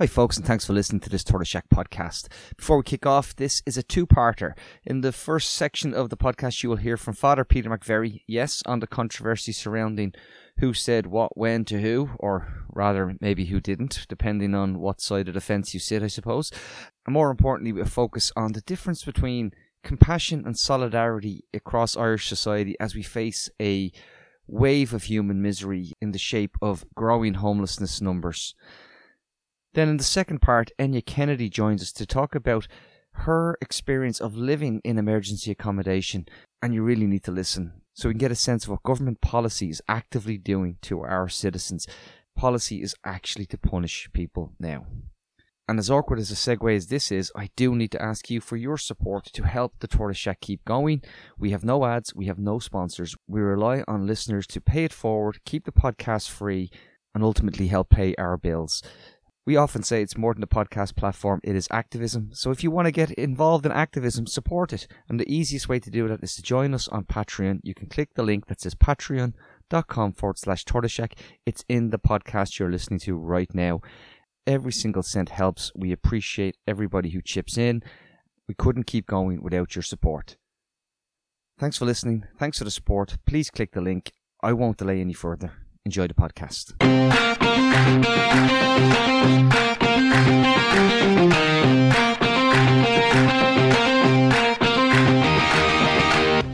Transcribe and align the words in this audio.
Hi, 0.00 0.06
folks, 0.06 0.38
and 0.38 0.46
thanks 0.46 0.64
for 0.64 0.72
listening 0.72 1.00
to 1.00 1.10
this 1.10 1.22
Tortoise 1.22 1.48
Shack 1.48 1.68
podcast. 1.68 2.28
Before 2.56 2.78
we 2.78 2.84
kick 2.84 3.04
off, 3.04 3.36
this 3.36 3.62
is 3.66 3.76
a 3.76 3.82
two 3.82 4.06
parter. 4.06 4.54
In 4.82 5.02
the 5.02 5.12
first 5.12 5.52
section 5.52 5.92
of 5.92 6.08
the 6.08 6.16
podcast, 6.16 6.62
you 6.62 6.70
will 6.70 6.76
hear 6.76 6.96
from 6.96 7.12
Father 7.12 7.44
Peter 7.44 7.68
McVerry, 7.68 8.22
yes, 8.26 8.62
on 8.64 8.80
the 8.80 8.86
controversy 8.86 9.52
surrounding 9.52 10.14
who 10.56 10.72
said 10.72 11.08
what 11.08 11.36
when 11.36 11.66
to 11.66 11.82
who, 11.82 12.12
or 12.18 12.64
rather, 12.72 13.14
maybe 13.20 13.44
who 13.44 13.60
didn't, 13.60 14.06
depending 14.08 14.54
on 14.54 14.78
what 14.78 15.02
side 15.02 15.28
of 15.28 15.34
the 15.34 15.40
fence 15.42 15.74
you 15.74 15.80
sit, 15.80 16.02
I 16.02 16.06
suppose. 16.06 16.50
And 17.04 17.12
more 17.12 17.30
importantly, 17.30 17.70
we'll 17.70 17.84
focus 17.84 18.32
on 18.34 18.52
the 18.52 18.62
difference 18.62 19.04
between 19.04 19.52
compassion 19.84 20.44
and 20.46 20.58
solidarity 20.58 21.44
across 21.52 21.94
Irish 21.94 22.26
society 22.26 22.74
as 22.80 22.94
we 22.94 23.02
face 23.02 23.50
a 23.60 23.92
wave 24.46 24.94
of 24.94 25.02
human 25.02 25.42
misery 25.42 25.92
in 26.00 26.12
the 26.12 26.18
shape 26.18 26.56
of 26.62 26.86
growing 26.94 27.34
homelessness 27.34 28.00
numbers. 28.00 28.54
Then 29.74 29.88
in 29.88 29.96
the 29.98 30.04
second 30.04 30.40
part, 30.40 30.72
Enya 30.78 31.04
Kennedy 31.04 31.48
joins 31.48 31.82
us 31.82 31.92
to 31.92 32.06
talk 32.06 32.34
about 32.34 32.66
her 33.12 33.56
experience 33.60 34.20
of 34.20 34.36
living 34.36 34.80
in 34.84 34.98
emergency 34.98 35.50
accommodation. 35.50 36.26
And 36.62 36.74
you 36.74 36.82
really 36.82 37.06
need 37.06 37.24
to 37.24 37.32
listen 37.32 37.80
so 37.94 38.08
we 38.08 38.14
can 38.14 38.18
get 38.18 38.32
a 38.32 38.36
sense 38.36 38.64
of 38.64 38.70
what 38.70 38.82
government 38.82 39.20
policy 39.20 39.70
is 39.70 39.82
actively 39.88 40.38
doing 40.38 40.78
to 40.82 41.00
our 41.00 41.28
citizens. 41.28 41.86
Policy 42.36 42.82
is 42.82 42.94
actually 43.04 43.46
to 43.46 43.58
punish 43.58 44.08
people 44.12 44.52
now. 44.58 44.86
And 45.68 45.78
as 45.78 45.90
awkward 45.90 46.18
as 46.18 46.32
a 46.32 46.34
segue 46.34 46.74
as 46.74 46.88
this 46.88 47.12
is, 47.12 47.30
I 47.36 47.50
do 47.54 47.76
need 47.76 47.92
to 47.92 48.02
ask 48.02 48.28
you 48.28 48.40
for 48.40 48.56
your 48.56 48.76
support 48.76 49.26
to 49.26 49.44
help 49.44 49.74
the 49.78 49.86
Tortoise 49.86 50.16
Shack 50.16 50.40
keep 50.40 50.64
going. 50.64 51.02
We 51.38 51.52
have 51.52 51.64
no 51.64 51.84
ads, 51.84 52.12
we 52.12 52.26
have 52.26 52.40
no 52.40 52.58
sponsors. 52.58 53.14
We 53.28 53.40
rely 53.40 53.84
on 53.86 54.06
listeners 54.06 54.48
to 54.48 54.60
pay 54.60 54.82
it 54.82 54.92
forward, 54.92 55.38
keep 55.44 55.66
the 55.66 55.72
podcast 55.72 56.28
free, 56.28 56.70
and 57.14 57.22
ultimately 57.22 57.68
help 57.68 57.88
pay 57.88 58.16
our 58.16 58.36
bills. 58.36 58.82
We 59.50 59.56
often 59.56 59.82
say 59.82 60.00
it's 60.00 60.16
more 60.16 60.32
than 60.32 60.44
a 60.44 60.46
podcast 60.46 60.94
platform, 60.94 61.40
it 61.42 61.56
is 61.56 61.66
activism. 61.72 62.30
So 62.32 62.52
if 62.52 62.62
you 62.62 62.70
want 62.70 62.86
to 62.86 62.92
get 62.92 63.10
involved 63.10 63.66
in 63.66 63.72
activism, 63.72 64.28
support 64.28 64.72
it. 64.72 64.86
And 65.08 65.18
the 65.18 65.28
easiest 65.28 65.68
way 65.68 65.80
to 65.80 65.90
do 65.90 66.06
that 66.06 66.22
is 66.22 66.36
to 66.36 66.42
join 66.42 66.72
us 66.72 66.86
on 66.86 67.02
Patreon. 67.04 67.58
You 67.64 67.74
can 67.74 67.88
click 67.88 68.14
the 68.14 68.22
link 68.22 68.46
that 68.46 68.60
says 68.60 68.76
patreon.com 68.76 70.12
forward 70.12 70.38
slash 70.38 70.64
tortoiseshack. 70.64 71.14
It's 71.46 71.64
in 71.68 71.90
the 71.90 71.98
podcast 71.98 72.60
you're 72.60 72.70
listening 72.70 73.00
to 73.00 73.16
right 73.16 73.52
now. 73.52 73.80
Every 74.46 74.70
single 74.70 75.02
cent 75.02 75.30
helps. 75.30 75.72
We 75.74 75.90
appreciate 75.90 76.56
everybody 76.68 77.10
who 77.10 77.20
chips 77.20 77.58
in. 77.58 77.82
We 78.46 78.54
couldn't 78.54 78.86
keep 78.86 79.08
going 79.08 79.42
without 79.42 79.74
your 79.74 79.82
support. 79.82 80.36
Thanks 81.58 81.76
for 81.76 81.86
listening. 81.86 82.24
Thanks 82.38 82.58
for 82.58 82.64
the 82.64 82.70
support. 82.70 83.16
Please 83.26 83.50
click 83.50 83.72
the 83.72 83.80
link. 83.80 84.12
I 84.44 84.52
won't 84.52 84.76
delay 84.76 85.00
any 85.00 85.12
further. 85.12 85.50
Enjoy 85.90 86.06
the 86.06 86.14
podcast. 86.14 86.70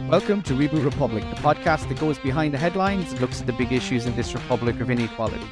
Welcome 0.09 0.41
to 0.45 0.55
Reboot 0.55 0.83
Republic, 0.83 1.23
the 1.29 1.37
podcast 1.37 1.87
that 1.91 2.01
goes 2.01 2.19
behind 2.19 2.55
the 2.55 2.59
headlines 2.59 3.13
and 3.13 3.21
looks 3.21 3.43
at 3.43 3.47
the 3.47 3.53
big 3.53 3.73
issues 3.73 4.07
in 4.07 4.17
this 4.17 4.33
republic 4.33 4.81
of 4.81 4.89
inequality. 4.91 5.45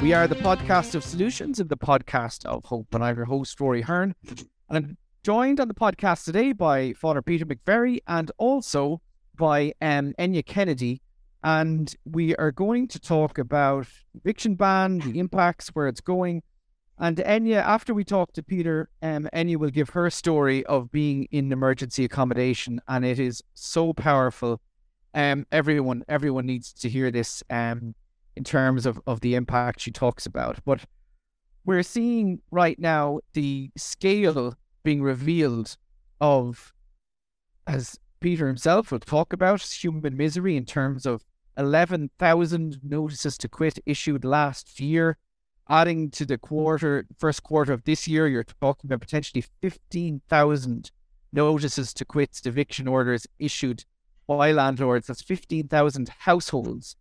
We 0.00 0.12
are 0.12 0.28
the 0.28 0.36
podcast 0.36 0.94
of 0.94 1.02
solutions 1.02 1.58
and 1.58 1.68
the 1.68 1.76
podcast 1.76 2.44
of 2.46 2.64
hope, 2.66 2.94
and 2.94 3.02
I'm 3.02 3.16
your 3.16 3.24
host, 3.24 3.58
Rory 3.58 3.82
Hearne. 3.82 4.14
And 4.68 4.76
I'm 4.76 4.96
joined 5.24 5.58
on 5.58 5.66
the 5.66 5.74
podcast 5.74 6.24
today 6.24 6.52
by 6.52 6.92
Father 6.92 7.20
Peter 7.20 7.44
McVerry 7.44 7.98
and 8.06 8.30
also 8.38 9.00
by 9.36 9.72
um, 9.82 10.14
Enya 10.20 10.46
Kennedy, 10.46 11.02
and 11.44 11.94
we 12.04 12.34
are 12.36 12.50
going 12.50 12.88
to 12.88 12.98
talk 12.98 13.38
about 13.38 13.86
eviction 14.14 14.56
ban, 14.56 14.98
the 14.98 15.20
impacts, 15.20 15.68
where 15.68 15.86
it's 15.86 16.00
going. 16.00 16.42
And 16.98 17.18
Enya, 17.18 17.62
after 17.62 17.92
we 17.92 18.02
talk 18.02 18.32
to 18.32 18.42
Peter, 18.42 18.88
um, 19.02 19.28
Enya 19.32 19.56
will 19.56 19.70
give 19.70 19.90
her 19.90 20.08
story 20.10 20.64
of 20.66 20.90
being 20.90 21.28
in 21.30 21.52
emergency 21.52 22.04
accommodation, 22.04 22.80
and 22.88 23.04
it 23.04 23.18
is 23.20 23.42
so 23.52 23.92
powerful. 23.92 24.60
Um, 25.12 25.46
everyone, 25.52 26.02
everyone 26.08 26.46
needs 26.46 26.72
to 26.72 26.88
hear 26.88 27.10
this. 27.10 27.42
Um, 27.50 27.94
in 28.36 28.42
terms 28.42 28.84
of 28.84 29.00
of 29.06 29.20
the 29.20 29.34
impact 29.36 29.80
she 29.80 29.90
talks 29.90 30.26
about, 30.26 30.58
but 30.64 30.80
we're 31.64 31.82
seeing 31.82 32.40
right 32.50 32.78
now 32.78 33.20
the 33.32 33.70
scale 33.76 34.54
being 34.82 35.02
revealed 35.02 35.76
of, 36.20 36.72
as 37.66 37.98
Peter 38.20 38.46
himself 38.46 38.90
will 38.90 38.98
talk 38.98 39.32
about, 39.32 39.62
human 39.62 40.16
misery 40.16 40.56
in 40.56 40.64
terms 40.64 41.06
of 41.06 41.24
11,000 41.56 42.80
notices 42.82 43.38
to 43.38 43.48
quit 43.48 43.78
issued 43.86 44.24
last 44.24 44.80
year. 44.80 45.18
Adding 45.68 46.10
to 46.10 46.26
the 46.26 46.36
quarter, 46.36 47.06
first 47.18 47.42
quarter 47.42 47.72
of 47.72 47.84
this 47.84 48.06
year, 48.06 48.26
you're 48.26 48.44
talking 48.44 48.88
about 48.88 49.00
potentially 49.00 49.44
15,000 49.62 50.90
notices 51.32 51.94
to 51.94 52.04
quit, 52.04 52.40
eviction 52.44 52.86
orders 52.86 53.26
issued 53.38 53.84
by 54.26 54.52
landlords. 54.52 55.06
That's 55.06 55.22
15,000 55.22 56.10
households, 56.20 56.96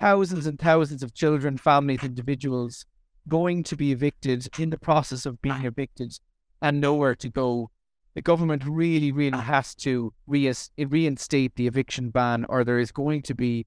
thousands 0.00 0.46
and 0.46 0.58
thousands 0.58 1.02
of 1.02 1.14
children, 1.14 1.58
families, 1.58 2.02
individuals 2.02 2.86
going 3.28 3.62
to 3.62 3.76
be 3.76 3.92
evicted 3.92 4.48
in 4.58 4.70
the 4.70 4.78
process 4.78 5.26
of 5.26 5.42
being 5.42 5.64
evicted 5.64 6.18
and 6.62 6.80
nowhere 6.80 7.14
to 7.14 7.28
go 7.28 7.70
the 8.18 8.22
government 8.22 8.64
really, 8.66 9.12
really 9.12 9.38
has 9.38 9.76
to 9.76 10.12
reinstate 10.26 11.54
the 11.54 11.68
eviction 11.68 12.10
ban, 12.10 12.44
or 12.48 12.64
there 12.64 12.80
is 12.80 12.90
going 12.90 13.22
to 13.22 13.32
be 13.32 13.64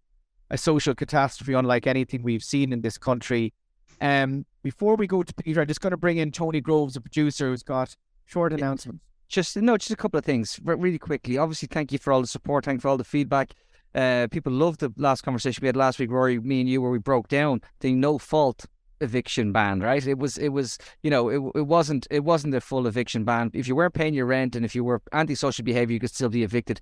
a 0.50 0.58
social 0.58 0.94
catastrophe 0.94 1.54
unlike 1.54 1.88
anything 1.88 2.22
we've 2.22 2.44
seen 2.44 2.74
in 2.74 2.82
this 2.82 2.98
country. 2.98 3.54
Um, 4.02 4.46
before 4.62 4.98
we 4.98 5.08
go 5.08 5.24
to 5.24 5.34
Peter, 5.36 5.62
I'm 5.62 5.68
just 5.68 5.80
going 5.80 5.92
to 5.92 5.98
bring 5.98 6.18
in 6.18 6.34
Tony 6.34 6.60
Groves, 6.60 6.98
a 6.98 7.02
producer 7.02 7.48
who's 7.48 7.64
got 7.64 7.96
short 8.26 8.52
announcements. 8.52 9.02
Just 9.30 9.56
no, 9.56 9.78
just 9.78 9.92
a 9.92 9.96
couple 9.96 10.18
of 10.18 10.26
things, 10.26 10.60
really 10.66 11.00
quickly. 11.00 11.38
Obviously, 11.38 11.70
thank 11.72 11.94
you 11.94 11.98
for 11.98 12.12
all 12.12 12.20
the 12.20 12.28
support. 12.28 12.66
Thank 12.66 12.80
you 12.80 12.82
for 12.82 12.90
all 12.90 12.98
the 12.98 13.06
feedback. 13.06 13.54
Uh, 13.96 14.28
people 14.32 14.52
loved 14.52 14.82
the 14.82 14.92
last 14.98 15.22
conversation 15.22 15.62
we 15.62 15.68
had 15.68 15.78
last 15.78 15.98
week, 15.98 16.12
Rory, 16.12 16.42
me 16.42 16.60
and 16.60 16.68
you, 16.68 16.82
where 16.82 16.92
we 16.92 17.00
broke 17.00 17.30
down 17.30 17.62
the 17.80 17.94
no 17.94 18.18
fault 18.18 18.66
eviction 19.02 19.52
ban, 19.52 19.82
right? 19.82 20.06
It 20.06 20.18
was 20.18 20.38
it 20.38 20.50
was 20.50 20.78
you 21.04 21.10
know 21.10 21.30
it, 21.30 21.60
it 21.60 21.68
wasn't 21.68 22.08
it 22.10 22.24
wasn't 22.24 22.56
a 22.56 22.62
full 22.62 22.88
eviction 22.88 23.24
ban. 23.24 23.52
If 23.54 23.68
you 23.68 23.76
weren't 23.76 23.94
paying 23.94 24.14
your 24.14 24.26
rent 24.26 24.56
and 24.56 24.64
if 24.64 24.76
you 24.76 24.84
were 24.84 25.02
antisocial 25.12 25.66
behaviour, 25.66 25.94
you 25.94 26.00
could 26.00 26.12
still 26.12 26.30
be 26.30 26.44
evicted. 26.44 26.80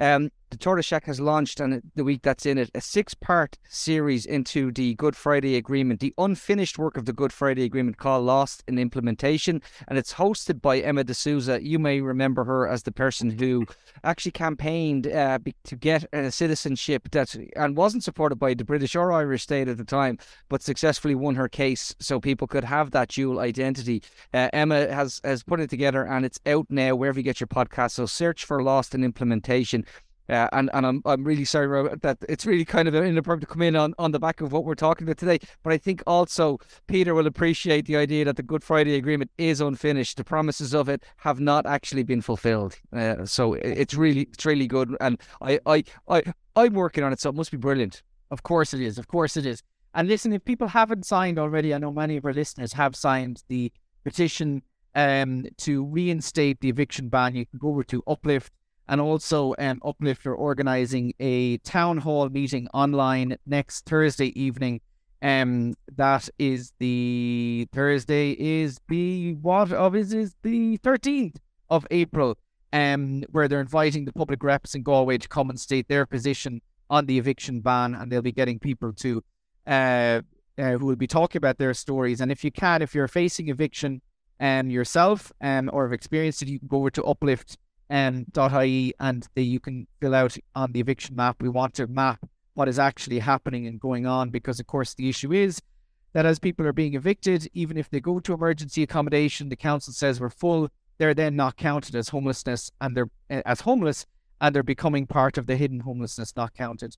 Um, 0.00 0.30
the 0.50 0.56
Tortoise 0.56 0.86
Shack 0.86 1.04
has 1.04 1.20
launched, 1.20 1.60
and 1.60 1.80
the 1.94 2.02
week 2.02 2.22
that's 2.22 2.44
in 2.44 2.58
it, 2.58 2.70
a 2.74 2.80
six 2.80 3.14
part 3.14 3.56
series 3.68 4.26
into 4.26 4.72
the 4.72 4.94
Good 4.96 5.14
Friday 5.14 5.54
Agreement, 5.54 6.00
the 6.00 6.12
unfinished 6.18 6.76
work 6.76 6.96
of 6.96 7.04
the 7.04 7.12
Good 7.12 7.32
Friday 7.32 7.62
Agreement 7.62 7.98
called 7.98 8.24
Lost 8.24 8.64
in 8.66 8.76
Implementation. 8.76 9.62
And 9.86 9.96
it's 9.96 10.14
hosted 10.14 10.60
by 10.60 10.80
Emma 10.80 11.04
DeSouza. 11.04 11.62
You 11.62 11.78
may 11.78 12.00
remember 12.00 12.42
her 12.44 12.66
as 12.66 12.82
the 12.82 12.90
person 12.90 13.30
who 13.38 13.64
actually 14.02 14.32
campaigned 14.32 15.06
uh, 15.06 15.38
to 15.64 15.76
get 15.76 16.04
a 16.12 16.32
citizenship 16.32 17.10
that 17.12 17.36
and 17.54 17.76
wasn't 17.76 18.02
supported 18.02 18.36
by 18.36 18.54
the 18.54 18.64
British 18.64 18.96
or 18.96 19.12
Irish 19.12 19.44
state 19.44 19.68
at 19.68 19.78
the 19.78 19.84
time, 19.84 20.18
but 20.48 20.62
successfully 20.62 21.14
won 21.14 21.36
her 21.36 21.48
case 21.48 21.94
so 22.00 22.18
people 22.18 22.48
could 22.48 22.64
have 22.64 22.90
that 22.90 23.10
dual 23.10 23.38
identity. 23.38 24.02
Uh, 24.34 24.48
Emma 24.52 24.92
has, 24.92 25.20
has 25.22 25.44
put 25.44 25.60
it 25.60 25.70
together 25.70 26.04
and 26.04 26.24
it's 26.24 26.40
out 26.46 26.66
now 26.70 26.96
wherever 26.96 27.20
you 27.20 27.24
get 27.24 27.38
your 27.38 27.46
podcast. 27.46 27.92
So 27.92 28.06
search 28.06 28.44
for 28.44 28.64
Lost 28.64 28.96
in 28.96 29.04
Implementation. 29.04 29.84
Uh, 30.30 30.48
and 30.52 30.70
and 30.74 30.86
I'm 30.86 31.02
I'm 31.04 31.24
really 31.24 31.44
sorry 31.44 31.88
that 32.02 32.18
it's 32.28 32.46
really 32.46 32.64
kind 32.64 32.86
of 32.86 32.94
an 32.94 33.04
inappropriate 33.04 33.48
to 33.48 33.52
come 33.52 33.62
in 33.62 33.74
on, 33.74 33.94
on 33.98 34.12
the 34.12 34.20
back 34.20 34.40
of 34.40 34.52
what 34.52 34.64
we're 34.64 34.76
talking 34.76 35.06
about 35.06 35.18
today. 35.18 35.40
But 35.64 35.72
I 35.72 35.78
think 35.78 36.02
also 36.06 36.58
Peter 36.86 37.14
will 37.14 37.26
appreciate 37.26 37.86
the 37.86 37.96
idea 37.96 38.24
that 38.26 38.36
the 38.36 38.42
Good 38.42 38.62
Friday 38.62 38.94
Agreement 38.94 39.30
is 39.38 39.60
unfinished. 39.60 40.16
The 40.16 40.24
promises 40.24 40.72
of 40.72 40.88
it 40.88 41.02
have 41.16 41.40
not 41.40 41.66
actually 41.66 42.04
been 42.04 42.22
fulfilled. 42.22 42.78
Uh, 42.92 43.24
so 43.24 43.54
it's 43.54 43.94
really 43.94 44.22
it's 44.22 44.46
really 44.46 44.68
good, 44.68 44.96
and 45.00 45.20
I 45.40 45.58
I 45.66 45.84
I 46.08 46.22
I'm 46.54 46.74
working 46.74 47.02
on 47.02 47.12
it, 47.12 47.20
so 47.20 47.30
it 47.30 47.34
must 47.34 47.50
be 47.50 47.56
brilliant. 47.56 48.02
Of 48.30 48.44
course 48.44 48.72
it 48.72 48.80
is. 48.80 48.98
Of 48.98 49.08
course 49.08 49.36
it 49.36 49.44
is. 49.44 49.62
And 49.94 50.06
listen, 50.06 50.32
if 50.32 50.44
people 50.44 50.68
haven't 50.68 51.06
signed 51.06 51.38
already, 51.38 51.74
I 51.74 51.78
know 51.78 51.90
many 51.90 52.16
of 52.16 52.24
our 52.24 52.32
listeners 52.32 52.72
have 52.74 52.94
signed 52.94 53.42
the 53.48 53.72
petition 54.04 54.62
um, 54.94 55.46
to 55.58 55.84
reinstate 55.84 56.60
the 56.60 56.68
eviction 56.68 57.08
ban. 57.08 57.34
You 57.34 57.46
can 57.46 57.58
go 57.58 57.70
over 57.70 57.82
to 57.84 58.02
Uplift 58.06 58.52
and 58.88 59.00
also 59.00 59.54
um, 59.58 59.80
Uplift 59.84 60.26
are 60.26 60.34
organising 60.34 61.12
a 61.20 61.58
town 61.58 61.98
hall 61.98 62.28
meeting 62.28 62.68
online 62.74 63.36
next 63.46 63.86
Thursday 63.86 64.38
evening. 64.40 64.80
Um, 65.22 65.74
that 65.96 66.28
is 66.38 66.72
the 66.78 67.68
Thursday 67.72 68.30
is 68.32 68.80
the 68.88 69.34
what 69.34 69.72
of 69.72 69.94
is 69.94 70.12
is 70.12 70.34
the 70.42 70.78
thirteenth 70.78 71.38
of 71.68 71.86
April. 71.90 72.38
Um, 72.72 73.24
where 73.32 73.48
they're 73.48 73.60
inviting 73.60 74.04
the 74.04 74.12
public 74.12 74.44
reps 74.44 74.76
in 74.76 74.84
Galway 74.84 75.18
to 75.18 75.26
come 75.26 75.50
and 75.50 75.58
state 75.58 75.88
their 75.88 76.06
position 76.06 76.62
on 76.88 77.06
the 77.06 77.18
eviction 77.18 77.60
ban, 77.60 77.96
and 77.96 78.12
they'll 78.12 78.22
be 78.22 78.30
getting 78.30 78.60
people 78.60 78.92
to 78.92 79.24
uh, 79.66 80.20
uh, 80.56 80.72
who 80.78 80.86
will 80.86 80.96
be 80.96 81.06
talking 81.06 81.38
about 81.38 81.58
their 81.58 81.74
stories. 81.74 82.20
And 82.20 82.30
if 82.30 82.44
you 82.44 82.52
can, 82.52 82.82
if 82.82 82.94
you're 82.94 83.08
facing 83.08 83.48
eviction 83.48 84.02
um, 84.38 84.70
yourself 84.70 85.32
um, 85.40 85.70
or 85.72 85.84
have 85.84 85.92
experienced 85.92 86.42
it, 86.42 86.48
you 86.48 86.58
can 86.58 86.68
go 86.68 86.78
over 86.78 86.90
to 86.90 87.04
Uplift 87.04 87.58
um, 87.90 88.26
.ie 88.62 88.94
and 89.00 89.26
the, 89.34 89.44
you 89.44 89.60
can 89.60 89.86
fill 90.00 90.14
out 90.14 90.36
on 90.54 90.72
the 90.72 90.80
eviction 90.80 91.16
map. 91.16 91.36
We 91.40 91.48
want 91.48 91.74
to 91.74 91.86
map 91.86 92.20
what 92.54 92.68
is 92.68 92.78
actually 92.78 93.18
happening 93.18 93.66
and 93.66 93.80
going 93.80 94.06
on 94.06 94.30
because, 94.30 94.60
of 94.60 94.66
course, 94.66 94.94
the 94.94 95.08
issue 95.08 95.32
is 95.32 95.60
that 96.12 96.26
as 96.26 96.38
people 96.38 96.66
are 96.66 96.72
being 96.72 96.94
evicted, 96.94 97.48
even 97.52 97.76
if 97.76 97.90
they 97.90 98.00
go 98.00 98.20
to 98.20 98.32
emergency 98.32 98.82
accommodation, 98.82 99.48
the 99.48 99.56
council 99.56 99.92
says 99.92 100.20
we're 100.20 100.30
full, 100.30 100.68
they're 100.98 101.14
then 101.14 101.36
not 101.36 101.56
counted 101.56 101.94
as 101.94 102.08
homelessness 102.08 102.70
and 102.80 102.96
they're 102.96 103.10
uh, 103.30 103.42
as 103.46 103.62
homeless 103.62 104.06
and 104.40 104.54
they're 104.54 104.62
becoming 104.62 105.06
part 105.06 105.36
of 105.38 105.46
the 105.46 105.56
hidden 105.56 105.80
homelessness, 105.80 106.34
not 106.36 106.54
counted. 106.54 106.96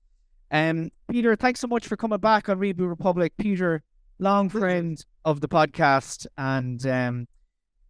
Um, 0.51 0.91
Peter, 1.09 1.35
thanks 1.35 1.59
so 1.59 1.67
much 1.67 1.87
for 1.87 1.97
coming 1.97 2.19
back 2.19 2.47
on 2.47 2.59
Reboot 2.59 2.87
Republic. 2.87 3.33
Peter, 3.37 3.81
long 4.19 4.49
friend 4.49 5.03
of 5.25 5.41
the 5.41 5.47
podcast, 5.47 6.27
and 6.37 6.85
um, 6.85 7.27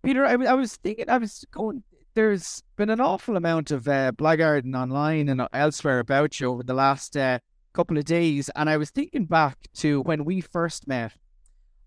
Peter, 0.04 0.26
I, 0.26 0.34
I 0.34 0.54
was 0.54 0.78
thinking, 0.78 1.10
I 1.10 1.18
was 1.18 1.46
going. 1.52 1.84
There's 2.16 2.62
been 2.76 2.92
an 2.92 3.02
awful 3.02 3.36
amount 3.36 3.72
of 3.72 3.88
uh, 3.88 4.12
blackguarding 4.12 4.80
online 4.80 5.30
and 5.30 5.48
elsewhere 5.52 5.98
about 5.98 6.40
you 6.40 6.52
over 6.52 6.62
the 6.62 6.76
last 6.76 7.18
uh, 7.18 7.40
couple 7.74 7.98
of 7.98 8.06
days, 8.06 8.52
and 8.56 8.70
I 8.70 8.78
was 8.78 8.92
thinking 8.92 9.26
back 9.26 9.58
to 9.78 10.02
when 10.02 10.24
we 10.24 10.40
first 10.40 10.88
met. 10.88 11.14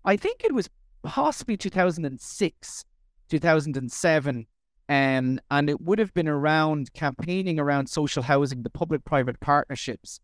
I 0.03 0.17
think 0.17 0.43
it 0.43 0.53
was 0.53 0.69
possibly 1.01 1.55
2006, 1.55 2.83
2007, 3.29 4.47
um, 4.89 5.39
and 5.49 5.69
it 5.69 5.79
would 5.79 5.99
have 5.99 6.13
been 6.13 6.27
around 6.27 6.91
campaigning 6.91 7.57
around 7.57 7.87
social 7.87 8.23
housing, 8.23 8.63
the 8.63 8.69
public-private 8.69 9.39
partnerships, 9.39 10.19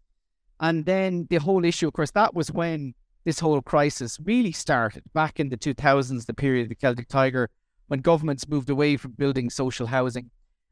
and 0.60 0.86
then 0.86 1.28
the 1.30 1.38
whole 1.38 1.64
issue. 1.64 1.88
Of 1.88 1.94
course, 1.94 2.12
that 2.12 2.34
was 2.34 2.52
when 2.52 2.94
this 3.24 3.40
whole 3.40 3.62
crisis 3.62 4.20
really 4.22 4.52
started 4.52 5.04
back 5.14 5.40
in 5.40 5.48
the 5.48 5.58
2000s, 5.58 6.26
the 6.26 6.34
period 6.34 6.64
of 6.64 6.70
the 6.70 6.76
Celtic 6.76 7.08
Tiger, 7.08 7.50
when 7.88 8.00
governments 8.00 8.48
moved 8.48 8.70
away 8.70 8.98
from 8.98 9.12
building 9.12 9.50
social 9.50 9.88
housing. 9.88 10.30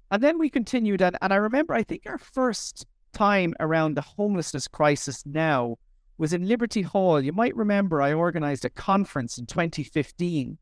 And 0.09 0.21
then 0.21 0.37
we 0.37 0.49
continued, 0.49 1.01
and, 1.01 1.17
and 1.21 1.31
I 1.31 1.37
remember, 1.37 1.73
I 1.73 1.83
think 1.83 2.03
our 2.05 2.17
first 2.17 2.85
time 3.13 3.53
around 3.59 3.95
the 3.95 4.01
homelessness 4.01 4.67
crisis 4.67 5.23
now 5.25 5.77
was 6.17 6.33
in 6.33 6.47
Liberty 6.47 6.81
Hall. 6.81 7.19
You 7.21 7.33
might 7.33 7.55
remember 7.55 8.01
I 8.01 8.13
organized 8.13 8.65
a 8.65 8.69
conference 8.69 9.37
in 9.37 9.45
2015 9.45 10.57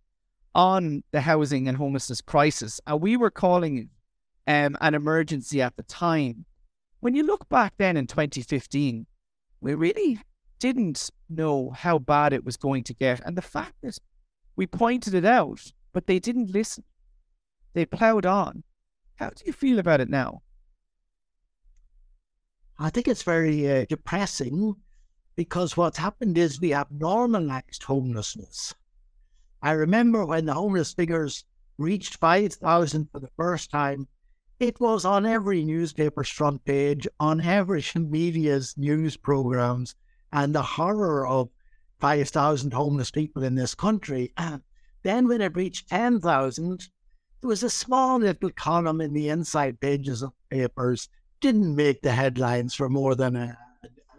on 0.55 1.03
the 1.11 1.21
housing 1.21 1.67
and 1.67 1.77
homelessness 1.77 2.21
crisis, 2.21 2.79
and 2.87 3.01
we 3.01 3.17
were 3.17 3.31
calling 3.31 3.77
it 3.77 3.87
um, 4.47 4.77
an 4.81 4.95
emergency 4.95 5.61
at 5.61 5.75
the 5.75 5.83
time. 5.83 6.45
When 7.01 7.15
you 7.15 7.23
look 7.23 7.47
back 7.49 7.73
then 7.77 7.97
in 7.97 8.07
2015, 8.07 9.05
we 9.61 9.73
really 9.73 10.19
didn't 10.59 11.09
know 11.29 11.71
how 11.71 11.99
bad 11.99 12.33
it 12.33 12.43
was 12.43 12.57
going 12.57 12.83
to 12.83 12.93
get. 12.93 13.21
And 13.25 13.37
the 13.37 13.41
fact 13.41 13.73
that 13.83 13.97
we 14.55 14.67
pointed 14.67 15.13
it 15.13 15.25
out, 15.25 15.71
but 15.93 16.07
they 16.07 16.19
didn't 16.19 16.51
listen, 16.51 16.83
they 17.73 17.85
ploughed 17.85 18.25
on. 18.25 18.63
How 19.15 19.29
do 19.29 19.43
you 19.45 19.53
feel 19.53 19.79
about 19.79 20.01
it 20.01 20.09
now? 20.09 20.41
I 22.77 22.89
think 22.89 23.07
it's 23.07 23.23
very 23.23 23.69
uh, 23.69 23.85
depressing 23.89 24.75
because 25.35 25.75
what's 25.75 25.97
happened 25.97 26.37
is 26.37 26.61
we 26.61 26.69
have 26.69 26.91
normalized 26.91 27.83
homelessness. 27.83 28.73
I 29.61 29.71
remember 29.71 30.25
when 30.25 30.45
the 30.45 30.53
homeless 30.53 30.93
figures 30.93 31.43
reached 31.77 32.17
5,000 32.17 33.09
for 33.11 33.19
the 33.19 33.29
first 33.35 33.71
time, 33.71 34.07
it 34.59 34.79
was 34.79 35.05
on 35.05 35.25
every 35.25 35.63
newspaper's 35.63 36.29
front 36.29 36.65
page, 36.65 37.07
on 37.19 37.39
every 37.39 37.83
media's 37.95 38.77
news 38.77 39.15
programs, 39.15 39.95
and 40.31 40.53
the 40.53 40.61
horror 40.61 41.25
of 41.25 41.49
5,000 41.99 42.73
homeless 42.73 43.11
people 43.11 43.43
in 43.43 43.55
this 43.55 43.75
country. 43.75 44.33
And 44.37 44.61
then 45.03 45.27
when 45.27 45.41
it 45.41 45.55
reached 45.55 45.89
10,000, 45.89 46.87
there 47.41 47.47
was 47.47 47.63
a 47.63 47.69
small 47.69 48.19
little 48.19 48.49
column 48.49 49.01
in 49.01 49.13
the 49.13 49.29
inside 49.29 49.79
pages 49.79 50.21
of 50.21 50.33
papers 50.49 51.09
didn't 51.41 51.75
make 51.75 52.01
the 52.01 52.11
headlines 52.11 52.75
for 52.75 52.89
more 52.89 53.15
than 53.15 53.35
a 53.35 53.57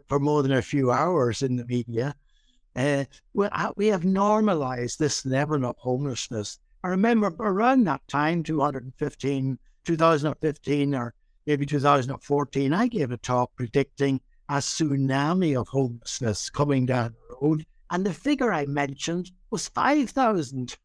for 0.08 0.18
more 0.18 0.42
than 0.42 0.52
a 0.52 0.62
few 0.62 0.90
hours 0.90 1.42
in 1.42 1.56
the 1.56 1.64
media. 1.66 2.14
Uh, 2.74 3.04
we 3.76 3.86
have 3.88 4.04
normalized 4.04 4.98
this 4.98 5.24
level 5.24 5.64
of 5.64 5.76
homelessness. 5.78 6.58
I 6.82 6.88
remember 6.88 7.28
around 7.38 7.84
that 7.84 8.06
time, 8.08 8.42
215, 8.42 9.58
2015 9.84 10.94
or 10.94 11.14
maybe 11.46 11.66
2014, 11.66 12.72
I 12.72 12.86
gave 12.88 13.10
a 13.10 13.16
talk 13.18 13.54
predicting 13.54 14.20
a 14.48 14.54
tsunami 14.54 15.60
of 15.60 15.68
homelessness 15.68 16.50
coming 16.50 16.86
down 16.86 17.14
the 17.28 17.36
road. 17.40 17.66
And 17.90 18.06
the 18.06 18.14
figure 18.14 18.52
I 18.52 18.66
mentioned 18.66 19.31
was 19.50 19.69
5,000. 19.69 20.76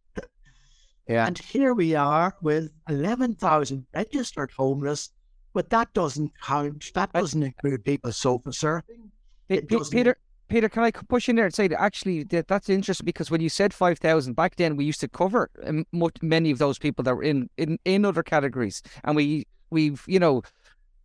Yeah. 1.07 1.27
And 1.27 1.37
here 1.37 1.73
we 1.73 1.93
are 1.93 2.35
with 2.41 2.71
11,000 2.89 3.85
registered 3.93 4.51
homeless 4.51 5.11
but 5.55 5.69
that 5.69 5.91
doesn't 5.93 6.33
count. 6.43 6.91
That 6.93 7.13
doesn't 7.13 7.41
include 7.41 7.85
people 7.85 8.11
sofa 8.11 8.49
surfing. 8.49 9.09
Peter, 9.89 10.17
Peter, 10.49 10.67
can 10.67 10.83
I 10.83 10.91
push 10.91 11.29
in 11.29 11.37
there 11.37 11.45
and 11.45 11.53
say 11.53 11.69
that 11.69 11.81
actually 11.81 12.23
that, 12.25 12.49
that's 12.49 12.67
interesting 12.67 13.05
because 13.05 13.31
when 13.31 13.39
you 13.39 13.47
said 13.47 13.73
five 13.73 13.97
thousand 13.97 14.33
back 14.33 14.57
then, 14.57 14.75
we 14.75 14.83
used 14.83 14.99
to 14.99 15.07
cover 15.07 15.49
um, 15.63 15.85
many 16.21 16.51
of 16.51 16.57
those 16.57 16.77
people 16.77 17.03
that 17.03 17.15
were 17.15 17.23
in 17.23 17.49
in 17.57 17.79
in 17.85 18.03
other 18.03 18.21
categories, 18.21 18.83
and 19.05 19.15
we 19.15 19.47
we've 19.69 20.03
you 20.07 20.19
know 20.19 20.43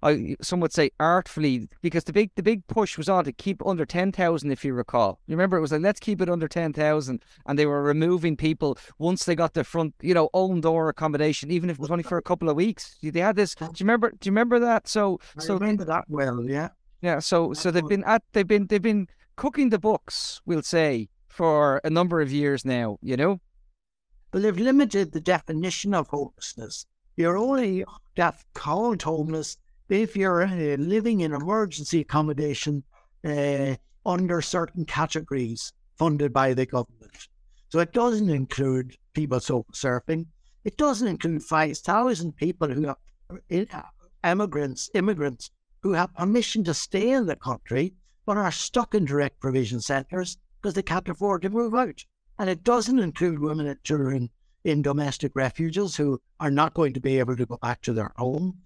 I 0.02 0.36
some 0.40 0.60
would 0.60 0.72
say 0.72 0.90
artfully 0.98 1.68
because 1.82 2.04
the 2.04 2.12
big 2.12 2.30
the 2.34 2.42
big 2.42 2.66
push 2.66 2.96
was 2.96 3.08
on 3.08 3.24
to 3.24 3.32
keep 3.32 3.64
under 3.66 3.84
ten 3.84 4.12
thousand 4.12 4.50
if 4.50 4.64
you 4.64 4.72
recall. 4.72 5.20
You 5.26 5.34
remember 5.36 5.56
it 5.56 5.60
was 5.60 5.72
like 5.72 5.82
let's 5.82 6.00
keep 6.00 6.20
it 6.22 6.30
under 6.30 6.48
ten 6.48 6.72
thousand, 6.72 7.22
and 7.46 7.58
they 7.58 7.66
were 7.66 7.82
removing 7.82 8.36
people 8.36 8.78
once 8.98 9.24
they 9.24 9.34
got 9.34 9.54
the 9.54 9.64
front 9.64 9.94
you 10.00 10.14
know 10.14 10.30
own 10.32 10.60
door 10.60 10.88
accommodation, 10.88 11.50
even 11.50 11.68
if 11.68 11.76
it 11.76 11.80
was 11.80 11.90
only 11.90 12.02
for 12.02 12.18
a 12.18 12.22
couple 12.22 12.48
of 12.48 12.56
weeks. 12.56 12.96
They 13.02 13.20
had 13.20 13.36
this. 13.36 13.54
Do 13.54 13.66
you 13.66 13.72
remember? 13.80 14.10
Do 14.10 14.28
you 14.28 14.32
remember 14.32 14.58
that? 14.60 14.88
So 14.88 15.20
I 15.36 15.42
so 15.42 15.54
remember 15.54 15.84
that 15.84 16.04
well. 16.08 16.44
Yeah. 16.44 16.68
Yeah. 17.02 17.18
So 17.18 17.52
so 17.52 17.70
they've 17.70 17.86
been 17.86 18.04
at 18.04 18.22
they've 18.32 18.46
been 18.46 18.66
they've 18.66 18.80
been 18.80 19.06
cooking 19.36 19.68
the 19.68 19.78
books. 19.78 20.40
We'll 20.46 20.62
say 20.62 21.10
for 21.28 21.80
a 21.84 21.90
number 21.90 22.20
of 22.20 22.32
years 22.32 22.64
now. 22.64 22.98
You 23.02 23.16
know. 23.16 23.40
But 24.30 24.42
they've 24.42 24.56
limited 24.56 25.12
the 25.12 25.20
definition 25.20 25.92
of 25.92 26.08
homelessness. 26.08 26.86
You're 27.16 27.36
only 27.36 27.84
that 28.16 28.42
called 28.54 29.02
homeless 29.02 29.58
if 29.90 30.16
you're 30.16 30.42
uh, 30.42 30.76
living 30.76 31.20
in 31.20 31.32
emergency 31.32 32.00
accommodation 32.00 32.82
uh, 33.24 33.74
under 34.06 34.40
certain 34.40 34.84
categories 34.84 35.72
funded 35.98 36.32
by 36.32 36.54
the 36.54 36.66
government. 36.66 37.28
So 37.68 37.78
it 37.80 37.92
doesn't 37.92 38.30
include 38.30 38.96
people 39.12 39.40
surfing. 39.40 40.26
It 40.64 40.76
doesn't 40.76 41.06
include 41.06 41.42
5,000 41.42 42.36
people 42.36 42.68
who 42.68 42.86
have 42.86 42.96
uh, 43.72 43.82
immigrants, 44.24 44.90
immigrants 44.94 45.50
who 45.82 45.92
have 45.92 46.14
permission 46.14 46.64
to 46.64 46.74
stay 46.74 47.10
in 47.10 47.26
the 47.26 47.36
country 47.36 47.94
but 48.26 48.36
are 48.36 48.52
stuck 48.52 48.94
in 48.94 49.04
direct 49.04 49.40
provision 49.40 49.80
centres 49.80 50.36
because 50.60 50.74
they 50.74 50.82
can't 50.82 51.08
afford 51.08 51.42
to 51.42 51.50
move 51.50 51.74
out. 51.74 52.04
And 52.38 52.48
it 52.48 52.62
doesn't 52.62 52.98
include 52.98 53.38
women 53.38 53.66
and 53.66 53.82
children 53.82 54.30
in 54.64 54.82
domestic 54.82 55.32
refuges 55.34 55.96
who 55.96 56.20
are 56.38 56.50
not 56.50 56.74
going 56.74 56.92
to 56.92 57.00
be 57.00 57.18
able 57.18 57.36
to 57.36 57.46
go 57.46 57.58
back 57.60 57.80
to 57.82 57.92
their 57.92 58.12
home. 58.16 58.58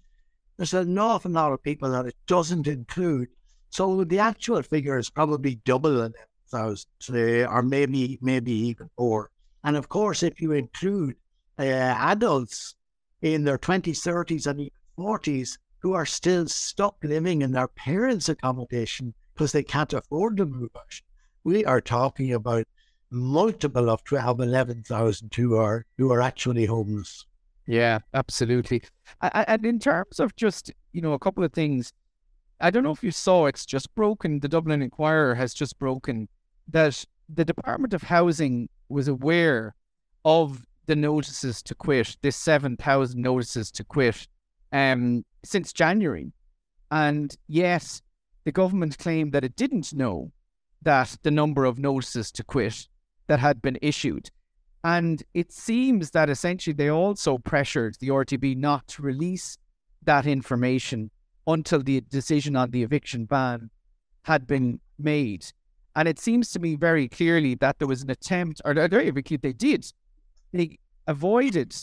There's 0.57 0.73
an 0.73 0.97
awful 0.97 1.31
lot 1.31 1.51
of 1.51 1.63
people 1.63 1.91
that 1.91 2.05
it 2.05 2.15
doesn't 2.27 2.67
include. 2.67 3.27
So 3.69 4.03
the 4.03 4.19
actual 4.19 4.61
figure 4.61 4.97
is 4.97 5.09
probably 5.09 5.55
double 5.65 5.95
the 5.95 6.13
thousand, 6.49 7.47
or 7.49 7.61
maybe 7.61 8.17
maybe 8.21 8.51
even 8.51 8.89
more. 8.97 9.31
And 9.63 9.75
of 9.75 9.89
course, 9.89 10.23
if 10.23 10.39
you 10.39 10.53
include 10.53 11.15
uh, 11.57 11.63
adults 11.63 12.75
in 13.21 13.43
their 13.43 13.57
20s, 13.57 13.99
30s, 13.99 14.47
and 14.47 14.69
40s 14.97 15.57
who 15.79 15.93
are 15.93 16.05
still 16.05 16.47
stuck 16.47 16.95
living 17.03 17.41
in 17.41 17.51
their 17.51 17.67
parents' 17.67 18.29
accommodation 18.29 19.13
because 19.33 19.51
they 19.51 19.63
can't 19.63 19.93
afford 19.93 20.37
to 20.37 20.45
move 20.45 20.69
out, 20.77 21.01
we 21.43 21.65
are 21.65 21.81
talking 21.81 22.33
about 22.33 22.65
multiple 23.11 23.89
of 23.89 24.03
12, 24.03 24.39
11,000 24.39 25.33
who 25.33 25.55
are, 25.55 25.85
who 25.97 26.11
are 26.11 26.21
actually 26.21 26.65
homeless. 26.65 27.25
Yeah, 27.67 27.99
absolutely. 28.13 28.83
And 29.21 29.65
in 29.65 29.79
terms 29.79 30.19
of 30.19 30.35
just, 30.35 30.71
you 30.93 31.01
know, 31.01 31.13
a 31.13 31.19
couple 31.19 31.43
of 31.43 31.53
things, 31.53 31.91
I 32.59 32.69
don't 32.69 32.83
know 32.83 32.91
if 32.91 33.03
you 33.03 33.11
saw, 33.11 33.47
it's 33.47 33.65
just 33.65 33.93
broken. 33.95 34.39
The 34.39 34.47
Dublin 34.47 34.81
Inquirer 34.81 35.35
has 35.35 35.53
just 35.53 35.77
broken 35.79 36.29
that 36.69 37.03
the 37.27 37.45
Department 37.45 37.93
of 37.93 38.03
Housing 38.03 38.69
was 38.89 39.07
aware 39.07 39.75
of 40.23 40.65
the 40.85 40.95
notices 40.95 41.63
to 41.63 41.75
quit, 41.75 42.15
this 42.21 42.35
7,000 42.35 43.19
notices 43.19 43.71
to 43.71 43.83
quit, 43.83 44.27
um, 44.71 45.25
since 45.43 45.73
January. 45.73 46.31
And 46.91 47.35
yet, 47.47 48.01
the 48.43 48.51
government 48.51 48.97
claimed 48.99 49.33
that 49.33 49.43
it 49.43 49.55
didn't 49.55 49.93
know 49.93 50.31
that 50.83 51.17
the 51.23 51.31
number 51.31 51.65
of 51.65 51.79
notices 51.79 52.31
to 52.33 52.43
quit 52.43 52.87
that 53.27 53.39
had 53.39 53.61
been 53.61 53.77
issued. 53.81 54.29
And 54.85 55.23
it 55.33 55.51
seems 55.51 56.11
that 56.11 56.29
essentially 56.29 56.75
they 56.75 56.89
also 56.89 57.39
pressured 57.39 57.97
the 57.99 58.09
RTB 58.09 58.55
not 58.55 58.87
to 58.89 59.01
release 59.01 59.57
that 60.03 60.27
information 60.27 61.09
until 61.47 61.81
the 61.81 62.01
decision 62.01 62.55
on 62.55 62.69
the 62.69 62.83
eviction 62.83 63.25
ban 63.25 63.71
had 64.25 64.45
been 64.45 64.79
made. 64.99 65.47
And 65.95 66.07
it 66.07 66.19
seems 66.19 66.51
to 66.51 66.59
me 66.59 66.75
very 66.75 67.07
clearly 67.07 67.55
that 67.55 67.79
there 67.79 67.87
was 67.87 68.03
an 68.03 68.11
attempt, 68.11 68.61
or 68.63 68.75
very 68.75 69.11
clearly 69.23 69.39
they 69.41 69.53
did, 69.53 69.91
they 70.53 70.77
avoided 71.07 71.75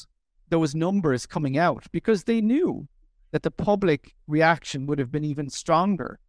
those 0.50 0.76
numbers 0.76 1.26
coming 1.26 1.58
out 1.58 1.84
because 1.90 2.22
they 2.22 2.40
knew 2.40 2.86
that 3.32 3.42
the 3.42 3.50
public 3.50 4.14
reaction 4.28 4.86
would 4.86 5.00
have 5.00 5.10
been 5.10 5.24
even 5.24 5.50
stronger. 5.50 6.20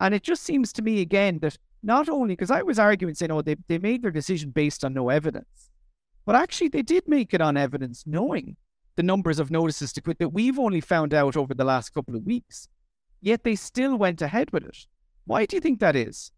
And 0.00 0.14
it 0.14 0.22
just 0.22 0.42
seems 0.42 0.70
to 0.74 0.82
me 0.82 1.00
again 1.00 1.38
that 1.38 1.56
not 1.82 2.10
only 2.10 2.34
because 2.34 2.50
I 2.50 2.60
was 2.60 2.78
arguing 2.78 3.14
saying, 3.14 3.30
oh, 3.30 3.40
they, 3.40 3.56
they 3.68 3.78
made 3.78 4.02
their 4.02 4.10
decision 4.10 4.50
based 4.50 4.84
on 4.84 4.92
no 4.92 5.08
evidence, 5.08 5.70
but 6.24 6.34
actually 6.34 6.68
they 6.68 6.82
did 6.82 7.08
make 7.08 7.34
it 7.34 7.40
on 7.40 7.56
evidence, 7.56 8.04
knowing 8.06 8.56
the 8.96 9.02
numbers 9.02 9.38
of 9.38 9.50
notices 9.50 9.92
to 9.92 10.00
quit 10.00 10.18
that 10.18 10.30
we've 10.30 10.58
only 10.58 10.80
found 10.80 11.12
out 11.12 11.36
over 11.36 11.54
the 11.54 11.64
last 11.64 11.90
couple 11.90 12.16
of 12.16 12.24
weeks. 12.24 12.68
Yet 13.20 13.42
they 13.42 13.56
still 13.56 13.96
went 13.96 14.22
ahead 14.22 14.52
with 14.52 14.64
it. 14.64 14.86
Why 15.24 15.46
do 15.46 15.56
you 15.56 15.60
think 15.60 15.80
that 15.80 15.96
is? 15.96 16.30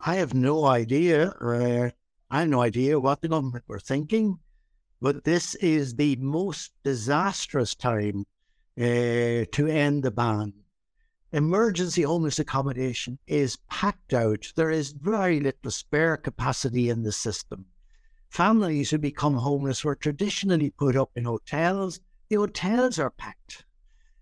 I 0.00 0.16
have 0.16 0.34
no 0.34 0.64
idea. 0.66 1.32
I 2.30 2.40
have 2.40 2.48
no 2.48 2.60
idea 2.60 2.98
what 2.98 3.22
the 3.22 3.28
government 3.28 3.64
were 3.68 3.78
thinking, 3.78 4.38
but 5.00 5.24
this 5.24 5.54
is 5.56 5.94
the 5.94 6.16
most 6.16 6.72
disastrous 6.82 7.74
time 7.74 8.24
uh, 8.78 9.44
to 9.52 9.66
end 9.68 10.02
the 10.02 10.10
ban. 10.10 10.52
Emergency 11.34 12.02
homeless 12.02 12.38
accommodation 12.38 13.18
is 13.26 13.56
packed 13.70 14.12
out. 14.12 14.52
There 14.54 14.70
is 14.70 14.92
very 14.92 15.40
little 15.40 15.70
spare 15.70 16.18
capacity 16.18 16.90
in 16.90 17.04
the 17.04 17.12
system. 17.12 17.64
Families 18.28 18.90
who 18.90 18.98
become 18.98 19.34
homeless 19.34 19.82
were 19.82 19.94
traditionally 19.94 20.68
put 20.68 20.94
up 20.94 21.10
in 21.16 21.24
hotels. 21.24 22.00
The 22.28 22.36
hotels 22.36 22.98
are 22.98 23.10
packed. 23.10 23.64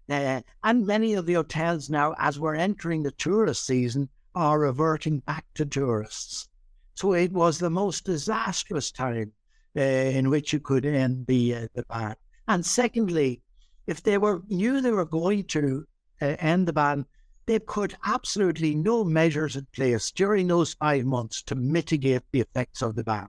Uh, 0.09 0.43
and 0.63 0.87
many 0.87 1.15
of 1.15 1.27
the 1.27 1.35
hotels 1.35 1.91
now, 1.91 2.15
as 2.17 2.39
we're 2.39 2.55
entering 2.55 3.03
the 3.03 3.11
tourist 3.11 3.67
season, 3.67 4.09
are 4.37 4.61
reverting 4.61 5.19
back 5.19 5.47
to 5.55 5.67
tourists. 5.67 6.49
So 6.95 7.15
it 7.15 7.33
was 7.33 7.59
the 7.59 7.71
most 7.71 8.05
disastrous 8.05 8.93
time 8.93 9.33
uh, 9.77 9.81
in 9.81 10.31
which 10.31 10.53
you 10.53 10.61
could 10.61 10.87
end 10.87 11.27
the, 11.27 11.55
uh, 11.57 11.69
the 11.75 11.83
ban. 11.89 12.15
And 12.47 12.65
secondly, 12.65 13.43
if 13.89 14.01
they 14.01 14.19
were 14.19 14.43
knew 14.49 14.81
they 14.81 14.93
were 14.93 15.05
going 15.05 15.45
to 15.45 15.87
uh, 16.21 16.37
end 16.39 16.69
the 16.69 16.73
ban, 16.73 17.07
they 17.47 17.59
put 17.59 17.95
absolutely 18.05 18.75
no 18.75 19.03
measures 19.03 19.57
in 19.57 19.67
place 19.73 20.11
during 20.13 20.47
those 20.47 20.75
five 20.75 21.05
months 21.05 21.43
to 21.43 21.55
mitigate 21.55 22.23
the 22.33 22.41
effects 22.41 22.83
of 22.83 22.95
the 22.95 23.05
ban. 23.05 23.29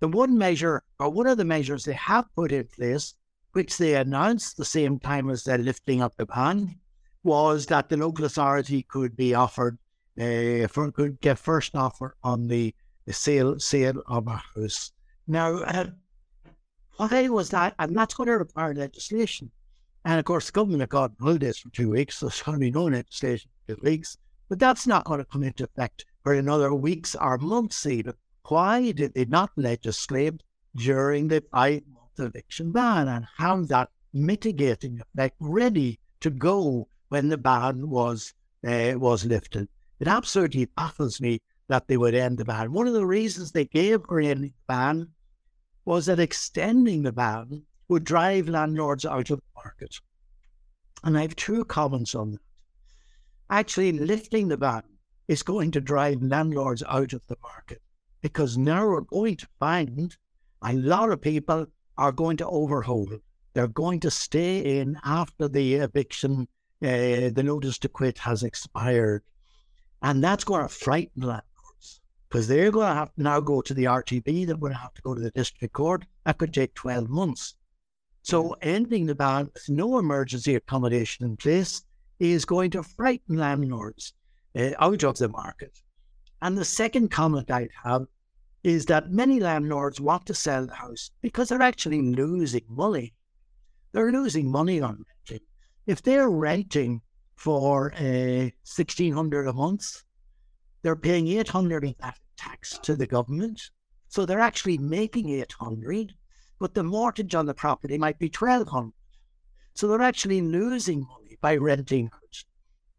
The 0.00 0.08
one 0.08 0.36
measure, 0.36 0.82
or 1.00 1.08
one 1.08 1.26
of 1.26 1.38
the 1.38 1.44
measures 1.44 1.84
they 1.84 1.94
have 1.94 2.26
put 2.36 2.52
in 2.52 2.66
place, 2.66 3.14
which 3.52 3.78
they 3.78 3.94
announced 3.94 4.56
the 4.56 4.64
same 4.64 4.98
time 4.98 5.30
as 5.30 5.44
they're 5.44 5.58
lifting 5.58 6.02
up 6.02 6.14
the 6.16 6.26
ban, 6.26 6.76
was 7.24 7.66
that 7.66 7.88
the 7.88 7.96
local 7.96 8.26
authority 8.26 8.82
could 8.82 9.16
be 9.16 9.34
offered, 9.34 9.78
uh, 10.20 10.68
for, 10.68 10.92
could 10.92 11.20
get 11.20 11.38
first 11.38 11.74
offer 11.74 12.14
on 12.22 12.46
the, 12.46 12.74
the 13.06 13.12
sale 13.12 13.58
sale 13.58 14.02
of 14.06 14.28
a 14.28 14.42
house. 14.54 14.92
Now, 15.26 15.56
uh, 15.56 15.86
why 16.98 17.28
was 17.28 17.50
that? 17.50 17.74
And 17.78 17.96
that's 17.96 18.14
going 18.14 18.28
to 18.28 18.38
require 18.38 18.74
legislation. 18.74 19.50
And 20.06 20.20
of 20.20 20.24
course, 20.24 20.46
the 20.46 20.52
government 20.52 20.82
have 20.82 20.90
got 20.90 21.10
holidays 21.20 21.58
for 21.58 21.68
two 21.70 21.90
weeks, 21.90 22.18
so 22.18 22.26
there's 22.26 22.40
going 22.40 22.54
to 22.54 22.60
be 22.60 22.70
no 22.70 22.84
legislation 22.84 23.50
for 23.66 23.74
two 23.74 23.80
weeks. 23.82 24.16
But 24.48 24.60
that's 24.60 24.86
not 24.86 25.04
going 25.04 25.18
to 25.18 25.24
come 25.24 25.42
into 25.42 25.64
effect 25.64 26.04
for 26.22 26.32
another 26.32 26.72
weeks 26.72 27.16
or 27.16 27.38
months 27.38 27.84
even. 27.86 28.14
Why 28.48 28.92
did 28.92 29.14
they 29.14 29.24
not 29.24 29.50
legislate 29.56 30.44
during 30.76 31.26
the 31.26 31.42
five 31.50 31.82
month 31.92 32.20
eviction 32.20 32.70
ban 32.70 33.08
and 33.08 33.26
have 33.36 33.66
that 33.66 33.90
mitigating 34.12 35.00
effect 35.00 35.34
ready 35.40 35.98
to 36.20 36.30
go 36.30 36.86
when 37.08 37.28
the 37.28 37.36
ban 37.36 37.90
was 37.90 38.32
uh, 38.64 38.92
was 38.94 39.24
lifted? 39.24 39.68
It 39.98 40.06
absolutely 40.06 40.66
baffles 40.66 41.20
me 41.20 41.40
that 41.66 41.88
they 41.88 41.96
would 41.96 42.14
end 42.14 42.38
the 42.38 42.44
ban. 42.44 42.72
One 42.72 42.86
of 42.86 42.94
the 42.94 43.04
reasons 43.04 43.50
they 43.50 43.64
gave 43.64 44.02
for 44.06 44.20
ending 44.20 44.54
the 44.54 44.72
ban 44.72 45.08
was 45.84 46.06
that 46.06 46.20
extending 46.20 47.02
the 47.02 47.10
ban 47.10 47.64
would 47.88 48.04
drive 48.04 48.48
landlords 48.48 49.04
out 49.04 49.30
of 49.30 49.38
the 49.38 49.46
market. 49.54 49.96
And 51.04 51.16
I 51.16 51.22
have 51.22 51.36
two 51.36 51.64
comments 51.64 52.14
on 52.14 52.32
that. 52.32 52.40
Actually, 53.48 53.92
lifting 53.92 54.48
the 54.48 54.56
ban 54.56 54.82
is 55.28 55.42
going 55.42 55.70
to 55.72 55.80
drive 55.80 56.22
landlords 56.22 56.82
out 56.88 57.12
of 57.12 57.22
the 57.28 57.36
market 57.42 57.80
because 58.22 58.58
now 58.58 58.86
we're 58.86 59.00
going 59.02 59.36
to 59.36 59.46
find 59.60 60.16
a 60.62 60.72
lot 60.72 61.10
of 61.10 61.20
people 61.20 61.66
are 61.96 62.12
going 62.12 62.36
to 62.38 62.46
overhold. 62.46 63.20
They're 63.54 63.68
going 63.68 64.00
to 64.00 64.10
stay 64.10 64.80
in 64.80 64.98
after 65.04 65.48
the 65.48 65.76
eviction, 65.76 66.48
uh, 66.82 67.30
the 67.32 67.42
notice 67.44 67.78
to 67.78 67.88
quit 67.88 68.18
has 68.18 68.42
expired. 68.42 69.22
And 70.02 70.22
that's 70.22 70.44
going 70.44 70.62
to 70.62 70.68
frighten 70.68 71.22
landlords 71.22 72.00
because 72.28 72.48
they're 72.48 72.70
going 72.70 72.88
to 72.88 72.94
have 72.94 73.14
to 73.14 73.22
now 73.22 73.40
go 73.40 73.62
to 73.62 73.74
the 73.74 73.84
RTB, 73.84 74.46
they're 74.46 74.56
going 74.56 74.72
to 74.72 74.78
have 74.78 74.94
to 74.94 75.02
go 75.02 75.14
to 75.14 75.20
the 75.20 75.30
district 75.30 75.74
court. 75.74 76.04
That 76.24 76.38
could 76.38 76.52
take 76.52 76.74
12 76.74 77.08
months. 77.08 77.54
So 78.26 78.56
ending 78.60 79.06
the 79.06 79.14
ban 79.14 79.50
with 79.54 79.68
no 79.68 80.00
emergency 80.00 80.56
accommodation 80.56 81.24
in 81.24 81.36
place 81.36 81.84
is 82.18 82.44
going 82.44 82.72
to 82.72 82.82
frighten 82.82 83.36
landlords 83.36 84.14
uh, 84.58 84.70
out 84.80 85.04
of 85.04 85.16
the 85.16 85.28
market. 85.28 85.80
And 86.42 86.58
the 86.58 86.64
second 86.64 87.12
comment 87.12 87.52
I'd 87.52 87.70
have 87.84 88.06
is 88.64 88.84
that 88.86 89.12
many 89.12 89.38
landlords 89.38 90.00
want 90.00 90.26
to 90.26 90.34
sell 90.34 90.66
the 90.66 90.74
house 90.74 91.12
because 91.22 91.50
they're 91.50 91.62
actually 91.62 92.02
losing 92.02 92.64
money. 92.68 93.14
They're 93.92 94.10
losing 94.10 94.50
money 94.50 94.80
on 94.80 95.04
renting. 95.08 95.46
If 95.86 96.02
they're 96.02 96.28
renting 96.28 97.02
for 97.36 97.94
uh, 97.94 98.50
sixteen 98.64 99.12
hundred 99.12 99.46
a 99.46 99.52
month, 99.52 100.02
they're 100.82 100.96
paying 100.96 101.28
eight 101.28 101.46
hundred 101.46 101.84
of 101.84 101.94
that 101.98 102.18
tax 102.36 102.76
to 102.78 102.96
the 102.96 103.06
government. 103.06 103.62
So 104.08 104.26
they're 104.26 104.40
actually 104.40 104.78
making 104.78 105.30
eight 105.30 105.52
hundred, 105.52 106.12
but 106.58 106.74
the 106.74 106.82
mortgage 106.82 107.34
on 107.34 107.46
the 107.46 107.54
property 107.54 107.98
might 107.98 108.18
be 108.18 108.28
twelve 108.28 108.68
hundred. 108.68 108.92
So 109.74 109.88
they're 109.88 110.02
actually 110.02 110.40
losing 110.40 111.00
money 111.00 111.36
by 111.40 111.56
renting 111.56 112.06
house. 112.06 112.44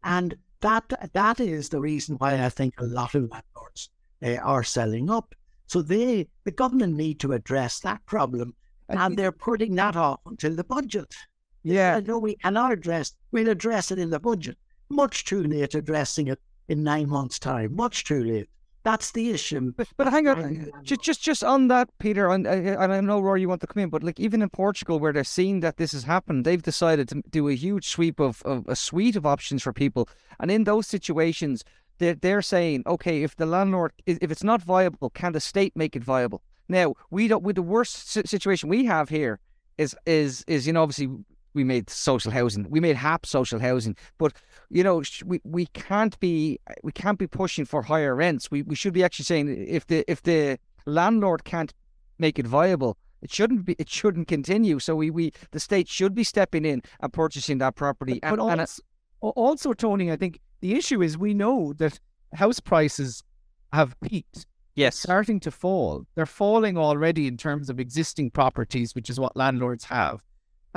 And 0.04 0.36
that 0.60 1.12
that 1.12 1.40
is 1.40 1.68
the 1.68 1.80
reason 1.80 2.16
why 2.16 2.44
I 2.44 2.48
think 2.48 2.74
a 2.78 2.84
lot 2.84 3.14
of 3.14 3.30
landlords 3.30 3.90
uh, 4.22 4.36
are 4.36 4.64
selling 4.64 5.10
up 5.10 5.34
so 5.68 5.82
they, 5.82 6.26
the 6.44 6.50
government 6.50 6.96
need 6.96 7.20
to 7.20 7.34
address 7.34 7.80
that 7.80 8.04
problem, 8.06 8.54
and 8.88 9.18
they're 9.18 9.30
putting 9.30 9.74
that 9.74 9.96
off 9.96 10.20
until 10.24 10.56
the 10.56 10.64
budget. 10.64 11.14
Yeah, 11.62 12.00
no, 12.00 12.18
we 12.18 12.36
cannot 12.36 12.72
address. 12.72 13.12
We'll 13.32 13.50
address 13.50 13.90
it 13.90 13.98
in 13.98 14.08
the 14.08 14.18
budget. 14.18 14.56
Much 14.88 15.26
too 15.26 15.42
late 15.42 15.74
addressing 15.74 16.28
it 16.28 16.40
in 16.68 16.82
nine 16.82 17.10
months' 17.10 17.38
time. 17.38 17.76
Much 17.76 18.04
too 18.04 18.24
late. 18.24 18.48
That's 18.90 19.10
the 19.10 19.26
issue. 19.36 19.72
But, 19.76 19.88
but 19.98 20.06
hang 20.14 20.26
on, 20.28 20.72
just 20.82 21.02
just 21.08 21.20
just 21.28 21.42
on 21.44 21.68
that, 21.68 21.86
Peter, 21.98 22.24
and, 22.34 22.46
and 22.46 22.92
I 22.96 23.00
know 23.08 23.20
Rory, 23.20 23.40
you 23.42 23.48
want 23.52 23.60
to 23.60 23.66
come 23.66 23.82
in, 23.82 23.90
but 23.90 24.02
like 24.02 24.18
even 24.26 24.40
in 24.40 24.48
Portugal, 24.64 24.96
where 24.98 25.12
they're 25.12 25.34
seeing 25.38 25.60
that 25.60 25.76
this 25.76 25.92
has 25.92 26.04
happened, 26.04 26.46
they've 26.46 26.62
decided 26.62 27.06
to 27.10 27.16
do 27.38 27.42
a 27.48 27.54
huge 27.66 27.86
sweep 27.94 28.18
of, 28.18 28.42
of 28.52 28.58
a 28.66 28.74
suite 28.74 29.16
of 29.20 29.24
options 29.34 29.62
for 29.62 29.72
people, 29.74 30.08
and 30.40 30.50
in 30.50 30.64
those 30.64 30.86
situations, 30.86 31.64
they're, 31.98 32.14
they're 32.14 32.42
saying, 32.54 32.82
okay, 32.86 33.22
if 33.22 33.36
the 33.36 33.46
landlord, 33.46 33.92
if 34.06 34.30
it's 34.30 34.44
not 34.44 34.62
viable, 34.62 35.10
can 35.10 35.32
the 35.32 35.40
state 35.40 35.74
make 35.76 35.94
it 35.94 36.04
viable? 36.04 36.40
Now, 36.68 36.94
we 37.10 37.28
don't, 37.28 37.42
with 37.42 37.56
the 37.56 37.68
worst 37.74 37.94
situation 38.10 38.68
we 38.68 38.86
have 38.86 39.08
here 39.08 39.38
is, 39.76 39.96
is, 40.06 40.44
is, 40.46 40.66
you 40.66 40.72
know, 40.72 40.82
obviously 40.82 41.08
we 41.54 41.64
made 41.64 41.90
social 41.90 42.30
housing, 42.30 42.68
we 42.70 42.80
made 42.80 42.96
HAP 42.96 43.26
social 43.26 43.58
housing, 43.58 43.96
but, 44.18 44.32
you 44.70 44.84
know, 44.84 45.02
we, 45.24 45.40
we 45.44 45.66
can't 45.66 46.18
be, 46.20 46.58
we 46.82 46.92
can't 46.92 47.18
be 47.18 47.26
pushing 47.26 47.64
for 47.64 47.82
higher 47.82 48.14
rents. 48.14 48.50
We, 48.50 48.62
we 48.62 48.74
should 48.74 48.92
be 48.92 49.02
actually 49.02 49.24
saying 49.24 49.66
if 49.68 49.86
the, 49.86 50.04
if 50.10 50.22
the 50.22 50.58
landlord 50.86 51.44
can't 51.44 51.72
make 52.18 52.38
it 52.38 52.46
viable, 52.46 52.96
it 53.20 53.32
shouldn't 53.32 53.64
be. 53.64 53.74
It 53.78 53.88
shouldn't 53.88 54.28
continue. 54.28 54.78
So 54.78 54.94
we, 54.94 55.10
we 55.10 55.32
the 55.50 55.58
state 55.60 55.88
should 55.88 56.14
be 56.14 56.22
stepping 56.22 56.64
in 56.64 56.82
and 57.00 57.12
purchasing 57.12 57.58
that 57.58 57.74
property. 57.74 58.20
But, 58.22 58.32
and, 58.32 58.40
also, 58.40 58.52
and 58.52 58.60
uh, 58.60 59.28
also, 59.30 59.72
Tony, 59.72 60.12
I 60.12 60.16
think 60.16 60.38
the 60.60 60.74
issue 60.76 61.02
is 61.02 61.18
we 61.18 61.34
know 61.34 61.72
that 61.78 61.98
house 62.34 62.60
prices 62.60 63.24
have 63.72 63.98
peaked. 64.00 64.46
Yes. 64.76 64.96
Starting 64.96 65.40
to 65.40 65.50
fall. 65.50 66.06
They're 66.14 66.26
falling 66.26 66.78
already 66.78 67.26
in 67.26 67.36
terms 67.36 67.68
of 67.68 67.80
existing 67.80 68.30
properties, 68.30 68.94
which 68.94 69.10
is 69.10 69.18
what 69.18 69.36
landlords 69.36 69.84
have. 69.86 70.22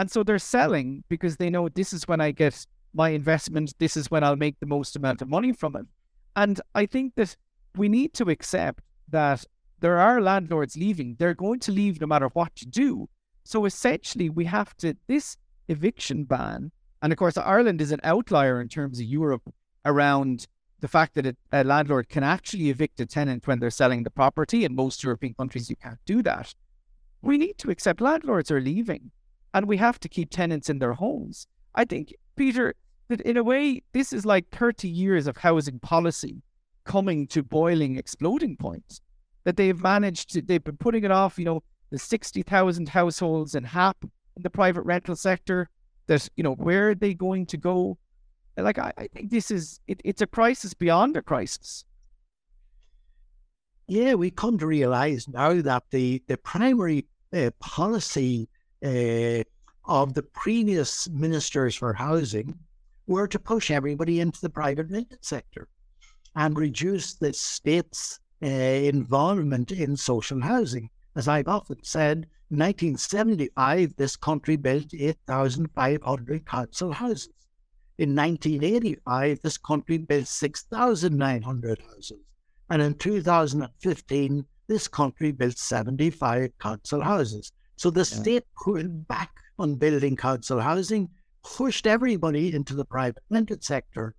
And 0.01 0.09
so 0.09 0.23
they're 0.23 0.39
selling 0.39 1.03
because 1.09 1.37
they 1.37 1.51
know 1.51 1.69
this 1.69 1.93
is 1.93 2.07
when 2.07 2.21
I 2.21 2.31
get 2.31 2.65
my 2.91 3.09
investment, 3.09 3.75
this 3.77 3.95
is 3.95 4.09
when 4.09 4.23
I'll 4.23 4.35
make 4.35 4.59
the 4.59 4.65
most 4.65 4.95
amount 4.95 5.21
of 5.21 5.29
money 5.29 5.53
from 5.53 5.75
it. 5.75 5.85
And 6.35 6.59
I 6.73 6.87
think 6.87 7.13
that 7.17 7.37
we 7.75 7.87
need 7.87 8.15
to 8.15 8.27
accept 8.31 8.83
that 9.09 9.45
there 9.79 9.99
are 9.99 10.19
landlords 10.19 10.75
leaving. 10.75 11.17
They're 11.19 11.35
going 11.35 11.59
to 11.59 11.71
leave 11.71 12.01
no 12.01 12.07
matter 12.07 12.29
what 12.33 12.63
you 12.63 12.67
do. 12.67 13.09
So 13.43 13.65
essentially, 13.65 14.27
we 14.27 14.45
have 14.45 14.75
to, 14.77 14.97
this 15.05 15.37
eviction 15.67 16.23
ban, 16.23 16.71
and 17.03 17.13
of 17.13 17.19
course, 17.19 17.37
Ireland 17.37 17.79
is 17.79 17.91
an 17.91 17.99
outlier 18.03 18.59
in 18.59 18.69
terms 18.69 18.99
of 18.99 19.05
Europe 19.05 19.53
around 19.85 20.47
the 20.79 20.87
fact 20.87 21.13
that 21.13 21.37
a 21.51 21.63
landlord 21.63 22.09
can 22.09 22.23
actually 22.23 22.71
evict 22.71 22.99
a 23.01 23.05
tenant 23.05 23.45
when 23.45 23.59
they're 23.59 23.69
selling 23.69 24.01
the 24.01 24.09
property. 24.09 24.65
In 24.65 24.73
most 24.73 25.03
European 25.03 25.35
countries, 25.35 25.69
you 25.69 25.75
can't 25.75 25.99
do 26.07 26.23
that. 26.23 26.55
We 27.21 27.37
need 27.37 27.59
to 27.59 27.69
accept 27.69 28.01
landlords 28.01 28.49
are 28.49 28.59
leaving 28.59 29.11
and 29.53 29.67
we 29.67 29.77
have 29.77 29.99
to 29.99 30.09
keep 30.09 30.29
tenants 30.29 30.69
in 30.69 30.79
their 30.79 30.93
homes. 30.93 31.47
I 31.75 31.85
think, 31.85 32.13
Peter, 32.35 32.75
that 33.09 33.21
in 33.21 33.37
a 33.37 33.43
way, 33.43 33.83
this 33.93 34.13
is 34.13 34.25
like 34.25 34.49
30 34.51 34.87
years 34.87 35.27
of 35.27 35.37
housing 35.37 35.79
policy 35.79 36.41
coming 36.85 37.27
to 37.27 37.43
boiling, 37.43 37.97
exploding 37.97 38.57
points. 38.57 39.01
That 39.43 39.57
they've 39.57 39.81
managed 39.81 40.33
to, 40.33 40.41
they've 40.41 40.63
been 40.63 40.77
putting 40.77 41.03
it 41.03 41.11
off, 41.11 41.39
you 41.39 41.45
know, 41.45 41.63
the 41.89 41.97
60,000 41.97 42.89
households 42.89 43.55
in 43.55 43.63
HAP 43.63 43.97
in 44.37 44.43
the 44.43 44.51
private 44.51 44.83
rental 44.83 45.15
sector, 45.15 45.67
that, 46.07 46.29
you 46.35 46.43
know, 46.43 46.53
where 46.53 46.91
are 46.91 46.95
they 46.95 47.15
going 47.15 47.47
to 47.47 47.57
go? 47.57 47.97
like 48.57 48.77
I, 48.77 48.93
I 48.97 49.07
think 49.07 49.31
this 49.31 49.51
is 49.51 49.79
it, 49.87 50.01
it's 50.03 50.21
a 50.21 50.27
crisis 50.27 50.73
beyond 50.73 51.17
a 51.17 51.21
crisis. 51.21 51.85
Yeah, 53.87 54.13
we 54.13 54.31
come 54.31 54.57
to 54.59 54.67
realize 54.67 55.27
now 55.27 55.61
that 55.61 55.83
the 55.91 56.21
the 56.27 56.37
primary 56.37 57.05
uh, 57.33 57.51
policy 57.59 58.49
uh, 58.83 59.43
of 59.85 60.13
the 60.13 60.23
previous 60.23 61.09
ministers 61.09 61.75
for 61.75 61.93
housing 61.93 62.57
were 63.07 63.27
to 63.27 63.39
push 63.39 63.71
everybody 63.71 64.19
into 64.19 64.39
the 64.41 64.49
private 64.49 64.89
rented 64.89 65.23
sector 65.23 65.67
and 66.35 66.57
reduce 66.57 67.15
the 67.15 67.33
state's 67.33 68.19
uh, 68.43 68.47
involvement 68.47 69.71
in 69.71 69.97
social 69.97 70.41
housing. 70.41 70.89
As 71.15 71.27
I've 71.27 71.47
often 71.47 71.83
said, 71.83 72.27
in 72.49 72.57
1975, 72.57 73.95
this 73.97 74.15
country 74.15 74.55
built 74.55 74.93
8,500 74.93 76.45
council 76.45 76.91
houses. 76.91 77.29
In 77.97 78.15
1985, 78.15 79.41
this 79.41 79.57
country 79.57 79.97
built 79.97 80.27
6,900 80.27 81.81
houses. 81.81 82.19
And 82.69 82.81
in 82.81 82.95
2015, 82.95 84.45
this 84.67 84.87
country 84.87 85.31
built 85.31 85.57
75 85.57 86.57
council 86.59 87.01
houses. 87.01 87.51
So 87.81 87.89
the 87.89 88.01
yeah. 88.01 88.21
state 88.21 88.43
pulled 88.55 89.07
back 89.07 89.31
on 89.57 89.73
building 89.73 90.15
council 90.15 90.59
housing, 90.59 91.09
pushed 91.43 91.87
everybody 91.87 92.53
into 92.53 92.75
the 92.75 92.85
private 92.85 93.23
rented 93.31 93.63
sector. 93.63 94.13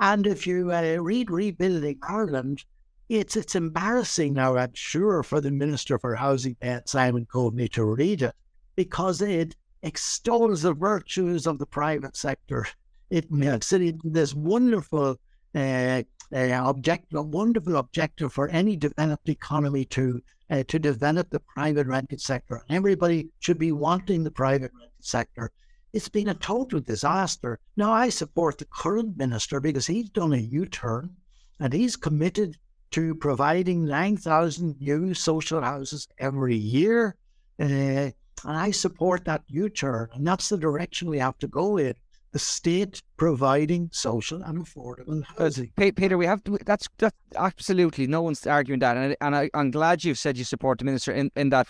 And 0.00 0.26
if 0.26 0.46
you 0.46 0.70
uh, 0.70 0.96
read 1.00 1.30
Rebuilding 1.30 1.98
Ireland, 2.06 2.66
it's 3.08 3.36
it's 3.36 3.54
embarrassing 3.54 4.34
now, 4.34 4.58
I'm 4.58 4.74
sure, 4.74 5.22
for 5.22 5.40
the 5.40 5.50
Minister 5.50 5.98
for 5.98 6.14
Housing, 6.14 6.56
Simon 6.84 7.24
Coveney, 7.24 7.72
to 7.72 7.86
read 7.86 8.20
it 8.20 8.34
because 8.76 9.22
it 9.22 9.56
extols 9.82 10.60
the 10.60 10.74
virtues 10.74 11.46
of 11.46 11.58
the 11.58 11.64
private 11.64 12.18
sector. 12.18 12.66
It 13.08 13.32
makes 13.32 13.72
it 13.72 13.96
this 14.04 14.34
wonderful 14.34 15.16
uh, 15.54 16.02
uh, 16.34 16.62
objective, 16.66 17.24
wonderful 17.24 17.76
objective 17.76 18.30
for 18.30 18.50
any 18.50 18.76
developed 18.76 19.30
economy 19.30 19.86
to 19.86 20.20
uh, 20.50 20.62
to 20.68 20.78
develop 20.78 21.30
the 21.30 21.40
private 21.40 21.86
rented 21.86 22.20
sector. 22.20 22.64
Everybody 22.68 23.28
should 23.40 23.58
be 23.58 23.72
wanting 23.72 24.24
the 24.24 24.30
private 24.30 24.72
rented 24.74 25.04
sector. 25.04 25.50
It's 25.92 26.08
been 26.08 26.28
a 26.28 26.34
total 26.34 26.80
disaster. 26.80 27.58
Now 27.76 27.92
I 27.92 28.08
support 28.08 28.58
the 28.58 28.66
current 28.66 29.16
minister 29.16 29.60
because 29.60 29.86
he's 29.86 30.10
done 30.10 30.32
a 30.32 30.36
U-turn 30.36 31.16
and 31.60 31.72
he's 31.72 31.96
committed 31.96 32.56
to 32.90 33.14
providing 33.14 33.84
9,000 33.84 34.80
new 34.80 35.14
social 35.14 35.60
houses 35.60 36.08
every 36.18 36.56
year. 36.56 37.16
Uh, 37.60 38.10
and 38.44 38.56
I 38.56 38.70
support 38.70 39.24
that 39.24 39.42
U-turn, 39.48 40.10
and 40.12 40.26
that's 40.26 40.48
the 40.48 40.56
direction 40.56 41.08
we 41.08 41.18
have 41.18 41.38
to 41.38 41.48
go 41.48 41.76
in. 41.76 41.94
The 42.32 42.38
state 42.38 43.02
providing 43.16 43.88
social 43.92 44.42
and 44.42 44.64
affordable 44.64 45.24
housing. 45.38 45.72
Peter, 45.76 46.18
we 46.18 46.26
have 46.26 46.44
to. 46.44 46.58
That's 46.64 46.86
that's 46.98 47.16
absolutely 47.36 48.06
no 48.06 48.22
one's 48.22 48.46
arguing 48.46 48.80
that, 48.80 48.96
and 48.96 49.16
and 49.20 49.34
I, 49.34 49.50
am 49.54 49.70
glad 49.70 50.04
you've 50.04 50.18
said 50.18 50.36
you 50.36 50.44
support 50.44 50.78
the 50.78 50.84
minister 50.84 51.12
in, 51.12 51.30
in 51.36 51.50
that. 51.50 51.68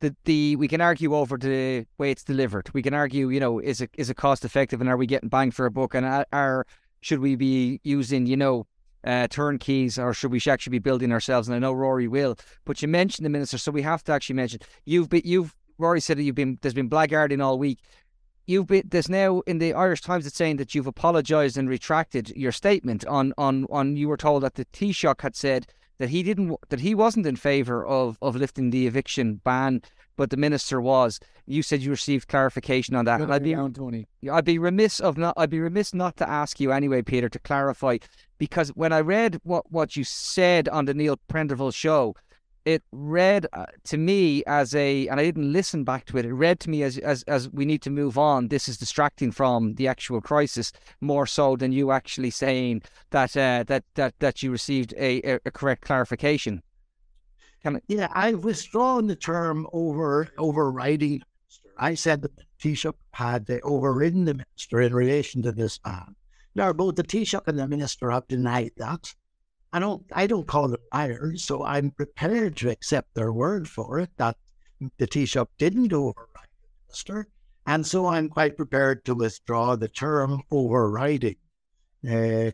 The, 0.00 0.16
the 0.24 0.56
we 0.56 0.66
can 0.66 0.80
argue 0.80 1.14
over 1.14 1.36
the 1.36 1.84
way 1.98 2.10
it's 2.10 2.24
delivered. 2.24 2.70
We 2.72 2.82
can 2.82 2.94
argue, 2.94 3.28
you 3.28 3.38
know, 3.38 3.58
is 3.58 3.82
it 3.82 3.90
is 3.98 4.08
it 4.08 4.16
cost 4.16 4.46
effective, 4.46 4.80
and 4.80 4.88
are 4.88 4.96
we 4.96 5.06
getting 5.06 5.28
bang 5.28 5.50
for 5.50 5.66
a 5.66 5.70
buck, 5.70 5.94
and 5.94 6.24
are 6.32 6.66
should 7.00 7.20
we 7.20 7.36
be 7.36 7.80
using, 7.84 8.26
you 8.26 8.36
know, 8.36 8.66
uh, 9.04 9.26
turnkeys, 9.28 9.98
or 9.98 10.12
should 10.12 10.30
we 10.30 10.40
actually 10.46 10.70
be 10.70 10.78
building 10.78 11.12
ourselves? 11.12 11.48
And 11.48 11.54
I 11.54 11.58
know 11.58 11.72
Rory 11.72 12.08
will, 12.08 12.36
but 12.64 12.82
you 12.82 12.88
mentioned 12.88 13.24
the 13.24 13.30
minister, 13.30 13.58
so 13.58 13.70
we 13.72 13.82
have 13.82 14.04
to 14.04 14.12
actually 14.12 14.36
mention 14.36 14.60
you've 14.84 15.08
been 15.08 15.22
you've 15.24 15.54
Rory 15.78 16.00
said 16.00 16.18
that 16.18 16.22
you've 16.22 16.34
been 16.34 16.58
there's 16.60 16.74
been 16.74 16.90
blackguarding 16.90 17.42
all 17.42 17.58
week. 17.58 17.80
You've 18.46 18.66
been 18.66 18.82
there's 18.88 19.08
now 19.08 19.40
in 19.46 19.58
the 19.58 19.74
Irish 19.74 20.00
Times 20.00 20.26
it's 20.26 20.36
saying 20.36 20.56
that 20.56 20.74
you've 20.74 20.86
apologised 20.86 21.56
and 21.56 21.68
retracted 21.68 22.30
your 22.30 22.52
statement 22.52 23.04
on 23.06 23.32
on 23.38 23.66
on 23.70 23.96
you 23.96 24.08
were 24.08 24.16
told 24.16 24.42
that 24.42 24.54
the 24.54 24.64
Taoiseach 24.66 25.20
had 25.20 25.36
said 25.36 25.66
that 25.98 26.08
he 26.08 26.22
didn't 26.22 26.56
that 26.70 26.80
he 26.80 26.94
wasn't 26.94 27.26
in 27.26 27.36
favour 27.36 27.86
of 27.86 28.18
of 28.22 28.34
lifting 28.34 28.70
the 28.70 28.86
eviction 28.86 29.34
ban, 29.44 29.82
but 30.16 30.30
the 30.30 30.36
minister 30.36 30.80
was. 30.80 31.20
You 31.46 31.62
said 31.62 31.82
you 31.82 31.90
received 31.90 32.28
clarification 32.28 32.94
on 32.96 33.04
that. 33.04 33.18
Good 33.18 33.30
I'd 33.30 33.42
be 33.42 33.54
Tony. 33.54 34.06
I'd 34.30 34.44
be 34.44 34.58
remiss 34.58 34.98
of 35.00 35.18
not 35.18 35.34
I'd 35.36 35.50
be 35.50 35.60
remiss 35.60 35.92
not 35.92 36.16
to 36.16 36.28
ask 36.28 36.58
you 36.58 36.72
anyway, 36.72 37.02
Peter, 37.02 37.28
to 37.28 37.38
clarify 37.38 37.98
because 38.38 38.70
when 38.70 38.92
I 38.92 39.00
read 39.00 39.38
what 39.42 39.70
what 39.70 39.94
you 39.94 40.04
said 40.04 40.68
on 40.68 40.86
the 40.86 40.94
Neil 40.94 41.18
Prendeville 41.28 41.74
show, 41.74 42.16
it 42.64 42.82
read 42.92 43.46
uh, 43.52 43.66
to 43.84 43.96
me 43.96 44.42
as 44.46 44.74
a, 44.74 45.08
and 45.08 45.18
I 45.18 45.24
didn't 45.24 45.52
listen 45.52 45.84
back 45.84 46.04
to 46.06 46.18
it. 46.18 46.24
It 46.24 46.32
read 46.32 46.60
to 46.60 46.70
me 46.70 46.82
as 46.82 46.98
as 46.98 47.22
as 47.24 47.48
we 47.50 47.64
need 47.64 47.82
to 47.82 47.90
move 47.90 48.18
on. 48.18 48.48
This 48.48 48.68
is 48.68 48.76
distracting 48.76 49.32
from 49.32 49.74
the 49.74 49.88
actual 49.88 50.20
crisis 50.20 50.72
more 51.00 51.26
so 51.26 51.56
than 51.56 51.72
you 51.72 51.90
actually 51.90 52.30
saying 52.30 52.82
that 53.10 53.36
uh, 53.36 53.64
that 53.64 53.84
that 53.94 54.14
that 54.18 54.42
you 54.42 54.50
received 54.50 54.94
a, 54.96 55.38
a, 55.44 55.50
correct 55.50 55.82
clarification. 55.82 56.62
Can 57.62 57.76
I- 57.76 57.80
yeah, 57.88 58.08
I've 58.12 58.44
withdrawn 58.44 59.06
the 59.06 59.16
term 59.16 59.66
over 59.72 60.28
overriding. 60.38 61.22
I 61.78 61.94
said 61.94 62.22
that 62.22 62.36
the 62.36 62.44
Taoiseach 62.62 62.94
had 63.12 63.48
uh, 63.50 63.58
overridden 63.62 64.26
the 64.26 64.34
minister 64.34 64.82
in 64.82 64.94
relation 64.94 65.42
to 65.42 65.52
this 65.52 65.78
ban. 65.78 66.14
Now, 66.54 66.72
both 66.72 66.96
the 66.96 67.04
Taoiseach 67.04 67.46
and 67.46 67.58
the 67.58 67.66
minister 67.66 68.10
have 68.10 68.28
denied 68.28 68.72
that. 68.76 69.14
I 69.72 69.78
don't 69.78 70.02
I 70.12 70.26
don't 70.26 70.46
call 70.46 70.68
them 70.68 70.80
liars, 70.92 71.44
so 71.44 71.64
I'm 71.64 71.90
prepared 71.92 72.56
to 72.58 72.70
accept 72.70 73.14
their 73.14 73.32
word 73.32 73.68
for 73.68 74.00
it 74.00 74.10
that 74.16 74.36
the 74.98 75.06
Taoiseach 75.06 75.46
didn't 75.58 75.92
override 75.92 76.26
the 76.62 76.68
minister, 76.88 77.28
and 77.66 77.86
so 77.86 78.06
I'm 78.06 78.28
quite 78.28 78.56
prepared 78.56 79.04
to 79.04 79.14
withdraw 79.14 79.76
the 79.76 79.88
term 79.88 80.42
overriding. 80.50 81.36
Uh, 82.04 82.50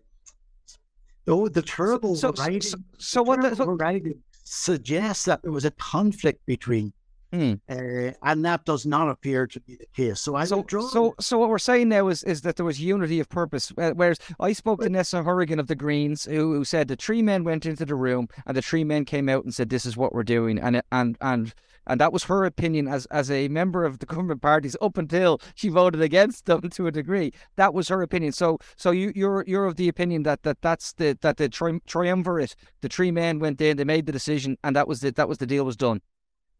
though 1.25 1.49
the 1.49 1.63
term 1.63 2.17
so, 2.17 2.29
overriding, 2.29 2.61
so, 2.61 2.77
so, 2.99 3.23
what 3.23 3.41
the, 3.41 3.63
overriding 3.63 4.23
suggests 4.45 5.25
that 5.25 5.43
there 5.43 5.53
was 5.53 5.65
a 5.65 5.71
conflict 5.73 6.45
between 6.45 6.93
Mm. 7.33 7.61
Uh, 7.69 8.13
and 8.23 8.45
that 8.45 8.65
does 8.65 8.87
not 8.87 9.09
appear 9.09 9.47
to 9.47 9.61
be 9.61 9.77
the 9.77 9.87
case. 9.95 10.21
So 10.21 10.37
I 10.37 10.45
so, 10.45 10.65
so 10.69 11.15
so 11.19 11.39
what 11.39 11.49
we're 11.49 11.59
saying 11.59 11.89
now 11.89 12.09
is 12.09 12.23
is 12.23 12.43
that 12.43 12.57
there 12.57 12.65
was 12.65 12.81
unity 12.81 13.21
of 13.21 13.29
purpose. 13.29 13.73
Whereas 13.75 14.19
I 14.39 14.53
spoke 14.53 14.81
to 14.81 14.89
Neasa 14.89 15.25
Hourigan 15.25 15.59
of 15.59 15.67
the 15.67 15.75
Greens, 15.75 16.25
who, 16.25 16.55
who 16.55 16.65
said 16.65 16.89
the 16.89 16.97
three 16.97 17.23
men 17.23 17.45
went 17.45 17.67
into 17.67 17.85
the 17.85 17.95
room 17.95 18.29
and 18.47 18.57
the 18.57 18.63
three 18.63 18.85
men 18.85 19.05
came 19.05 19.29
out 19.29 19.45
and 19.45 19.55
said, 19.55 19.71
"This 19.71 19.87
is 19.87 19.97
what 19.97 20.15
we're 20.15 20.23
doing," 20.23 20.59
and 20.59 20.83
and 20.93 21.17
and 21.21 21.53
and 21.87 22.01
that 22.01 22.13
was 22.13 22.25
her 22.25 22.45
opinion 22.45 22.89
as 22.89 23.07
as 23.07 23.31
a 23.31 23.49
member 23.49 23.85
of 23.85 23.99
the 23.99 24.07
government 24.07 24.43
parties 24.43 24.77
up 24.81 24.97
until 24.97 25.41
she 25.55 25.69
voted 25.69 26.01
against 26.01 26.47
them 26.47 26.63
to 26.71 26.87
a 26.87 26.93
degree. 26.93 27.33
That 27.57 27.75
was 27.75 27.89
her 27.89 28.03
opinion. 28.03 28.33
So 28.33 28.59
so 28.77 28.93
you 28.93 29.13
you're 29.15 29.45
you're 29.47 29.67
of 29.67 29.77
the 29.77 29.89
opinion 29.89 30.23
that 30.25 30.43
that 30.45 30.63
that's 30.63 30.93
the 30.95 31.19
that 31.23 31.37
the 31.39 31.49
tri- 31.49 31.81
triumvirate, 31.87 32.55
the 32.81 32.89
three 32.89 33.11
men 33.11 33.39
went 33.39 33.61
in, 33.61 33.77
they 33.77 33.85
made 33.85 34.07
the 34.07 34.13
decision, 34.13 34.57
and 34.63 34.77
that 34.77 34.89
was 34.89 35.01
the 35.01 35.11
that 35.13 35.29
was 35.29 35.39
the 35.39 35.47
deal 35.47 35.65
was 35.65 35.77
done. 35.77 36.01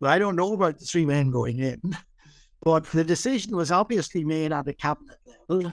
Well, 0.01 0.11
I 0.11 0.19
don't 0.19 0.37
know 0.37 0.53
about 0.53 0.79
the 0.79 0.85
three 0.85 1.07
men 1.07 1.31
going 1.31 1.59
in, 1.59 1.81
but 2.63 2.85
the 2.87 3.05
decision 3.05 3.57
was 3.57 3.71
obviously 3.71 4.25
made 4.25 4.53
at 4.53 4.65
the 4.65 4.75
cabinet 4.75 5.19
level. 5.49 5.73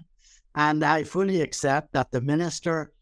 And 0.55 0.83
I 0.83 1.03
fully 1.03 1.41
accept 1.41 1.93
that 1.93 2.11
the 2.11 2.21
minister, 2.21 2.93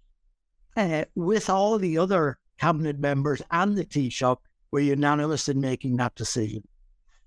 uh, 0.77 1.05
with 1.15 1.49
all 1.49 1.77
the 1.77 1.97
other 1.97 2.37
cabinet 2.59 2.99
members 2.99 3.41
and 3.51 3.77
the 3.77 3.85
Taoiseach, 3.85 4.37
were 4.71 4.79
unanimous 4.79 5.49
in 5.49 5.59
making 5.59 5.97
that 5.97 6.15
decision. 6.15 6.63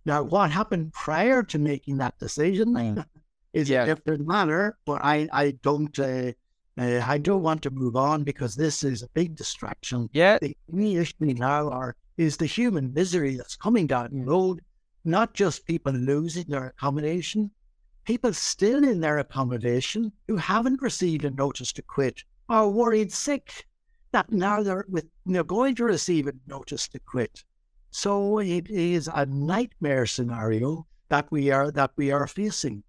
Now, 0.07 0.23
what 0.23 0.51
happened 0.51 0.93
prior 0.93 1.43
to 1.45 1.59
making 1.59 1.99
that 1.99 2.19
decision 2.19 2.75
mm. 2.75 3.05
is 3.53 3.69
yeah. 3.69 3.83
a 3.83 3.87
different 3.87 4.27
matter, 4.27 4.79
but 4.87 5.05
I, 5.05 5.29
I 5.33 5.53
don't. 5.63 5.99
Uh, 5.99 6.33
uh, 6.79 7.01
I 7.07 7.19
don't 7.19 7.43
want 7.43 7.63
to 7.63 7.71
move 7.71 7.97
on 7.97 8.25
because 8.25 8.55
this 8.55 8.83
is 8.83 9.03
a 9.03 9.09
big 9.15 9.37
distraction. 9.37 10.09
Yeah. 10.13 10.39
The 10.41 10.57
only 10.73 10.97
issue 10.97 11.15
now 11.21 11.69
are 11.71 11.97
is 12.17 12.37
the 12.37 12.47
human 12.47 12.93
misery 12.93 13.37
that's 13.37 13.57
coming 13.57 13.87
down 13.87 14.11
the 14.13 14.25
road, 14.25 14.61
not 15.05 15.35
just 15.35 15.67
people 15.67 15.93
losing 15.93 16.47
their 16.49 16.67
accommodation, 16.67 17.51
people 18.05 18.33
still 18.33 18.85
in 18.85 19.01
their 19.01 19.19
accommodation 19.19 20.13
who 20.29 20.37
haven't 20.37 20.83
received 20.83 21.25
a 21.25 21.31
notice 21.31 21.73
to 21.73 21.83
quit 21.83 22.23
are 22.49 22.69
worried 22.69 23.13
sick 23.13 23.67
that 24.13 24.31
now 24.31 24.63
they're 24.63 24.85
with 24.89 25.07
they're 25.27 25.43
going 25.43 25.75
to 25.75 25.85
receive 25.85 26.27
a 26.27 26.33
notice 26.47 26.87
to 26.89 26.99
quit. 27.01 27.43
So 27.91 28.39
it 28.39 28.69
is 28.71 29.09
a 29.13 29.27
nightmare 29.27 30.07
scenario 30.07 30.87
that 31.09 31.31
we 31.31 31.51
are 31.51 31.71
that 31.73 31.93
we 31.97 32.13
are 32.13 32.27
facing. 32.27 32.83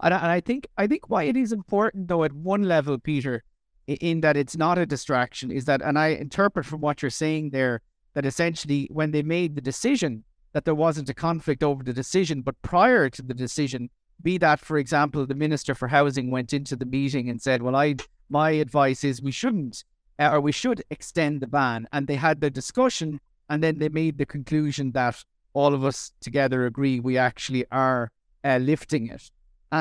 And 0.00 0.14
I, 0.14 0.18
and 0.18 0.26
I 0.26 0.40
think 0.40 0.66
I 0.76 0.86
think 0.86 1.08
why 1.08 1.24
it 1.24 1.36
is 1.36 1.52
important 1.52 2.08
though 2.08 2.24
at 2.24 2.32
one 2.32 2.64
level, 2.64 2.98
Peter, 2.98 3.44
in 3.86 4.20
that 4.20 4.36
it's 4.36 4.56
not 4.56 4.78
a 4.78 4.86
distraction, 4.86 5.50
is 5.50 5.64
that 5.66 5.82
and 5.82 5.98
I 5.98 6.08
interpret 6.08 6.66
from 6.66 6.80
what 6.80 7.02
you're 7.02 7.10
saying 7.10 7.50
there 7.50 7.82
that 8.14 8.26
essentially 8.26 8.88
when 8.90 9.10
they 9.10 9.22
made 9.22 9.54
the 9.54 9.60
decision 9.60 10.24
that 10.52 10.64
there 10.64 10.74
wasn't 10.74 11.10
a 11.10 11.14
conflict 11.14 11.62
over 11.62 11.84
the 11.84 11.92
decision, 11.92 12.40
but 12.40 12.60
prior 12.62 13.10
to 13.10 13.22
the 13.22 13.34
decision, 13.34 13.90
be 14.22 14.38
that, 14.38 14.58
for 14.58 14.78
example, 14.78 15.26
the 15.26 15.34
Minister 15.34 15.74
for 15.74 15.88
Housing 15.88 16.30
went 16.30 16.54
into 16.54 16.76
the 16.76 16.86
meeting 16.86 17.28
and 17.28 17.42
said, 17.42 17.62
Well, 17.62 17.76
I 17.76 17.96
my 18.28 18.50
advice 18.52 19.04
is 19.04 19.22
we 19.22 19.32
shouldn't 19.32 19.84
uh, 20.18 20.30
or 20.32 20.40
we 20.40 20.52
should 20.52 20.82
extend 20.90 21.40
the 21.40 21.46
ban. 21.46 21.86
And 21.92 22.06
they 22.06 22.16
had 22.16 22.40
the 22.40 22.50
discussion 22.50 23.20
and 23.48 23.62
then 23.62 23.78
they 23.78 23.88
made 23.88 24.18
the 24.18 24.26
conclusion 24.26 24.92
that 24.92 25.22
all 25.52 25.74
of 25.74 25.84
us 25.84 26.12
together 26.20 26.66
agree 26.66 27.00
we 27.00 27.16
actually 27.16 27.64
are 27.70 28.10
uh, 28.44 28.58
lifting 28.58 29.08
it. 29.08 29.30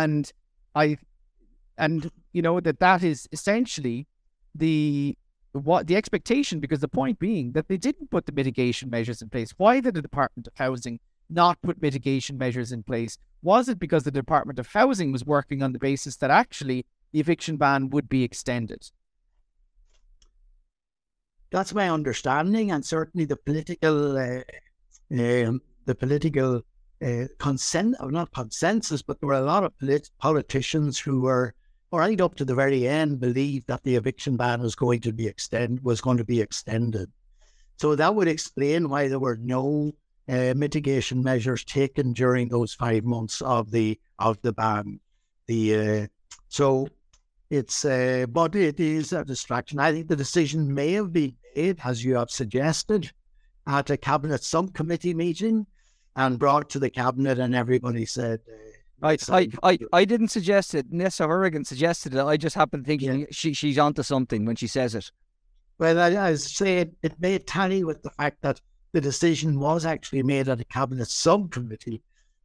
And 0.04 0.32
I 0.74 0.98
and 1.78 2.12
you 2.34 2.42
know, 2.42 2.60
that 2.60 2.80
that 2.80 3.02
is 3.04 3.28
essentially 3.32 4.08
the 4.54 5.18
what 5.54 5.88
the 5.88 5.96
expectation, 5.96 6.60
because 6.60 6.82
the 6.82 6.88
point 7.02 7.18
being 7.18 7.54
that 7.54 7.68
they 7.70 7.78
didn't 7.78 8.12
put 8.12 8.26
the 8.26 8.34
mitigation 8.34 8.90
measures 8.90 9.22
in 9.22 9.30
place. 9.30 9.54
Why 9.58 9.80
did 9.80 9.94
the 9.94 10.02
Department 10.02 10.48
of 10.48 10.54
Housing 10.56 11.00
not 11.30 11.62
put 11.62 11.82
mitigation 11.82 12.38
measures 12.38 12.72
in 12.72 12.84
place? 12.84 13.18
Was 13.42 13.70
it 13.70 13.80
because 13.80 14.04
the 14.04 14.12
Department 14.12 14.60
of 14.60 14.68
Housing 14.68 15.12
was 15.12 15.24
working 15.24 15.64
on 15.64 15.72
the 15.72 15.80
basis 15.80 16.18
that 16.18 16.32
actually 16.32 16.86
the 17.12 17.20
eviction 17.20 17.56
ban 17.58 17.90
would 17.92 18.10
be 18.10 18.24
extended? 18.24 18.92
That's 21.52 21.74
my 21.74 21.90
understanding, 21.90 22.72
and 22.72 22.84
certainly 22.84 23.26
the 23.26 23.38
political, 23.38 24.18
uh, 24.18 24.42
um, 25.12 25.62
the 25.86 25.96
political 25.96 26.64
uh, 27.04 27.26
consent, 27.40 27.96
or 28.00 28.12
not 28.12 28.34
consensus, 28.34 29.02
but 29.02 29.20
there 29.20 29.28
were 29.28 29.34
a 29.34 29.42
lot 29.42 29.64
of 29.64 29.78
polit- 29.80 30.10
politicians 30.20 31.00
who 31.00 31.22
were, 31.22 31.54
right 31.92 32.20
up 32.20 32.36
to 32.36 32.46
the 32.46 32.56
very 32.56 32.88
end, 32.88 33.20
believed 33.20 33.68
that 33.68 33.84
the 33.84 33.96
eviction 33.96 34.36
ban 34.38 34.62
was 34.62 34.76
going 34.76 35.00
to 35.02 35.14
be 35.14 35.28
extend 35.28 35.82
was 35.82 36.02
going 36.02 36.18
to 36.18 36.26
be 36.26 36.42
extended. 36.42 37.12
So 37.78 37.96
that 37.96 38.16
would 38.16 38.28
explain 38.28 38.90
why 38.90 39.08
there 39.08 39.20
were 39.20 39.38
no 39.38 39.94
uh, 40.28 40.54
mitigation 40.56 41.24
measures 41.24 41.64
taken 41.64 42.14
during 42.14 42.50
those 42.50 42.74
five 42.74 43.04
months 43.04 43.42
of 43.42 43.72
the 43.72 44.00
of 44.20 44.42
the 44.42 44.54
ban. 44.54 45.00
The 45.48 45.76
uh, 45.76 46.08
so 46.48 46.88
it's 47.50 47.86
uh, 47.86 48.26
but 48.30 48.56
it 48.56 48.80
is 48.80 49.14
a 49.14 49.24
distraction. 49.24 49.80
I 49.80 49.92
think 49.92 50.08
the 50.08 50.16
decision 50.16 50.74
may 50.74 50.94
have 50.94 51.14
been 51.14 51.36
made, 51.56 51.80
as 51.84 52.04
you 52.04 52.16
have 52.16 52.32
suggested, 52.32 53.12
at 53.68 53.90
a 53.90 53.98
cabinet 53.98 54.44
subcommittee 54.44 55.14
meeting 55.14 55.68
and 56.16 56.40
brought 56.40 56.70
to 56.72 56.80
the 56.80 56.90
cabinet, 56.90 57.40
and 57.40 57.56
everybody 57.56 58.06
said. 58.06 58.40
Uh, 58.48 58.66
I, 59.02 59.18
I, 59.30 59.50
I, 59.62 59.80
I 59.92 60.06
didn't 60.06 60.30
suggest 60.30 60.74
it. 60.74 60.92
Neasa 60.92 61.28
Hourigan 61.28 61.66
suggested 61.66 62.16
it. 62.16 62.24
I 62.24 62.38
just 62.38 62.56
happened 62.56 62.86
thinking 62.86 63.22
yeah. 63.22 63.26
she 63.30 63.54
she's 63.54 63.78
onto 63.78 64.04
something 64.04 64.46
when 64.46 64.56
she 64.56 64.68
says 64.68 64.96
it. 64.96 65.12
Well, 65.78 66.00
I, 66.00 66.30
I 66.30 66.36
say 66.36 66.80
it, 66.80 66.96
it 67.04 67.20
may 67.20 67.38
tally 67.40 67.84
with 67.84 68.02
the 68.02 68.10
fact 68.12 68.42
that 68.42 68.62
the 68.94 69.02
decision 69.02 69.60
was 69.60 69.86
actually 69.86 70.24
made 70.24 70.48
at 70.48 70.62
a 70.62 70.66
cabinet 70.66 71.10
subcommittee, 71.10 72.02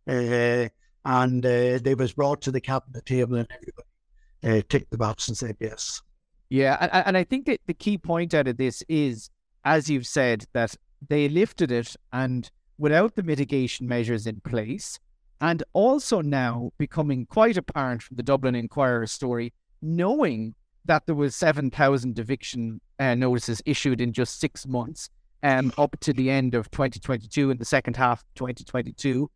uh, 0.08 0.68
and 1.04 1.46
uh, 1.46 1.78
they 1.78 1.94
was 1.96 2.12
brought 2.12 2.42
to 2.42 2.50
the 2.50 2.60
cabinet 2.60 3.06
table, 3.06 3.36
and 3.36 3.48
everybody 3.50 4.58
uh, 4.58 4.62
ticked 4.68 4.90
the 4.90 4.98
box 4.98 5.28
and 5.28 5.36
said 5.36 5.56
yes. 5.60 6.02
Yeah, 6.48 6.76
and, 6.80 7.06
and 7.06 7.16
I 7.16 7.22
think 7.22 7.46
that 7.46 7.60
the 7.68 7.74
key 7.74 7.96
point 7.96 8.34
out 8.34 8.48
of 8.48 8.56
this 8.56 8.82
is, 8.88 9.30
as 9.64 9.88
you've 9.88 10.08
said, 10.08 10.46
that 10.52 10.74
they 11.08 11.28
lifted 11.28 11.70
it 11.70 11.94
and 12.12 12.50
without 12.80 13.14
the 13.14 13.22
mitigation 13.22 13.86
measures 13.86 14.26
in 14.26 14.40
place, 14.40 14.98
and 15.40 15.62
also 15.74 16.22
now 16.22 16.72
becoming 16.78 17.26
quite 17.26 17.58
apparent 17.58 18.02
from 18.02 18.16
the 18.16 18.22
Dublin 18.22 18.54
Inquirer 18.54 19.06
story, 19.06 19.52
knowing 19.82 20.54
that 20.86 21.04
there 21.04 21.14
was 21.14 21.36
7,000 21.36 22.18
eviction 22.18 22.80
uh, 22.98 23.14
notices 23.14 23.62
issued 23.66 24.00
in 24.00 24.14
just 24.14 24.40
six 24.40 24.66
months 24.66 25.10
um, 25.42 25.72
up 25.76 25.94
to 26.00 26.14
the 26.14 26.30
end 26.30 26.54
of 26.54 26.70
2022 26.70 27.50
in 27.50 27.58
the 27.58 27.64
second 27.66 27.96
half 27.96 28.20
of 28.20 28.34
2022. 28.34 29.30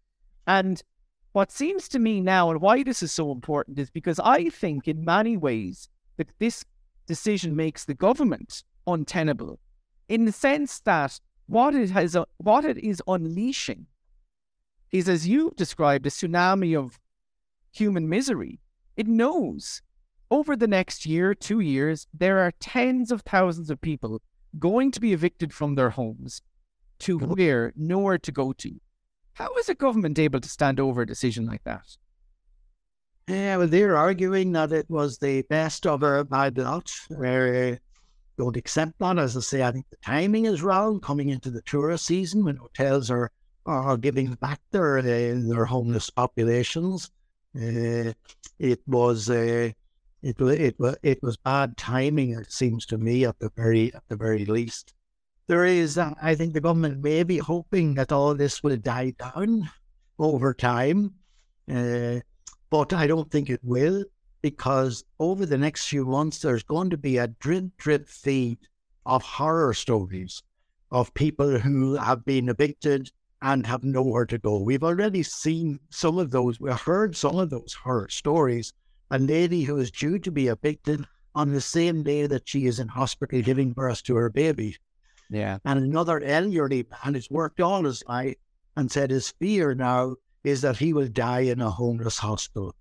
And 0.46 0.82
what 1.32 1.52
seems 1.52 1.86
to 1.88 1.98
me 1.98 2.22
now, 2.22 2.50
and 2.50 2.62
why 2.62 2.82
this 2.82 3.02
is 3.02 3.12
so 3.12 3.30
important, 3.30 3.78
is 3.78 3.90
because 3.90 4.18
I 4.20 4.48
think 4.48 4.88
in 4.88 5.04
many 5.04 5.36
ways 5.36 5.88
that 6.16 6.28
this 6.38 6.64
decision 7.06 7.54
makes 7.54 7.84
the 7.84 7.94
government 7.94 8.64
untenable 8.86 9.58
in 10.08 10.24
the 10.24 10.32
sense 10.32 10.80
that 10.80 11.20
what 11.46 11.74
it 11.74 11.90
has, 11.90 12.16
what 12.38 12.64
it 12.64 12.78
is 12.78 13.02
unleashing 13.06 13.86
is, 14.90 15.08
as 15.08 15.26
you 15.26 15.52
described, 15.56 16.06
a 16.06 16.10
tsunami 16.10 16.78
of 16.78 16.98
human 17.72 18.08
misery. 18.08 18.60
It 18.96 19.08
knows 19.08 19.82
over 20.30 20.56
the 20.56 20.68
next 20.68 21.06
year, 21.06 21.34
two 21.34 21.60
years, 21.60 22.06
there 22.14 22.38
are 22.38 22.52
tens 22.60 23.10
of 23.10 23.22
thousands 23.22 23.70
of 23.70 23.80
people 23.80 24.22
going 24.58 24.90
to 24.92 25.00
be 25.00 25.12
evicted 25.12 25.52
from 25.52 25.74
their 25.74 25.90
homes 25.90 26.42
to 27.00 27.18
mm-hmm. 27.18 27.32
where 27.32 27.72
nowhere 27.76 28.18
to 28.18 28.32
go 28.32 28.52
to. 28.52 28.80
How 29.34 29.52
is 29.56 29.68
a 29.68 29.74
government 29.74 30.18
able 30.18 30.40
to 30.40 30.48
stand 30.48 30.78
over 30.78 31.02
a 31.02 31.06
decision 31.06 31.44
like 31.44 31.64
that? 31.64 31.96
Yeah, 33.28 33.56
well, 33.56 33.66
they're 33.66 33.96
arguing 33.96 34.52
that 34.52 34.70
it 34.70 34.88
was 34.88 35.18
the 35.18 35.42
best 35.42 35.86
of 35.86 36.02
a 36.02 36.24
bad 36.24 36.58
lot, 36.58 36.90
where 37.08 37.78
don't 38.36 38.56
accept 38.56 38.98
that. 38.98 39.18
As 39.18 39.36
I 39.36 39.40
say, 39.40 39.62
I 39.62 39.72
think 39.72 39.86
the 39.90 39.96
timing 40.04 40.46
is 40.46 40.62
wrong 40.62 41.00
coming 41.00 41.28
into 41.28 41.50
the 41.50 41.62
tourist 41.62 42.06
season 42.06 42.44
when 42.44 42.56
hotels 42.56 43.10
are 43.10 43.30
are 43.66 43.96
giving 43.96 44.34
back 44.34 44.60
their 44.70 44.98
uh, 44.98 45.02
their 45.02 45.64
homeless 45.64 46.10
populations. 46.10 47.10
Uh, 47.56 48.12
it 48.58 48.80
was 48.86 49.30
uh, 49.30 49.70
it 50.22 50.40
it 50.40 50.78
was 50.78 50.96
it 51.02 51.22
was 51.22 51.36
bad 51.36 51.76
timing. 51.76 52.30
It 52.30 52.52
seems 52.52 52.86
to 52.86 52.98
me 52.98 53.24
at 53.24 53.38
the 53.38 53.50
very 53.56 53.94
at 53.94 54.02
the 54.08 54.16
very 54.16 54.44
least. 54.44 54.94
There 55.46 55.66
is, 55.66 55.98
uh, 55.98 56.14
I 56.22 56.34
think, 56.34 56.54
the 56.54 56.60
government 56.60 57.02
may 57.02 57.22
be 57.22 57.36
hoping 57.36 57.94
that 57.94 58.12
all 58.12 58.34
this 58.34 58.62
will 58.62 58.78
die 58.78 59.10
down 59.18 59.68
over 60.18 60.54
time, 60.54 61.12
uh, 61.70 62.20
but 62.70 62.94
I 62.94 63.06
don't 63.06 63.30
think 63.30 63.50
it 63.50 63.60
will 63.62 64.04
because 64.44 65.06
over 65.20 65.46
the 65.46 65.56
next 65.56 65.86
few 65.86 66.04
months, 66.04 66.40
there's 66.40 66.62
going 66.62 66.90
to 66.90 66.98
be 66.98 67.16
a 67.16 67.28
drip, 67.28 67.64
drip 67.78 68.06
feed 68.06 68.58
of 69.06 69.22
horror 69.22 69.72
stories 69.72 70.42
of 70.90 71.14
people 71.14 71.58
who 71.58 71.94
have 71.94 72.26
been 72.26 72.50
evicted 72.50 73.10
and 73.40 73.66
have 73.66 73.82
nowhere 73.84 74.26
to 74.26 74.36
go. 74.36 74.58
We've 74.58 74.84
already 74.84 75.22
seen 75.22 75.80
some 75.88 76.18
of 76.18 76.30
those, 76.30 76.60
we've 76.60 76.78
heard 76.78 77.16
some 77.16 77.38
of 77.38 77.48
those 77.48 77.72
horror 77.72 78.10
stories. 78.10 78.74
A 79.10 79.18
lady 79.18 79.62
who 79.62 79.78
is 79.78 79.90
due 79.90 80.18
to 80.18 80.30
be 80.30 80.48
evicted 80.48 81.06
on 81.34 81.50
the 81.50 81.62
same 81.62 82.02
day 82.02 82.26
that 82.26 82.46
she 82.46 82.66
is 82.66 82.78
in 82.78 82.88
hospital 82.88 83.40
giving 83.40 83.72
birth 83.72 84.02
to 84.02 84.14
her 84.14 84.28
baby. 84.28 84.76
Yeah. 85.30 85.56
And 85.64 85.78
another 85.78 86.22
elderly 86.22 86.84
man 86.90 87.14
who's 87.14 87.30
worked 87.30 87.62
all 87.62 87.84
his 87.84 88.04
life 88.06 88.36
and 88.76 88.92
said 88.92 89.08
his 89.08 89.30
fear 89.40 89.74
now 89.74 90.16
is 90.44 90.60
that 90.60 90.76
he 90.76 90.92
will 90.92 91.08
die 91.08 91.48
in 91.48 91.62
a 91.62 91.70
homeless 91.70 92.18
hospital. 92.18 92.74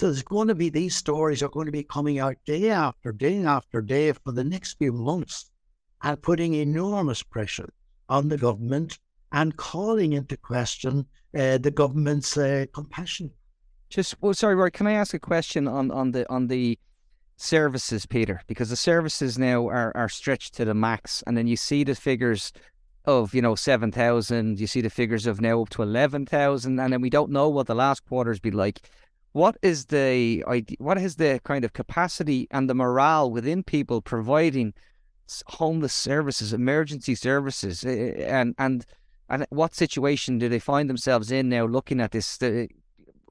So 0.00 0.06
there's 0.06 0.22
going 0.22 0.48
to 0.48 0.54
be 0.54 0.70
these 0.70 0.96
stories 0.96 1.42
are 1.42 1.50
going 1.50 1.66
to 1.66 1.72
be 1.72 1.82
coming 1.82 2.18
out 2.18 2.38
day 2.46 2.70
after 2.70 3.12
day 3.12 3.44
after 3.44 3.82
day 3.82 4.10
for 4.12 4.32
the 4.32 4.42
next 4.42 4.78
few 4.78 4.94
months 4.94 5.50
and 6.02 6.22
putting 6.22 6.54
enormous 6.54 7.22
pressure 7.22 7.70
on 8.08 8.30
the 8.30 8.38
government 8.38 8.98
and 9.32 9.58
calling 9.58 10.14
into 10.14 10.38
question 10.38 11.04
uh, 11.38 11.58
the 11.58 11.70
government's 11.70 12.34
uh, 12.38 12.64
compassion. 12.72 13.30
Just 13.90 14.14
well, 14.22 14.32
sorry, 14.32 14.54
Roy. 14.54 14.70
Can 14.70 14.86
I 14.86 14.92
ask 14.92 15.12
a 15.12 15.18
question 15.18 15.68
on, 15.68 15.90
on 15.90 16.12
the 16.12 16.26
on 16.32 16.46
the 16.46 16.78
services, 17.36 18.06
Peter? 18.06 18.40
Because 18.46 18.70
the 18.70 18.76
services 18.76 19.38
now 19.38 19.68
are, 19.68 19.94
are 19.94 20.08
stretched 20.08 20.54
to 20.54 20.64
the 20.64 20.72
max, 20.72 21.22
and 21.26 21.36
then 21.36 21.46
you 21.46 21.58
see 21.58 21.84
the 21.84 21.94
figures 21.94 22.54
of 23.04 23.34
you 23.34 23.42
know 23.42 23.54
seven 23.54 23.92
thousand. 23.92 24.60
You 24.60 24.66
see 24.66 24.80
the 24.80 24.88
figures 24.88 25.26
of 25.26 25.42
now 25.42 25.60
up 25.60 25.68
to 25.70 25.82
eleven 25.82 26.24
thousand, 26.24 26.80
and 26.80 26.90
then 26.90 27.02
we 27.02 27.10
don't 27.10 27.30
know 27.30 27.50
what 27.50 27.66
the 27.66 27.74
last 27.74 28.06
quarters 28.06 28.40
be 28.40 28.50
like 28.50 28.80
what 29.32 29.56
is 29.62 29.86
the 29.86 30.42
what 30.78 30.98
is 30.98 31.16
the 31.16 31.40
kind 31.44 31.64
of 31.64 31.72
capacity 31.72 32.48
and 32.50 32.68
the 32.68 32.74
morale 32.74 33.30
within 33.30 33.62
people 33.62 34.02
providing 34.02 34.74
homeless 35.46 35.94
services, 35.94 36.52
emergency 36.52 37.14
services, 37.14 37.84
and 37.84 38.54
and 38.58 38.84
and 39.28 39.46
what 39.50 39.74
situation 39.74 40.38
do 40.38 40.48
they 40.48 40.58
find 40.58 40.90
themselves 40.90 41.30
in 41.30 41.48
now? 41.48 41.64
Looking 41.64 42.00
at 42.00 42.10
this, 42.10 42.38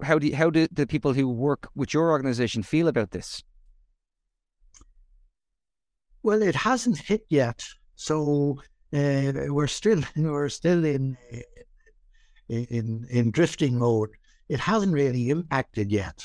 how 0.02 0.20
do 0.20 0.34
how 0.34 0.50
do 0.50 0.68
the 0.72 0.88
people 0.88 1.14
who 1.14 1.28
work 1.28 1.70
with 1.76 1.94
your 1.94 2.12
organisation 2.12 2.64
feel 2.64 2.88
about 2.88 3.12
this? 3.12 3.44
Well, 6.24 6.42
it 6.42 6.56
hasn't 6.56 7.00
hit 7.00 7.26
yet, 7.30 7.64
so 7.96 8.62
uh, 8.94 9.32
we're 9.48 9.68
still 9.68 10.02
we're 10.16 10.50
still 10.50 10.86
in 10.86 11.18
in 12.48 13.06
in 13.10 13.32
drifting 13.32 13.78
mode 13.78 14.12
it 14.50 14.60
hasn't 14.60 14.94
really 14.94 15.30
impacted 15.30 15.92
yet. 15.92 16.24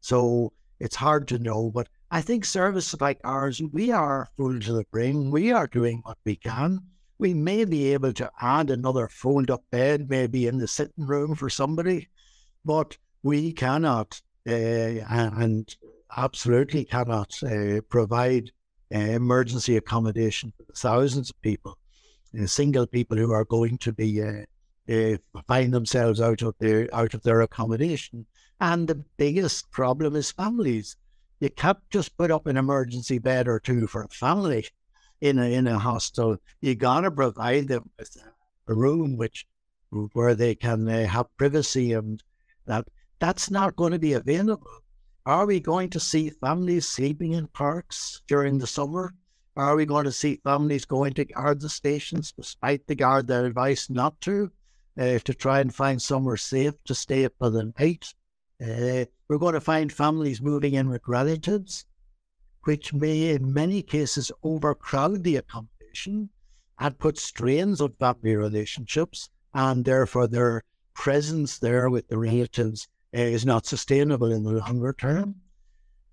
So 0.00 0.52
it's 0.80 0.96
hard 0.96 1.28
to 1.28 1.38
know. 1.38 1.70
But 1.70 1.88
I 2.10 2.20
think 2.22 2.44
services 2.44 3.00
like 3.00 3.20
ours, 3.24 3.60
we 3.72 3.92
are 3.92 4.28
full 4.36 4.58
to 4.58 4.72
the 4.72 4.84
brim. 4.90 5.30
We 5.30 5.52
are 5.52 5.66
doing 5.66 6.00
what 6.02 6.18
we 6.24 6.36
can. 6.36 6.80
We 7.18 7.34
may 7.34 7.64
be 7.64 7.92
able 7.92 8.12
to 8.14 8.30
add 8.40 8.70
another 8.70 9.08
fold 9.08 9.50
up 9.50 9.64
bed, 9.70 10.08
maybe 10.10 10.46
in 10.46 10.58
the 10.58 10.68
sitting 10.68 11.06
room 11.06 11.34
for 11.34 11.48
somebody, 11.48 12.08
but 12.64 12.96
we 13.22 13.52
cannot 13.52 14.20
uh, 14.46 14.52
and 15.10 15.74
absolutely 16.16 16.84
cannot 16.84 17.34
uh, 17.42 17.80
provide 17.88 18.50
uh, 18.94 18.98
emergency 18.98 19.76
accommodation 19.76 20.52
for 20.56 20.72
thousands 20.74 21.30
of 21.30 21.42
people, 21.42 21.78
single 22.44 22.86
people 22.86 23.16
who 23.16 23.32
are 23.32 23.44
going 23.46 23.78
to 23.78 23.92
be 23.92 24.22
uh, 24.88 25.16
uh, 25.34 25.42
find 25.48 25.72
themselves 25.74 26.20
out 26.20 26.42
of 26.42 26.54
their 26.58 26.88
out 26.94 27.14
of 27.14 27.22
their 27.22 27.40
accommodation. 27.42 28.26
And 28.60 28.88
the 28.88 29.04
biggest 29.16 29.70
problem 29.70 30.16
is 30.16 30.32
families. 30.32 30.96
You 31.40 31.50
can't 31.50 31.78
just 31.90 32.16
put 32.16 32.30
up 32.30 32.46
an 32.46 32.56
emergency 32.56 33.18
bed 33.18 33.48
or 33.48 33.60
two 33.60 33.86
for 33.86 34.02
a 34.04 34.08
family 34.08 34.68
in 35.20 35.38
a 35.38 35.52
in 35.52 35.66
a 35.66 35.78
hostel. 35.78 36.38
You 36.60 36.74
gotta 36.74 37.10
provide 37.10 37.68
them 37.68 37.90
with 37.98 38.16
a 38.68 38.74
room 38.74 39.16
which 39.16 39.46
where 40.12 40.34
they 40.34 40.54
can 40.54 40.88
uh, 40.88 41.06
have 41.06 41.36
privacy, 41.36 41.92
and 41.92 42.22
that 42.66 42.86
that's 43.18 43.50
not 43.50 43.76
going 43.76 43.92
to 43.92 43.98
be 43.98 44.12
available 44.14 44.70
Are 45.26 45.46
we 45.46 45.60
going 45.60 45.90
to 45.90 46.00
see 46.00 46.30
families 46.30 46.88
sleeping 46.88 47.32
in 47.32 47.48
parks 47.48 48.22
during 48.28 48.58
the 48.58 48.66
summer? 48.66 49.14
Are 49.56 49.76
we 49.76 49.86
going 49.86 50.04
to 50.04 50.12
see 50.12 50.40
families 50.44 50.84
going 50.84 51.14
to 51.14 51.24
garda 51.24 51.68
stations 51.68 52.32
despite 52.32 52.86
the 52.86 52.94
guard 52.94 53.26
their 53.26 53.46
advice 53.46 53.90
not 53.90 54.20
to, 54.22 54.52
uh, 54.98 55.18
to 55.18 55.34
try 55.34 55.60
and 55.60 55.74
find 55.74 56.00
somewhere 56.00 56.36
safe 56.36 56.74
to 56.84 56.94
stay 56.94 57.28
for 57.38 57.50
the 57.50 57.72
night? 57.78 58.14
Uh, 58.60 59.04
we're 59.28 59.38
going 59.38 59.54
to 59.54 59.60
find 59.60 59.92
families 59.92 60.40
moving 60.40 60.74
in 60.74 60.88
with 60.88 61.02
relatives, 61.06 61.84
which 62.64 62.92
may, 62.92 63.30
in 63.30 63.52
many 63.52 63.82
cases, 63.82 64.32
overcrowd 64.42 65.22
the 65.24 65.36
accommodation 65.36 66.30
and 66.78 66.98
put 66.98 67.18
strains 67.18 67.80
on 67.80 67.92
family 67.98 68.36
relationships, 68.36 69.30
and 69.54 69.84
therefore 69.84 70.26
their 70.26 70.62
presence 70.94 71.58
there 71.58 71.90
with 71.90 72.08
the 72.08 72.18
relatives 72.18 72.88
uh, 73.14 73.20
is 73.20 73.44
not 73.44 73.66
sustainable 73.66 74.32
in 74.32 74.42
the 74.42 74.52
longer 74.52 74.92
term. 74.92 75.34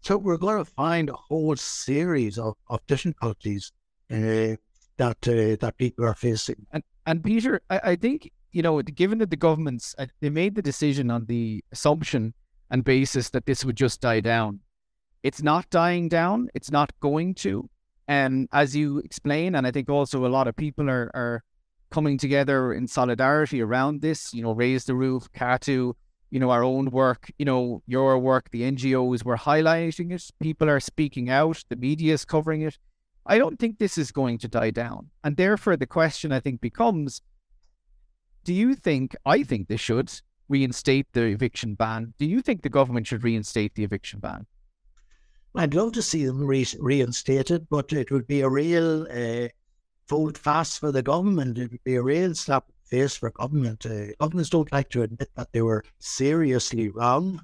So 0.02 0.18
we're 0.18 0.38
going 0.38 0.58
to 0.58 0.66
find 0.66 1.10
a 1.10 1.14
whole 1.14 1.56
series 1.56 2.38
of, 2.38 2.56
of 2.70 2.86
difficulties 2.88 3.72
uh, 4.12 4.56
that 4.98 5.28
uh, 5.28 5.56
that 5.60 5.76
people 5.78 6.06
are 6.06 6.14
facing. 6.14 6.66
And 6.72 6.84
and 7.06 7.24
Peter, 7.24 7.62
I, 7.70 7.80
I 7.84 7.96
think 7.96 8.32
you 8.54 8.62
know, 8.62 8.82
given 8.82 9.18
that 9.18 9.32
the 9.32 9.36
governments 9.36 9.96
uh, 9.98 10.06
they 10.22 10.30
made 10.30 10.56
the 10.56 10.62
decision 10.62 11.12
on 11.12 11.26
the 11.26 11.64
assumption 11.72 12.34
and 12.70 12.84
basis 12.84 13.30
that 13.32 13.46
this 13.46 13.66
would 13.66 13.76
just 13.76 14.00
die 14.00 14.20
down, 14.20 14.60
it's 15.24 15.42
not 15.42 15.70
dying 15.70 16.08
down. 16.08 16.48
It's 16.54 16.72
not 16.72 16.92
going 17.02 17.36
to. 17.36 17.70
And 18.08 18.48
as 18.52 18.76
you 18.76 19.00
explain, 19.00 19.56
and 19.56 19.66
I 19.66 19.72
think 19.72 19.90
also 19.90 20.26
a 20.26 20.28
lot 20.28 20.48
of 20.48 20.56
people 20.56 20.90
are 20.90 21.12
are 21.14 21.44
coming 21.90 22.18
together 22.18 22.74
in 22.74 22.88
solidarity 22.88 23.62
around 23.62 24.02
this. 24.02 24.34
You 24.34 24.44
know, 24.44 24.54
raise 24.54 24.86
the 24.86 24.96
roof, 24.96 25.28
CATU, 25.34 25.94
you 26.30 26.40
know, 26.40 26.52
our 26.52 26.64
own 26.64 26.90
work, 26.92 27.32
you 27.38 27.46
know, 27.46 27.82
your 27.88 28.18
work, 28.20 28.50
the 28.52 28.64
NGOs 28.64 29.24
were 29.24 29.38
highlighting 29.38 30.12
it. 30.12 30.24
People 30.40 30.70
are 30.70 30.80
speaking 30.80 31.30
out. 31.30 31.64
The 31.70 31.76
media 31.76 32.14
is 32.14 32.26
covering 32.26 32.62
it. 32.62 32.78
I 33.26 33.38
don't 33.38 33.58
think 33.58 33.78
this 33.78 33.98
is 33.98 34.12
going 34.12 34.38
to 34.40 34.48
die 34.48 34.72
down. 34.72 35.10
And 35.24 35.38
therefore, 35.38 35.78
the 35.78 35.88
question 35.88 36.32
I 36.32 36.40
think 36.40 36.60
becomes 36.60 37.22
do 38.44 38.54
you 38.54 38.76
think, 38.76 39.16
I 39.26 39.44
think 39.44 39.68
they 39.68 39.78
should 39.78 40.12
reinstate 40.50 41.08
the 41.14 41.24
eviction 41.24 41.76
ban. 41.76 42.14
Do 42.18 42.26
you 42.26 42.42
think 42.42 42.62
the 42.62 42.70
government 42.70 43.08
should 43.08 43.24
reinstate 43.24 43.76
the 43.76 43.84
eviction 43.84 44.20
ban? 44.20 44.46
I'd 45.56 45.74
love 45.74 45.94
to 45.94 46.02
see 46.02 46.26
them 46.26 46.44
re- 46.46 46.66
reinstated, 46.80 47.68
but 47.70 47.94
it 47.94 48.12
would 48.12 48.28
be 48.28 48.42
a 48.42 48.50
real 48.50 49.08
uh, 49.10 49.50
vote 50.10 50.38
fast 50.38 50.80
for 50.80 50.92
the 50.92 51.04
government. 51.04 51.58
It 51.58 51.72
would 51.72 51.84
be 51.84 51.96
a 51.96 52.02
real 52.02 52.34
slap 52.34 52.66
face 52.86 53.16
for 53.16 53.30
government. 53.32 53.86
Uh, 53.86 54.08
governments 54.20 54.50
don't 54.50 54.72
like 54.72 54.90
to 54.90 55.04
admit 55.04 55.30
that 55.36 55.52
they 55.52 55.62
were 55.62 55.84
seriously 56.00 56.90
wrong. 56.90 57.44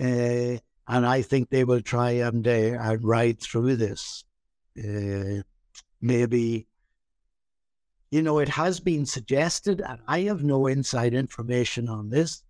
Uh, 0.00 0.58
and 0.88 1.06
I 1.06 1.22
think 1.22 1.50
they 1.50 1.64
will 1.64 1.82
try 1.82 2.10
and, 2.12 2.46
uh, 2.46 2.50
and 2.50 3.04
ride 3.04 3.40
through 3.40 3.76
this. 3.76 4.24
Uh, 4.78 5.42
maybe, 6.00 6.66
you 8.16 8.22
know, 8.22 8.38
it 8.38 8.48
has 8.48 8.80
been 8.80 9.04
suggested, 9.04 9.82
and 9.82 9.98
I 10.08 10.20
have 10.20 10.42
no 10.42 10.68
inside 10.68 11.12
information 11.12 11.86
on 11.86 12.08
this, 12.08 12.42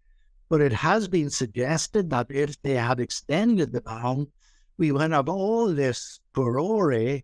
but 0.48 0.60
it 0.60 0.72
has 0.72 1.08
been 1.08 1.28
suggested 1.28 2.08
that 2.10 2.28
if 2.30 2.62
they 2.62 2.74
had 2.74 3.00
extended 3.00 3.72
the 3.72 3.80
ban, 3.80 4.28
we 4.78 4.92
would 4.92 5.10
have 5.10 5.28
all 5.28 5.74
this 5.74 6.20
furore 6.32 7.20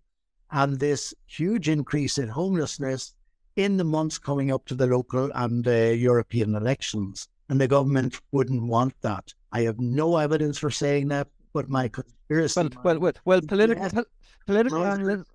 and 0.50 0.81
this 0.81 1.14
huge 1.26 1.68
increase 1.68 2.18
in 2.18 2.26
homelessness 2.26 3.14
in 3.55 3.76
the 3.76 3.85
months 3.85 4.18
coming 4.18 4.50
up 4.50 4.66
to 4.66 4.74
the 4.74 4.88
local 4.88 5.31
and 5.37 5.68
uh, 5.68 5.94
European 6.11 6.57
elections. 6.57 7.28
And 7.48 7.61
the 7.61 7.68
government 7.68 8.20
wouldn't 8.33 8.64
want 8.64 9.00
that. 9.02 9.33
I 9.52 9.61
have 9.61 9.78
no 9.78 10.16
evidence 10.16 10.59
for 10.59 10.70
saying 10.72 11.07
that, 11.09 11.28
but 11.52 11.68
my 11.68 11.87
conspiracy. 11.87 12.61
Well, 12.61 12.70
well, 12.83 12.98
well, 12.98 13.12
well 13.24 13.40
political, 13.42 13.85
yes. 13.85 14.05
political, 14.46 14.85
analysts, 14.85 15.31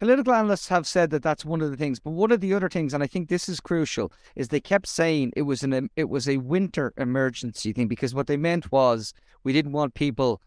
political 0.00 0.32
analysts 0.32 0.68
have 0.68 0.86
said 0.86 1.10
that 1.10 1.22
that's 1.22 1.44
one 1.44 1.60
of 1.60 1.70
the 1.70 1.76
things. 1.76 2.00
But 2.00 2.10
one 2.12 2.32
of 2.32 2.40
the 2.40 2.54
other 2.54 2.68
things, 2.68 2.92
and 2.92 3.02
I 3.02 3.06
think 3.06 3.28
this 3.28 3.48
is 3.48 3.60
crucial, 3.60 4.10
is 4.34 4.48
they 4.48 4.60
kept 4.60 4.88
saying 4.88 5.32
it 5.36 5.42
was 5.42 5.62
an 5.62 5.90
it 5.94 6.08
was 6.08 6.28
a 6.28 6.38
winter 6.38 6.92
emergency 6.96 7.72
thing 7.72 7.86
because 7.86 8.14
what 8.14 8.26
they 8.26 8.36
meant 8.36 8.72
was 8.72 9.12
we 9.44 9.52
didn't 9.52 9.72
want 9.72 9.94
people 9.94 10.40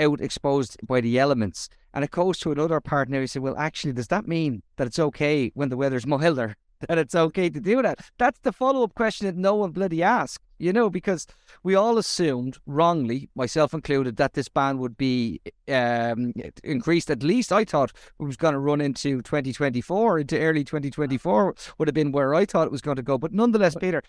out 0.00 0.20
exposed 0.20 0.78
by 0.86 1.00
the 1.00 1.18
elements. 1.18 1.68
And 1.92 2.04
it 2.04 2.10
goes 2.10 2.38
to 2.38 2.52
another 2.52 2.80
part 2.80 3.08
now. 3.08 3.18
You 3.18 3.26
say, 3.26 3.40
well, 3.40 3.56
actually, 3.58 3.92
does 3.92 4.08
that 4.08 4.26
mean 4.26 4.62
that 4.76 4.86
it's 4.86 4.98
okay 4.98 5.50
when 5.54 5.68
the 5.68 5.76
weather's 5.76 6.06
milder 6.06 6.56
that 6.88 6.98
it's 6.98 7.14
okay 7.14 7.50
to 7.50 7.60
do 7.60 7.82
that? 7.82 8.00
That's 8.18 8.38
the 8.40 8.52
follow 8.52 8.84
up 8.84 8.94
question 8.94 9.26
that 9.26 9.36
no 9.36 9.56
one 9.56 9.72
bloody 9.72 10.02
asked, 10.02 10.42
you 10.62 10.72
know, 10.72 10.88
because 10.88 11.26
we 11.64 11.74
all 11.74 11.98
assumed, 11.98 12.56
wrongly, 12.66 13.28
myself 13.34 13.74
included, 13.74 14.16
that 14.16 14.34
this 14.34 14.48
ban 14.48 14.78
would 14.78 14.96
be 14.96 15.40
um, 15.68 16.32
increased. 16.62 17.10
At 17.10 17.24
least 17.24 17.52
I 17.52 17.64
thought 17.64 17.92
it 18.20 18.22
was 18.22 18.36
going 18.36 18.52
to 18.52 18.60
run 18.60 18.80
into 18.80 19.22
2024, 19.22 20.20
into 20.20 20.38
early 20.38 20.62
2024 20.62 21.54
would 21.78 21.88
have 21.88 21.94
been 21.94 22.12
where 22.12 22.34
I 22.34 22.44
thought 22.44 22.66
it 22.66 22.72
was 22.72 22.80
going 22.80 22.96
to 22.96 23.02
go. 23.02 23.18
But 23.18 23.32
nonetheless, 23.32 23.74
Peter. 23.74 24.02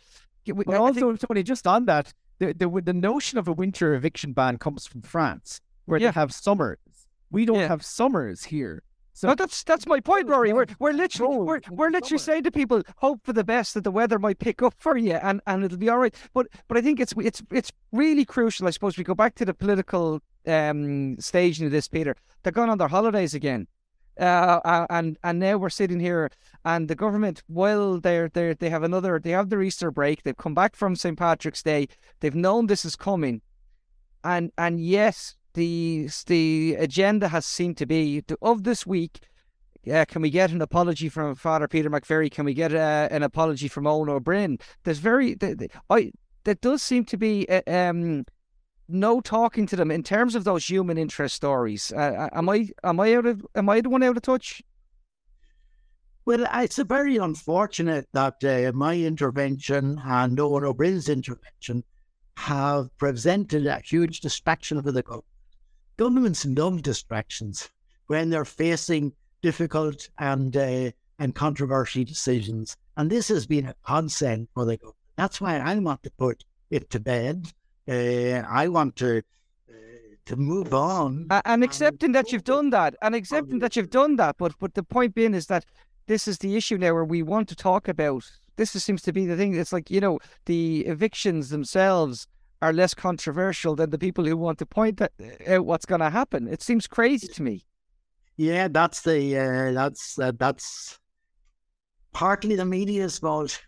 But 0.46 0.76
also, 0.76 1.16
think... 1.16 1.28
Tony, 1.28 1.42
just 1.42 1.66
on 1.66 1.86
that, 1.86 2.13
the, 2.38 2.54
the, 2.54 2.70
the 2.82 2.94
notion 2.94 3.39
of 3.39 3.48
a 3.48 3.54
winter 3.54 3.96
eviction 3.96 4.34
ban 4.34 4.58
comes 4.58 4.86
from 4.86 5.02
France, 5.02 5.60
where 5.86 6.00
yeah. 6.00 6.12
they 6.12 6.20
have 6.20 6.32
summers 6.32 6.78
we 7.34 7.46
don't 7.46 7.60
yeah. 7.60 7.68
have 7.68 7.84
summers 7.84 8.46
here. 8.46 8.84
So 9.13 9.28
no, 9.28 9.36
that's 9.36 9.63
that's 9.63 9.86
my 9.86 9.99
point, 9.99 10.28
Rory. 10.28 10.54
We're 10.54 10.65
we're 10.80 10.91
literally 10.91 11.38
we're, 11.38 11.62
we're 11.69 11.91
literally 11.91 12.17
saying 12.17 12.43
to 12.43 12.52
people, 12.52 12.82
hope 12.97 13.23
for 13.23 13.32
the 13.32 13.43
best 13.43 13.76
that 13.76 13.84
the 13.84 13.91
weather 13.91 14.17
might 14.17 14.39
pick 14.39 14.63
up 14.63 14.73
for 14.78 14.97
you 14.97 15.13
and, 15.13 15.39
and 15.45 15.63
it'll 15.63 15.78
be 15.78 15.89
all 15.89 15.99
right. 15.99 16.15
But 16.34 16.47
but 16.67 16.78
I 16.78 16.82
think 16.82 16.99
it's 16.99 17.13
it's 17.17 17.43
it's 17.52 17.71
really 17.91 18.26
crucial. 18.26 18.67
I 18.67 18.71
suppose 18.71 18.97
we 18.97 19.04
go 19.04 19.13
back 19.13 19.36
to 19.36 19.45
the 19.45 19.54
political 19.54 20.19
um 20.47 21.15
staging 21.19 21.67
of 21.67 21.71
this, 21.71 21.88
Peter. 21.88 22.15
They're 22.41 22.52
going 22.52 22.69
on 22.69 22.80
their 22.80 22.88
holidays 22.88 23.36
again. 23.36 23.67
Uh, 24.19 24.86
and 24.91 25.17
and 25.23 25.39
now 25.39 25.58
we're 25.58 25.69
sitting 25.69 25.99
here, 25.99 26.30
and 26.65 26.88
the 26.88 26.93
government, 26.95 27.41
while 27.47 27.99
they're 27.99 28.30
they 28.30 28.54
they 28.54 28.69
have 28.69 28.84
another, 28.84 29.19
they 29.19 29.32
have 29.32 29.49
their 29.49 29.62
Easter 29.63 29.89
break. 29.89 30.21
They've 30.21 30.38
come 30.38 30.54
back 30.54 30.76
from 30.76 30.95
St 30.95 31.17
Patrick's 31.17 31.63
Day. 31.63 31.88
They've 32.19 32.36
known 32.36 32.67
this 32.67 32.86
is 32.86 32.95
coming, 32.95 33.41
and 34.23 34.52
and 34.56 34.80
yes, 34.80 35.36
the 35.54 36.10
the 36.28 36.76
agenda 36.80 37.28
has 37.28 37.46
seemed 37.46 37.78
to 37.78 37.86
be 37.86 38.24
of 38.42 38.63
this 38.63 38.86
week. 38.86 39.20
Yeah, 39.84 40.06
can 40.06 40.22
we 40.22 40.30
get 40.30 40.52
an 40.52 40.62
apology 40.62 41.10
from 41.10 41.36
Father 41.36 41.68
Peter 41.68 41.89
McVerry? 41.89 42.32
Can 42.32 42.46
we 42.46 42.54
get 42.54 42.74
uh, 42.74 43.10
an 43.12 43.22
apology 43.22 43.68
from 43.68 43.86
Ó 43.86 44.20
Broin? 44.22 44.58
There's 44.84 45.00
very, 45.00 45.34
the, 45.34 45.56
the, 45.56 45.70
I 45.89 46.13
there 46.46 46.56
does 46.56 46.82
seem 46.82 47.04
to 47.06 47.18
be 47.18 47.48
uh, 47.50 47.62
um, 47.68 48.26
no 48.88 49.20
talking 49.20 49.66
to 49.68 49.76
them 49.76 49.92
in 49.92 50.04
terms 50.04 50.36
of 50.36 50.46
those 50.46 50.70
human 50.70 50.98
interest 50.98 51.36
stories. 51.36 51.92
Uh, 51.96 52.00
uh, 52.00 52.30
am 52.34 52.50
I 52.50 52.70
am 52.84 53.00
I 53.00 53.13
out 53.13 53.26
of 53.26 53.46
am 53.56 53.70
I 53.70 53.82
the 53.82 53.89
one 53.89 54.04
out 54.04 54.16
of 54.16 54.24
touch? 54.24 54.62
Well, 56.26 56.48
it's 56.54 56.80
a 56.80 56.86
very 56.86 57.18
unfortunate 57.18 58.08
that 58.13 58.42
uh, 58.46 58.72
my 58.74 58.96
intervention 58.96 60.02
and 60.06 60.39
Ó 60.39 60.74
Broin's 60.74 61.10
intervention 61.10 61.84
have 62.38 62.98
presented 62.98 63.66
a 63.66 63.82
huge 63.82 64.22
distraction 64.22 64.82
for 64.82 64.94
the 64.94 65.04
government 65.04 65.33
governments 65.97 66.45
love 66.45 66.82
distractions 66.82 67.69
when 68.08 68.29
they're 68.29 68.45
facing 68.45 69.13
difficult 69.41 70.10
and 70.17 70.56
uh, 70.56 70.91
and 71.19 71.36
controversial 71.36 72.03
decisions. 72.03 72.75
And 72.97 73.10
this 73.10 73.27
has 73.29 73.45
been 73.45 73.67
a 73.67 73.75
consent 73.86 74.49
for 74.53 74.65
the 74.65 74.77
government. 74.77 74.97
That's 75.15 75.39
why 75.39 75.58
I 75.58 75.77
want 75.79 76.03
to 76.03 76.12
put 76.12 76.43
it 76.69 76.89
to 76.89 76.99
bed. 76.99 77.51
Uh, 77.88 78.45
I 78.49 78.67
want 78.67 78.95
to 78.97 79.21
uh, 79.69 79.73
to 80.25 80.36
move 80.36 80.73
on. 80.73 81.27
And 81.45 81.63
accepting 81.63 82.08
and 82.08 82.15
that 82.15 82.32
you've 82.32 82.43
done 82.43 82.71
that, 82.71 82.95
and 83.01 83.13
accepting 83.15 83.60
that 83.60 83.75
you've 83.75 83.89
done 83.89 84.15
that, 84.17 84.38
but 84.38 84.53
but 84.60 84.73
the 84.73 84.84
point 84.84 85.13
being 85.15 85.34
is 85.34 85.47
that 85.47 85.65
this 86.08 86.27
is 86.27 86.39
the 86.39 86.56
issue 86.56 86.77
now 86.77 86.93
where 86.93 87.06
we 87.06 87.23
want 87.23 87.47
to 87.49 87.56
talk 87.56 87.88
about. 87.88 88.23
This 88.56 88.71
seems 88.71 89.01
to 89.03 89.13
be 89.13 89.25
the 89.25 89.36
thing. 89.36 89.56
It's 89.56 89.73
like 89.73 89.89
you 89.89 89.99
know 89.99 90.19
the 90.45 90.86
evictions 90.86 91.49
themselves 91.49 92.27
are 92.63 92.71
less 92.71 92.93
controversial 92.93 93.76
than 93.76 93.89
the 93.89 93.97
people 93.97 94.23
who 94.23 94.38
want 94.38 94.58
to 94.58 94.65
point 94.65 95.02
out 95.02 95.65
what's 95.65 95.86
going 95.86 95.99
to 95.99 96.10
happen. 96.10 96.47
It 96.47 96.62
seems 96.62 96.88
crazy 96.88 97.28
to 97.28 97.43
me. 97.43 97.65
Yeah, 98.38 98.69
that's 98.69 99.02
the 99.02 99.38
uh, 99.38 99.71
that's 99.73 100.17
uh, 100.17 100.32
that's 100.39 100.97
partly 102.13 102.56
the 102.56 102.65
media's 102.65 103.19
fault. 103.19 103.62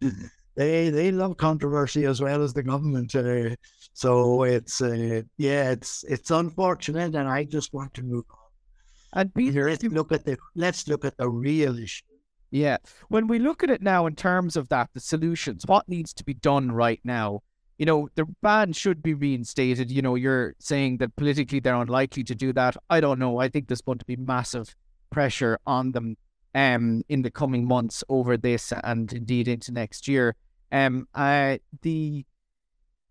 they 0.54 0.90
they 0.90 1.10
love 1.10 1.38
controversy 1.38 2.04
as 2.04 2.20
well 2.20 2.42
as 2.42 2.52
the 2.52 2.62
government. 2.62 3.14
Uh, 3.14 3.56
so 3.94 4.42
it's 4.42 4.82
uh, 4.82 5.22
yeah, 5.38 5.70
it's 5.70 6.04
it's 6.04 6.30
unfortunate, 6.30 7.14
and 7.14 7.28
I 7.28 7.44
just 7.44 7.72
want 7.72 7.94
to 7.94 8.02
move 8.02 8.26
on. 8.30 9.20
And 9.20 9.34
Peter, 9.34 9.68
let's 9.68 9.82
look 9.82 10.12
at 10.12 10.24
the 10.26 10.36
let's 10.54 10.86
look 10.86 11.06
at 11.06 11.16
the 11.16 11.28
real 11.28 11.78
issue. 11.78 12.04
Yeah, 12.50 12.76
when 13.08 13.28
we 13.28 13.38
look 13.38 13.62
at 13.64 13.70
it 13.70 13.80
now 13.80 14.06
in 14.06 14.14
terms 14.14 14.56
of 14.56 14.68
that, 14.68 14.90
the 14.92 15.00
solutions, 15.00 15.64
what 15.66 15.88
needs 15.88 16.12
to 16.12 16.22
be 16.22 16.34
done 16.34 16.70
right 16.70 17.00
now 17.02 17.40
you 17.82 17.86
know, 17.86 18.08
the 18.14 18.26
ban 18.42 18.72
should 18.72 19.02
be 19.02 19.12
reinstated. 19.12 19.90
You 19.90 20.02
know, 20.02 20.14
you're 20.14 20.54
saying 20.60 20.98
that 20.98 21.16
politically 21.16 21.58
they're 21.58 21.74
unlikely 21.74 22.22
to 22.30 22.34
do 22.44 22.52
that. 22.52 22.76
I 22.88 23.00
don't 23.00 23.18
know. 23.18 23.38
I 23.38 23.48
think 23.48 23.66
there's 23.66 23.80
going 23.88 23.98
to 23.98 24.04
be 24.04 24.14
massive 24.14 24.76
pressure 25.10 25.58
on 25.66 25.90
them 25.90 26.16
um, 26.54 27.02
in 27.08 27.22
the 27.22 27.30
coming 27.32 27.66
months 27.66 28.04
over 28.08 28.36
this 28.36 28.72
and 28.84 29.12
indeed 29.12 29.48
into 29.48 29.72
next 29.72 30.06
year. 30.06 30.36
Um, 30.70 31.08
uh, 31.12 31.58
the 31.86 32.24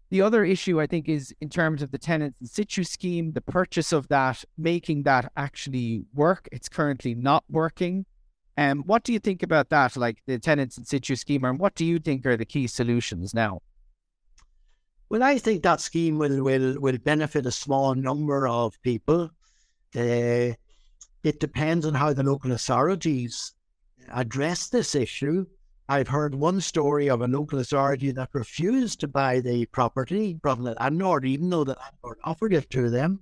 The 0.10 0.22
other 0.22 0.44
issue, 0.46 0.82
I 0.84 0.88
think, 0.88 1.10
is 1.10 1.34
in 1.40 1.50
terms 1.50 1.82
of 1.82 1.92
the 1.92 1.98
tenants 1.98 2.38
in 2.42 2.48
situ 2.48 2.84
scheme, 2.84 3.32
the 3.32 3.42
purchase 3.42 3.92
of 3.92 4.08
that, 4.08 4.46
making 4.58 5.04
that 5.04 5.32
actually 5.36 6.04
work. 6.14 6.48
It's 6.52 6.70
currently 6.70 7.14
not 7.16 7.44
working. 7.50 8.06
Um, 8.58 8.84
what 8.86 9.04
do 9.04 9.12
you 9.12 9.20
think 9.20 9.42
about 9.42 9.70
that, 9.70 9.96
like 9.96 10.18
the 10.28 10.38
tenants 10.38 10.78
in 10.78 10.86
situ 10.86 11.16
scheme, 11.16 11.46
and 11.46 11.60
what 11.60 11.76
do 11.76 11.86
you 11.86 11.98
think 12.00 12.26
are 12.26 12.38
the 12.38 12.46
key 12.46 12.68
solutions 12.68 13.34
now? 13.34 13.62
Well, 15.12 15.24
I 15.24 15.40
think 15.40 15.64
that 15.64 15.82
scheme 15.82 16.18
will 16.18 16.42
will, 16.42 16.80
will 16.80 16.98
benefit 16.98 17.46
a 17.46 17.52
small 17.52 17.94
number 17.96 18.48
of 18.48 18.82
people. 18.82 19.30
Uh, 19.94 20.56
it 21.22 21.38
depends 21.42 21.86
on 21.86 21.96
how 21.96 22.14
the 22.14 22.24
local 22.24 22.54
authorities 22.54 23.52
address 24.08 24.70
this 24.70 24.96
issue. 24.96 25.48
I've 25.90 26.08
heard 26.08 26.34
one 26.34 26.62
story 26.62 27.10
of 27.10 27.20
a 27.20 27.28
local 27.28 27.60
authority 27.60 28.12
that 28.12 28.30
refused 28.32 29.02
to 29.02 29.10
buy 29.10 29.42
the 29.42 29.66
property 29.66 30.40
from 30.42 30.64
the 30.64 30.76
landlord, 30.80 31.26
even 31.26 31.50
though 31.50 31.66
the 31.66 31.76
landlord 31.76 32.20
offered 32.24 32.54
it 32.54 32.70
to 32.70 32.90
them, 32.90 33.20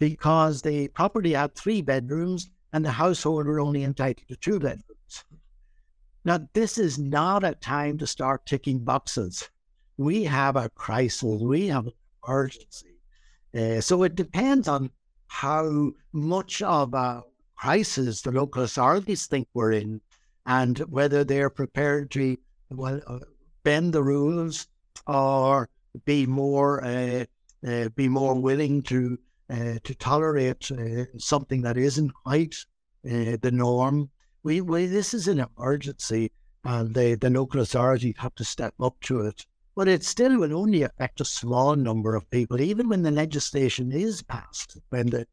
because 0.00 0.60
the 0.60 0.88
property 0.88 1.34
had 1.34 1.54
three 1.54 1.82
bedrooms 1.82 2.50
and 2.72 2.84
the 2.84 2.90
household 2.90 3.46
were 3.46 3.60
only 3.60 3.84
entitled 3.84 4.26
to 4.26 4.34
two 4.34 4.58
bedrooms. 4.58 5.24
Now, 6.24 6.48
this 6.52 6.78
is 6.78 6.98
not 6.98 7.44
a 7.44 7.54
time 7.54 7.96
to 7.98 8.08
start 8.08 8.44
ticking 8.44 8.80
boxes. 8.80 9.48
We 9.96 10.24
have 10.24 10.56
a 10.56 10.68
crisis, 10.70 11.40
we 11.40 11.68
have 11.68 11.86
an 11.86 11.92
emergency. 12.26 12.96
Uh, 13.54 13.80
so 13.80 14.02
it 14.02 14.14
depends 14.14 14.68
on 14.68 14.90
how 15.26 15.92
much 16.12 16.62
of 16.62 16.94
a 16.94 17.22
crisis 17.56 18.22
the 18.22 18.32
local 18.32 18.62
authorities 18.62 19.26
think 19.26 19.48
we're 19.54 19.72
in 19.72 20.00
and 20.46 20.78
whether 20.80 21.22
they're 21.24 21.50
prepared 21.50 22.10
to 22.10 22.36
well 22.70 23.00
uh, 23.06 23.18
bend 23.62 23.92
the 23.92 24.02
rules 24.02 24.66
or 25.06 25.68
be 26.04 26.26
more 26.26 26.84
uh, 26.84 27.24
uh, 27.66 27.88
be 27.90 28.08
more 28.08 28.34
willing 28.34 28.82
to 28.82 29.18
uh, 29.50 29.74
to 29.84 29.94
tolerate 29.94 30.70
uh, 30.72 31.04
something 31.18 31.62
that 31.62 31.76
isn't 31.76 32.12
quite 32.24 32.54
uh, 33.04 33.36
the 33.42 33.50
norm. 33.52 34.10
We, 34.42 34.60
we 34.60 34.86
this 34.86 35.14
is 35.14 35.28
an 35.28 35.44
emergency, 35.56 36.32
and 36.64 36.94
the 36.94 37.14
the 37.14 37.30
local 37.30 37.60
authorities 37.60 38.14
have 38.18 38.34
to 38.36 38.44
step 38.44 38.74
up 38.80 38.96
to 39.02 39.20
it. 39.20 39.46
But 39.74 39.88
it 39.88 40.04
still 40.04 40.38
will 40.38 40.54
only 40.56 40.82
affect 40.82 41.20
a 41.20 41.24
small 41.24 41.76
number 41.76 42.14
of 42.14 42.30
people, 42.30 42.60
even 42.60 42.88
when 42.88 43.02
the 43.02 43.10
legislation 43.10 43.90
is 43.90 44.22
passed, 44.22 44.78
when 44.90 45.06
the 45.06 45.26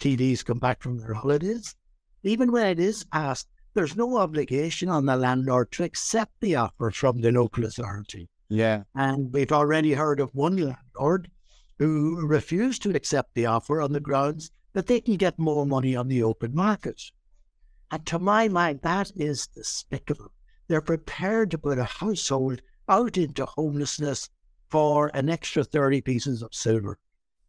TDs 0.00 0.44
come 0.44 0.58
back 0.58 0.82
from 0.82 0.98
their 0.98 1.14
holidays. 1.14 1.74
Even 2.22 2.50
when 2.50 2.66
it 2.66 2.80
is 2.80 3.04
passed, 3.04 3.48
there's 3.74 3.96
no 3.96 4.18
obligation 4.18 4.88
on 4.88 5.06
the 5.06 5.16
landlord 5.16 5.72
to 5.72 5.84
accept 5.84 6.32
the 6.40 6.56
offer 6.56 6.90
from 6.90 7.20
the 7.20 7.32
local 7.32 7.64
authority. 7.64 8.28
Yeah. 8.48 8.82
And 8.94 9.32
we've 9.32 9.52
already 9.52 9.92
heard 9.92 10.20
of 10.20 10.34
one 10.34 10.56
landlord 10.56 11.30
who 11.78 12.26
refused 12.26 12.82
to 12.82 12.94
accept 12.94 13.34
the 13.34 13.46
offer 13.46 13.80
on 13.80 13.92
the 13.92 14.00
grounds 14.00 14.50
that 14.72 14.86
they 14.86 15.00
can 15.00 15.16
get 15.16 15.38
more 15.38 15.66
money 15.66 15.96
on 15.96 16.08
the 16.08 16.22
open 16.22 16.54
market. 16.54 17.00
And 17.90 18.04
to 18.06 18.18
my 18.18 18.48
mind, 18.48 18.80
that 18.82 19.10
is 19.16 19.46
despicable. 19.46 20.32
They're 20.68 20.80
prepared 20.80 21.50
to 21.50 21.58
put 21.58 21.78
a 21.78 21.84
household 21.84 22.62
out 22.92 23.16
into 23.16 23.46
homelessness 23.46 24.30
for 24.70 25.10
an 25.14 25.28
extra 25.28 25.64
30 25.64 26.00
pieces 26.02 26.42
of 26.42 26.54
silver. 26.54 26.98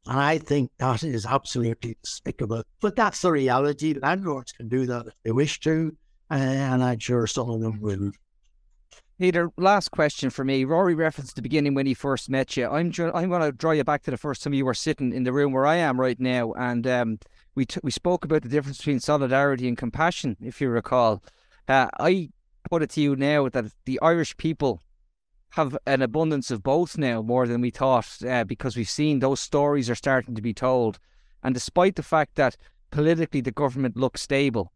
And 0.07 0.19
I 0.19 0.37
think 0.37 0.71
that 0.79 1.03
is 1.03 1.25
absolutely 1.25 1.97
despicable. 2.03 2.63
But 2.81 2.95
that's 2.95 3.21
the 3.21 3.31
reality. 3.31 3.93
Landlords 3.93 4.51
can 4.51 4.67
do 4.67 4.85
that 4.87 5.07
if 5.07 5.13
they 5.23 5.31
wish 5.31 5.59
to 5.61 5.95
and 6.29 6.83
I'm 6.83 6.99
sure 6.99 7.27
some 7.27 7.49
of 7.49 7.61
them 7.61 7.79
will. 7.79 8.11
Peter, 9.19 9.51
last 9.57 9.91
question 9.91 10.29
for 10.29 10.43
me. 10.43 10.65
Rory 10.65 10.95
referenced 10.95 11.35
the 11.35 11.41
beginning 11.41 11.75
when 11.75 11.85
he 11.85 11.93
first 11.93 12.29
met 12.29 12.57
you. 12.57 12.67
I'm 12.67 12.91
I'm 13.13 13.29
going 13.29 13.41
to 13.41 13.51
draw 13.51 13.71
you 13.71 13.83
back 13.83 14.03
to 14.03 14.11
the 14.11 14.17
first 14.17 14.43
time 14.43 14.53
you 14.53 14.65
were 14.65 14.73
sitting 14.73 15.13
in 15.13 15.23
the 15.23 15.33
room 15.33 15.53
where 15.53 15.65
I 15.65 15.75
am 15.75 15.99
right 15.99 16.19
now, 16.19 16.53
and 16.53 16.85
um, 16.87 17.19
we 17.55 17.65
t- 17.65 17.79
we 17.83 17.91
spoke 17.91 18.25
about 18.25 18.41
the 18.41 18.49
difference 18.49 18.79
between 18.79 18.99
solidarity 18.99 19.67
and 19.67 19.77
compassion, 19.77 20.35
if 20.41 20.59
you 20.59 20.69
recall. 20.69 21.23
Uh, 21.67 21.87
I 21.99 22.29
put 22.69 22.81
it 22.81 22.89
to 22.91 23.01
you 23.01 23.15
now 23.15 23.47
that 23.49 23.65
the 23.85 23.99
Irish 24.01 24.35
people 24.37 24.81
have 25.53 25.77
an 25.85 26.01
abundance 26.01 26.49
of 26.49 26.63
both 26.63 26.97
now, 26.97 27.21
more 27.21 27.45
than 27.45 27.61
we 27.61 27.69
thought, 27.69 28.07
uh, 28.27 28.43
because 28.43 28.75
we've 28.75 28.89
seen 28.89 29.19
those 29.19 29.39
stories 29.39 29.87
are 29.87 29.95
starting 29.95 30.33
to 30.33 30.41
be 30.41 30.53
told, 30.53 30.97
and 31.43 31.53
despite 31.53 31.95
the 31.95 32.01
fact 32.01 32.35
that 32.35 32.57
politically 32.89 33.39
the 33.39 33.51
government 33.51 33.95
looks 33.95 34.21
stable, 34.21 34.73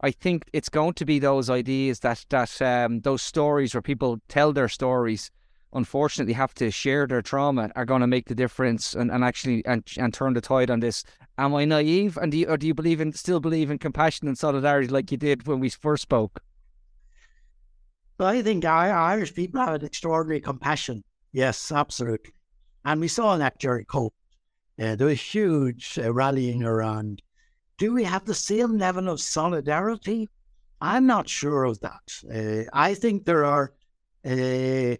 I 0.00 0.12
think 0.12 0.44
it's 0.52 0.68
going 0.68 0.94
to 0.94 1.04
be 1.04 1.18
those 1.18 1.50
ideas 1.50 1.98
that 2.00 2.24
that 2.28 2.62
um, 2.62 3.00
those 3.00 3.22
stories 3.22 3.74
where 3.74 3.82
people 3.82 4.20
tell 4.28 4.52
their 4.52 4.68
stories, 4.68 5.32
unfortunately, 5.72 6.34
have 6.34 6.54
to 6.54 6.70
share 6.70 7.08
their 7.08 7.22
trauma 7.22 7.72
are 7.74 7.84
going 7.84 8.00
to 8.00 8.06
make 8.06 8.28
the 8.28 8.36
difference 8.36 8.94
and, 8.94 9.10
and 9.10 9.24
actually 9.24 9.66
and, 9.66 9.82
and 9.98 10.14
turn 10.14 10.34
the 10.34 10.40
tide 10.40 10.70
on 10.70 10.78
this. 10.78 11.02
Am 11.38 11.56
I 11.56 11.64
naive? 11.64 12.16
And 12.18 12.30
do 12.30 12.38
you, 12.38 12.46
or 12.46 12.56
do 12.56 12.68
you 12.68 12.74
believe 12.74 13.00
in 13.00 13.12
still 13.14 13.40
believe 13.40 13.68
in 13.68 13.78
compassion 13.78 14.28
and 14.28 14.38
solidarity 14.38 14.86
like 14.86 15.10
you 15.10 15.18
did 15.18 15.48
when 15.48 15.58
we 15.58 15.70
first 15.70 16.04
spoke? 16.04 16.40
I 18.18 18.42
think 18.42 18.64
Irish 18.64 19.34
people 19.34 19.60
have 19.60 19.74
an 19.74 19.84
extraordinary 19.84 20.40
compassion. 20.40 21.02
Yes, 21.32 21.72
absolutely. 21.72 22.32
And 22.84 23.00
we 23.00 23.08
saw 23.08 23.34
in 23.34 23.40
that 23.40 23.58
during 23.58 23.86
COVID. 23.86 24.10
Uh, 24.80 24.96
there 24.96 25.06
was 25.06 25.20
huge 25.20 25.98
uh, 25.98 26.12
rallying 26.12 26.64
around 26.64 27.22
do 27.78 27.92
we 27.92 28.04
have 28.04 28.24
the 28.24 28.34
same 28.34 28.78
level 28.78 29.08
of 29.08 29.20
solidarity? 29.20 30.28
I'm 30.80 31.06
not 31.06 31.28
sure 31.28 31.64
of 31.64 31.80
that. 31.80 32.22
Uh, 32.32 32.70
I 32.72 32.94
think 32.94 33.24
there 33.24 33.44
are 33.44 33.72
uh, 34.24 34.96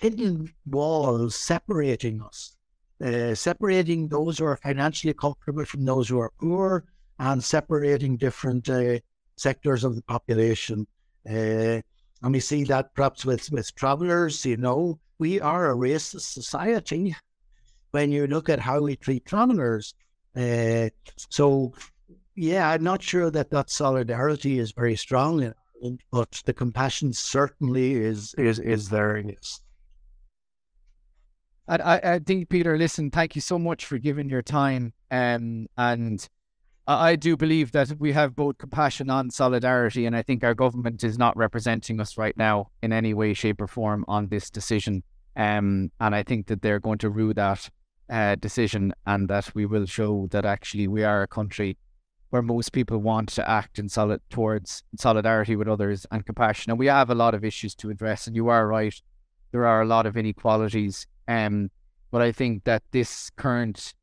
hidden 0.00 0.52
walls 0.66 1.36
separating 1.36 2.22
us, 2.22 2.56
uh, 3.04 3.34
separating 3.34 4.08
those 4.08 4.38
who 4.38 4.46
are 4.46 4.56
financially 4.56 5.14
comfortable 5.14 5.64
from 5.64 5.84
those 5.84 6.08
who 6.08 6.18
are 6.20 6.32
poor, 6.40 6.84
and 7.18 7.42
separating 7.42 8.16
different 8.16 8.68
uh, 8.68 8.98
sectors 9.36 9.84
of 9.84 9.94
the 9.96 10.02
population. 10.02 10.86
And 12.22 12.32
we 12.32 12.40
see 12.40 12.64
that 12.64 12.94
perhaps 12.94 13.24
with, 13.24 13.50
with 13.50 13.74
travelers, 13.74 14.44
you 14.44 14.56
know, 14.56 14.98
we 15.18 15.40
are 15.40 15.70
a 15.70 15.76
racist 15.76 16.32
society 16.32 17.14
when 17.90 18.10
you 18.10 18.26
look 18.26 18.48
at 18.48 18.58
how 18.58 18.80
we 18.80 18.96
treat 18.96 19.24
travelers. 19.26 19.94
Uh, 20.34 20.88
so 21.30 21.72
yeah, 22.34 22.68
I'm 22.68 22.84
not 22.84 23.02
sure 23.02 23.30
that 23.30 23.50
that 23.50 23.70
solidarity 23.70 24.58
is 24.58 24.72
very 24.72 24.96
strong 24.96 25.42
in 25.42 25.54
Ireland, 25.74 26.00
but 26.10 26.42
the 26.44 26.52
compassion 26.52 27.12
certainly 27.12 27.94
is 27.94 28.34
is 28.36 28.58
is 28.58 28.88
there. 28.90 29.18
Yes. 29.18 29.60
I, 31.68 32.00
I 32.04 32.18
think 32.20 32.48
Peter, 32.48 32.78
listen, 32.78 33.10
thank 33.10 33.34
you 33.34 33.40
so 33.40 33.58
much 33.58 33.86
for 33.86 33.98
giving 33.98 34.28
your 34.28 34.42
time. 34.42 34.92
Um, 35.10 35.66
and 35.76 36.28
I, 36.88 37.16
do 37.16 37.36
believe 37.36 37.72
that 37.72 37.98
we 37.98 38.12
have 38.12 38.36
both 38.36 38.58
compassion 38.58 39.10
and 39.10 39.32
solidarity, 39.32 40.06
and 40.06 40.14
I 40.14 40.22
think 40.22 40.44
our 40.44 40.54
government 40.54 41.02
is 41.02 41.18
not 41.18 41.36
representing 41.36 42.00
us 42.00 42.16
right 42.16 42.36
now 42.36 42.70
in 42.82 42.92
any 42.92 43.12
way, 43.12 43.34
shape, 43.34 43.60
or 43.60 43.66
form 43.66 44.04
on 44.06 44.28
this 44.28 44.50
decision. 44.50 45.02
Um, 45.34 45.90
and 46.00 46.14
I 46.14 46.22
think 46.22 46.46
that 46.46 46.62
they're 46.62 46.78
going 46.78 46.98
to 46.98 47.10
rue 47.10 47.34
that 47.34 47.68
uh, 48.08 48.36
decision, 48.36 48.92
and 49.06 49.28
that 49.28 49.52
we 49.54 49.66
will 49.66 49.86
show 49.86 50.28
that 50.30 50.44
actually 50.44 50.86
we 50.86 51.02
are 51.02 51.22
a 51.22 51.26
country 51.28 51.76
where 52.30 52.42
most 52.42 52.72
people 52.72 52.98
want 52.98 53.28
to 53.30 53.48
act 53.48 53.78
in 53.78 53.88
solid 53.88 54.20
towards 54.30 54.82
solidarity 54.96 55.56
with 55.56 55.68
others 55.68 56.06
and 56.10 56.26
compassion. 56.26 56.70
And 56.70 56.78
we 56.78 56.86
have 56.86 57.10
a 57.10 57.14
lot 57.14 57.34
of 57.34 57.44
issues 57.44 57.74
to 57.76 57.90
address. 57.90 58.26
And 58.26 58.34
you 58.34 58.48
are 58.48 58.66
right, 58.66 58.94
there 59.52 59.66
are 59.66 59.82
a 59.82 59.86
lot 59.86 60.06
of 60.06 60.16
inequalities. 60.16 61.06
Um, 61.28 61.70
but 62.10 62.22
I 62.22 62.32
think 62.32 62.64
that 62.64 62.82
this 62.92 63.30
current 63.36 63.94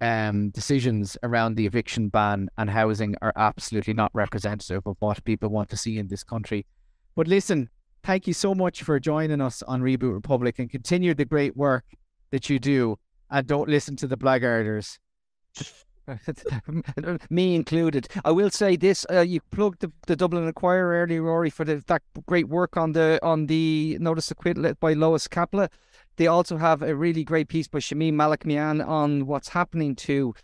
um, 0.00 0.50
decisions 0.50 1.16
around 1.22 1.54
the 1.54 1.66
eviction 1.66 2.08
ban 2.08 2.48
and 2.56 2.70
housing 2.70 3.14
are 3.22 3.32
absolutely 3.36 3.94
not 3.94 4.10
representative 4.14 4.86
of 4.86 4.96
what 5.00 5.24
people 5.24 5.48
want 5.48 5.68
to 5.70 5.76
see 5.76 5.98
in 5.98 6.08
this 6.08 6.22
country. 6.22 6.66
But 7.16 7.28
listen, 7.28 7.68
thank 8.04 8.26
you 8.26 8.34
so 8.34 8.54
much 8.54 8.82
for 8.82 9.00
joining 9.00 9.40
us 9.40 9.62
on 9.62 9.82
Reboot 9.82 10.12
Republic 10.12 10.58
and 10.58 10.70
continue 10.70 11.14
the 11.14 11.24
great 11.24 11.56
work 11.56 11.84
that 12.30 12.48
you 12.48 12.58
do. 12.58 12.98
And 13.30 13.46
don't 13.46 13.68
listen 13.68 13.96
to 13.96 14.06
the 14.06 14.16
blackguarders. 14.16 14.98
me 17.30 17.54
included. 17.54 18.08
I 18.24 18.30
will 18.30 18.50
say 18.50 18.76
this: 18.76 19.04
uh, 19.10 19.20
you 19.20 19.40
plugged 19.50 19.80
the, 19.80 19.92
the 20.06 20.16
Dublin 20.16 20.46
Inquirer 20.46 21.02
earlier, 21.02 21.22
Rory, 21.22 21.50
for 21.50 21.64
the, 21.64 21.82
that 21.86 22.02
great 22.26 22.48
work 22.48 22.76
on 22.76 22.92
the 22.92 23.18
on 23.22 23.46
the 23.46 23.98
notice 24.00 24.30
of 24.30 24.38
quit 24.38 24.80
by 24.80 24.94
Lois 24.94 25.28
Kapila. 25.28 25.68
They 26.18 26.26
also 26.26 26.56
have 26.56 26.82
a 26.82 26.94
really 26.94 27.22
great 27.22 27.48
piece 27.48 27.68
by 27.68 27.78
Shamim 27.78 28.14
Malekmian 28.14 28.86
on 28.86 29.26
what's 29.26 29.48
happening 29.48 29.94
to, 29.96 30.34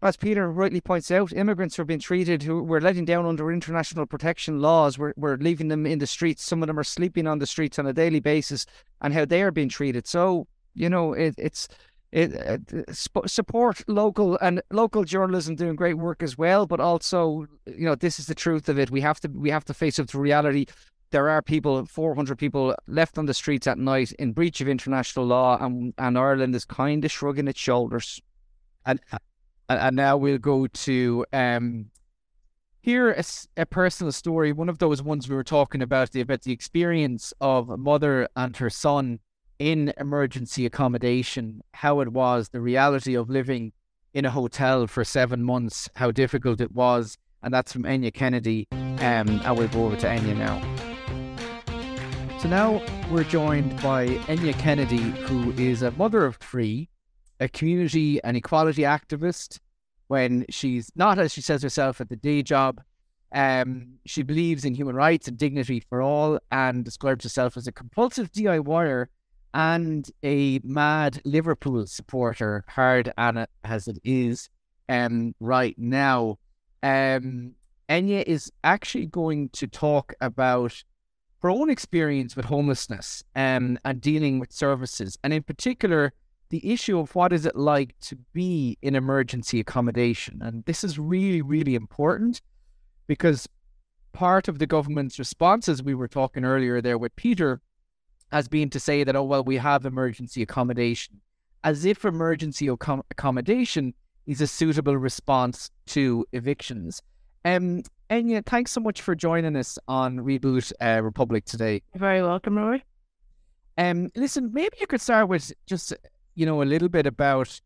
as 0.00 0.16
Peter 0.16 0.50
rightly 0.50 0.80
points 0.80 1.10
out, 1.10 1.30
immigrants 1.34 1.76
who 1.76 1.82
are 1.82 1.84
being 1.84 2.00
treated 2.00 2.42
who 2.42 2.62
we're 2.62 2.80
letting 2.80 3.04
down 3.04 3.26
under 3.26 3.52
international 3.52 4.06
protection 4.06 4.60
laws. 4.60 4.98
We're 4.98 5.12
we're 5.16 5.36
leaving 5.36 5.68
them 5.68 5.84
in 5.84 5.98
the 5.98 6.06
streets. 6.06 6.42
Some 6.42 6.62
of 6.62 6.68
them 6.68 6.78
are 6.78 6.84
sleeping 6.84 7.26
on 7.26 7.38
the 7.38 7.46
streets 7.46 7.78
on 7.78 7.86
a 7.86 7.92
daily 7.92 8.20
basis, 8.20 8.64
and 9.02 9.12
how 9.12 9.26
they 9.26 9.42
are 9.42 9.50
being 9.50 9.68
treated. 9.68 10.06
So 10.06 10.46
you 10.74 10.88
know, 10.88 11.12
it, 11.12 11.34
it's 11.36 11.68
it, 12.10 12.34
uh, 12.34 12.92
sp- 12.96 13.26
support 13.26 13.82
local 13.86 14.38
and 14.40 14.62
local 14.70 15.04
journalism 15.04 15.54
doing 15.54 15.76
great 15.76 15.98
work 15.98 16.22
as 16.22 16.38
well. 16.38 16.64
But 16.64 16.80
also, 16.80 17.46
you 17.66 17.84
know, 17.84 17.94
this 17.94 18.18
is 18.18 18.26
the 18.26 18.34
truth 18.34 18.70
of 18.70 18.78
it. 18.78 18.90
We 18.90 19.02
have 19.02 19.20
to 19.20 19.28
we 19.28 19.50
have 19.50 19.66
to 19.66 19.74
face 19.74 19.98
up 19.98 20.06
to 20.08 20.18
reality. 20.18 20.64
There 21.14 21.30
are 21.30 21.40
people, 21.40 21.86
400 21.86 22.36
people 22.36 22.74
left 22.88 23.18
on 23.18 23.26
the 23.26 23.34
streets 23.34 23.68
at 23.68 23.78
night 23.78 24.10
in 24.18 24.32
breach 24.32 24.60
of 24.60 24.66
international 24.66 25.24
law, 25.24 25.56
and, 25.64 25.94
and 25.96 26.18
Ireland 26.18 26.56
is 26.56 26.64
kind 26.64 27.04
of 27.04 27.12
shrugging 27.12 27.46
its 27.46 27.60
shoulders. 27.60 28.20
And 28.84 28.98
and 29.68 29.94
now 29.94 30.16
we'll 30.16 30.38
go 30.38 30.66
to 30.66 31.24
um, 31.32 31.86
hear 32.82 33.12
a, 33.12 33.22
a, 33.56 33.64
personal 33.64 34.10
story, 34.10 34.52
one 34.52 34.68
of 34.68 34.78
those 34.78 35.02
ones 35.02 35.28
we 35.28 35.36
were 35.36 35.44
talking 35.44 35.82
about, 35.82 36.10
the, 36.10 36.20
about 36.20 36.42
the 36.42 36.52
experience 36.52 37.32
of 37.40 37.70
a 37.70 37.76
mother 37.76 38.28
and 38.34 38.56
her 38.56 38.68
son 38.68 39.20
in 39.60 39.92
emergency 39.98 40.66
accommodation, 40.66 41.62
how 41.74 42.00
it 42.00 42.08
was, 42.08 42.48
the 42.48 42.60
reality 42.60 43.14
of 43.14 43.30
living 43.30 43.72
in 44.14 44.24
a 44.24 44.30
hotel 44.30 44.88
for 44.88 45.04
seven 45.04 45.44
months, 45.44 45.88
how 45.94 46.10
difficult 46.10 46.60
it 46.60 46.72
was. 46.72 47.16
And 47.42 47.54
that's 47.54 47.72
from 47.72 47.84
Enya 47.84 48.12
Kennedy. 48.12 48.66
Um, 48.72 48.98
and 48.98 49.56
we'll 49.56 49.68
go 49.68 49.86
over 49.86 49.96
to 49.96 50.06
Enya 50.06 50.36
now. 50.36 50.93
So 52.44 52.50
now 52.50 52.82
we're 53.10 53.24
joined 53.24 53.74
by 53.82 54.06
Enya 54.06 54.52
Kennedy, 54.58 54.98
who 54.98 55.52
is 55.52 55.80
a 55.80 55.92
mother 55.92 56.26
of 56.26 56.36
three, 56.36 56.90
a 57.40 57.48
community 57.48 58.22
and 58.22 58.36
equality 58.36 58.82
activist. 58.82 59.60
When 60.08 60.44
she's 60.50 60.92
not, 60.94 61.18
as 61.18 61.32
she 61.32 61.40
says 61.40 61.62
herself, 61.62 62.02
at 62.02 62.10
the 62.10 62.16
day 62.16 62.42
job, 62.42 62.82
um, 63.32 63.94
she 64.04 64.22
believes 64.22 64.66
in 64.66 64.74
human 64.74 64.94
rights 64.94 65.26
and 65.26 65.38
dignity 65.38 65.80
for 65.88 66.02
all 66.02 66.38
and 66.52 66.84
describes 66.84 67.24
herself 67.24 67.56
as 67.56 67.66
a 67.66 67.72
compulsive 67.72 68.30
DIYer 68.30 69.06
and 69.54 70.10
a 70.22 70.60
mad 70.62 71.22
Liverpool 71.24 71.86
supporter, 71.86 72.62
hard 72.68 73.10
as 73.16 73.88
it 73.88 73.98
is 74.04 74.50
um, 74.90 75.34
right 75.40 75.78
now. 75.78 76.38
Um, 76.82 77.54
Enya 77.88 78.22
is 78.26 78.52
actually 78.62 79.06
going 79.06 79.48
to 79.54 79.66
talk 79.66 80.12
about 80.20 80.84
her 81.44 81.50
own 81.50 81.68
experience 81.68 82.34
with 82.36 82.46
homelessness 82.46 83.22
um, 83.36 83.78
and 83.84 84.00
dealing 84.00 84.38
with 84.38 84.50
services, 84.50 85.18
and 85.22 85.30
in 85.30 85.42
particular, 85.42 86.10
the 86.48 86.72
issue 86.72 86.98
of 86.98 87.14
what 87.14 87.34
is 87.34 87.44
it 87.44 87.54
like 87.54 87.94
to 88.00 88.16
be 88.32 88.78
in 88.80 88.94
emergency 88.94 89.60
accommodation. 89.60 90.40
And 90.40 90.64
this 90.64 90.82
is 90.82 90.98
really, 90.98 91.42
really 91.42 91.74
important 91.74 92.40
because 93.06 93.46
part 94.14 94.48
of 94.48 94.58
the 94.58 94.66
government's 94.66 95.18
response, 95.18 95.68
as 95.68 95.82
we 95.82 95.94
were 95.94 96.08
talking 96.08 96.46
earlier 96.46 96.80
there 96.80 96.96
with 96.96 97.14
Peter 97.14 97.60
has 98.32 98.48
been 98.48 98.70
to 98.70 98.80
say 98.80 99.04
that, 99.04 99.14
oh, 99.14 99.24
well, 99.24 99.44
we 99.44 99.58
have 99.58 99.84
emergency 99.84 100.40
accommodation, 100.40 101.20
as 101.62 101.84
if 101.84 102.06
emergency 102.06 102.68
accommodation 102.68 103.92
is 104.26 104.40
a 104.40 104.46
suitable 104.46 104.96
response 104.96 105.70
to 105.88 106.24
evictions. 106.32 107.02
Um, 107.44 107.82
Enya, 108.10 108.44
thanks 108.44 108.72
so 108.72 108.80
much 108.80 109.02
for 109.02 109.14
joining 109.14 109.56
us 109.56 109.78
on 109.88 110.18
Reboot 110.18 110.72
uh, 110.80 111.02
Republic 111.02 111.44
today. 111.44 111.82
You're 111.94 112.00
very 112.00 112.22
welcome, 112.22 112.56
Rory. 112.56 112.84
Um, 113.76 114.10
listen, 114.14 114.50
maybe 114.52 114.76
you 114.80 114.86
could 114.86 115.00
start 115.00 115.28
with 115.28 115.52
just 115.66 115.92
you 116.34 116.46
know 116.46 116.62
a 116.62 116.64
little 116.64 116.88
bit 116.88 117.06
about 117.06 117.60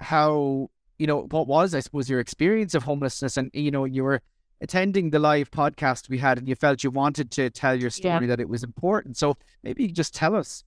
how 0.00 0.70
you 0.98 1.06
know 1.06 1.26
what 1.30 1.46
was, 1.46 1.74
I 1.74 1.80
suppose, 1.80 2.08
your 2.08 2.20
experience 2.20 2.74
of 2.74 2.82
homelessness, 2.82 3.36
and 3.36 3.50
you 3.52 3.70
know 3.70 3.84
you 3.84 4.04
were 4.04 4.20
attending 4.60 5.10
the 5.10 5.18
live 5.18 5.50
podcast 5.50 6.08
we 6.08 6.18
had, 6.18 6.38
and 6.38 6.48
you 6.48 6.54
felt 6.54 6.82
you 6.82 6.90
wanted 6.90 7.30
to 7.32 7.50
tell 7.50 7.78
your 7.78 7.90
story 7.90 8.22
yeah. 8.22 8.26
that 8.26 8.40
it 8.40 8.48
was 8.48 8.62
important. 8.62 9.16
So 9.16 9.36
maybe 9.62 9.82
you 9.82 9.88
could 9.90 9.96
just 9.96 10.14
tell 10.14 10.34
us. 10.34 10.64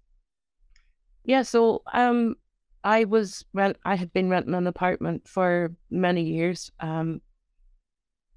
Yeah. 1.26 1.42
So 1.42 1.82
um, 1.94 2.36
I 2.84 3.06
was 3.06 3.46
rent. 3.54 3.78
I 3.86 3.96
had 3.96 4.14
been 4.14 4.30
renting 4.30 4.54
an 4.54 4.68
apartment 4.68 5.28
for 5.28 5.74
many 5.90 6.24
years. 6.24 6.72
Um, 6.80 7.22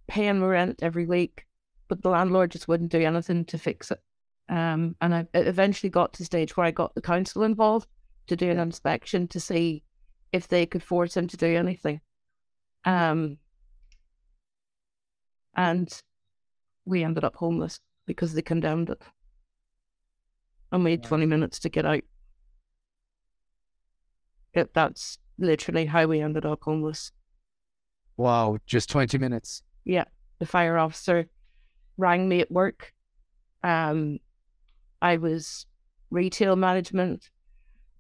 paying 0.06 0.40
my 0.40 0.46
rent 0.46 0.80
every 0.82 1.06
week, 1.06 1.46
but 1.88 2.02
the 2.02 2.10
landlord 2.10 2.50
just 2.50 2.68
wouldn't 2.68 2.92
do 2.92 3.00
anything 3.00 3.44
to 3.46 3.58
fix 3.58 3.90
it. 3.90 4.00
Um, 4.48 4.94
and 5.00 5.14
I 5.14 5.26
eventually 5.34 5.90
got 5.90 6.12
to 6.12 6.18
the 6.18 6.24
stage 6.24 6.56
where 6.56 6.66
I 6.66 6.70
got 6.70 6.94
the 6.94 7.02
council 7.02 7.42
involved 7.42 7.88
to 8.28 8.36
do 8.36 8.50
an 8.50 8.58
inspection 8.58 9.26
to 9.28 9.40
see 9.40 9.82
if 10.32 10.48
they 10.48 10.66
could 10.66 10.82
force 10.82 11.16
him 11.16 11.26
to 11.28 11.36
do 11.36 11.56
anything. 11.56 12.00
Um, 12.84 13.38
and 15.54 15.90
we 16.84 17.02
ended 17.02 17.24
up 17.24 17.34
homeless 17.36 17.80
because 18.06 18.34
they 18.34 18.42
condemned 18.42 18.90
it. 18.90 19.02
And 20.70 20.84
we 20.84 20.92
had 20.92 21.02
20 21.02 21.26
minutes 21.26 21.58
to 21.60 21.68
get 21.68 21.86
out. 21.86 22.02
It, 24.52 24.72
that's 24.74 25.18
literally 25.38 25.86
how 25.86 26.06
we 26.06 26.20
ended 26.20 26.46
up 26.46 26.62
homeless. 26.62 27.12
Wow, 28.16 28.58
just 28.66 28.88
20 28.88 29.18
minutes. 29.18 29.62
Yeah, 29.86 30.04
the 30.40 30.46
fire 30.46 30.76
officer 30.76 31.28
rang 31.96 32.28
me 32.28 32.40
at 32.40 32.50
work. 32.50 32.92
Um, 33.62 34.18
I 35.00 35.16
was 35.16 35.64
retail 36.10 36.56
management. 36.56 37.30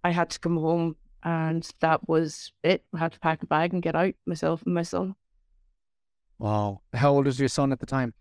I 0.04 0.10
had 0.10 0.30
to 0.30 0.40
come 0.40 0.56
home, 0.56 0.96
and 1.22 1.66
that 1.80 2.08
was 2.08 2.52
it. 2.62 2.84
I 2.94 2.98
had 2.98 3.12
to 3.12 3.20
pack 3.20 3.42
a 3.42 3.46
bag 3.46 3.72
and 3.72 3.82
get 3.82 3.94
out 3.94 4.14
myself 4.26 4.62
and 4.64 4.74
my 4.74 4.82
son. 4.82 5.14
Wow. 6.38 6.82
How 6.92 7.12
old 7.12 7.26
was 7.26 7.40
your 7.40 7.48
son 7.48 7.72
at 7.72 7.80
the 7.80 7.86
time? 7.86 8.12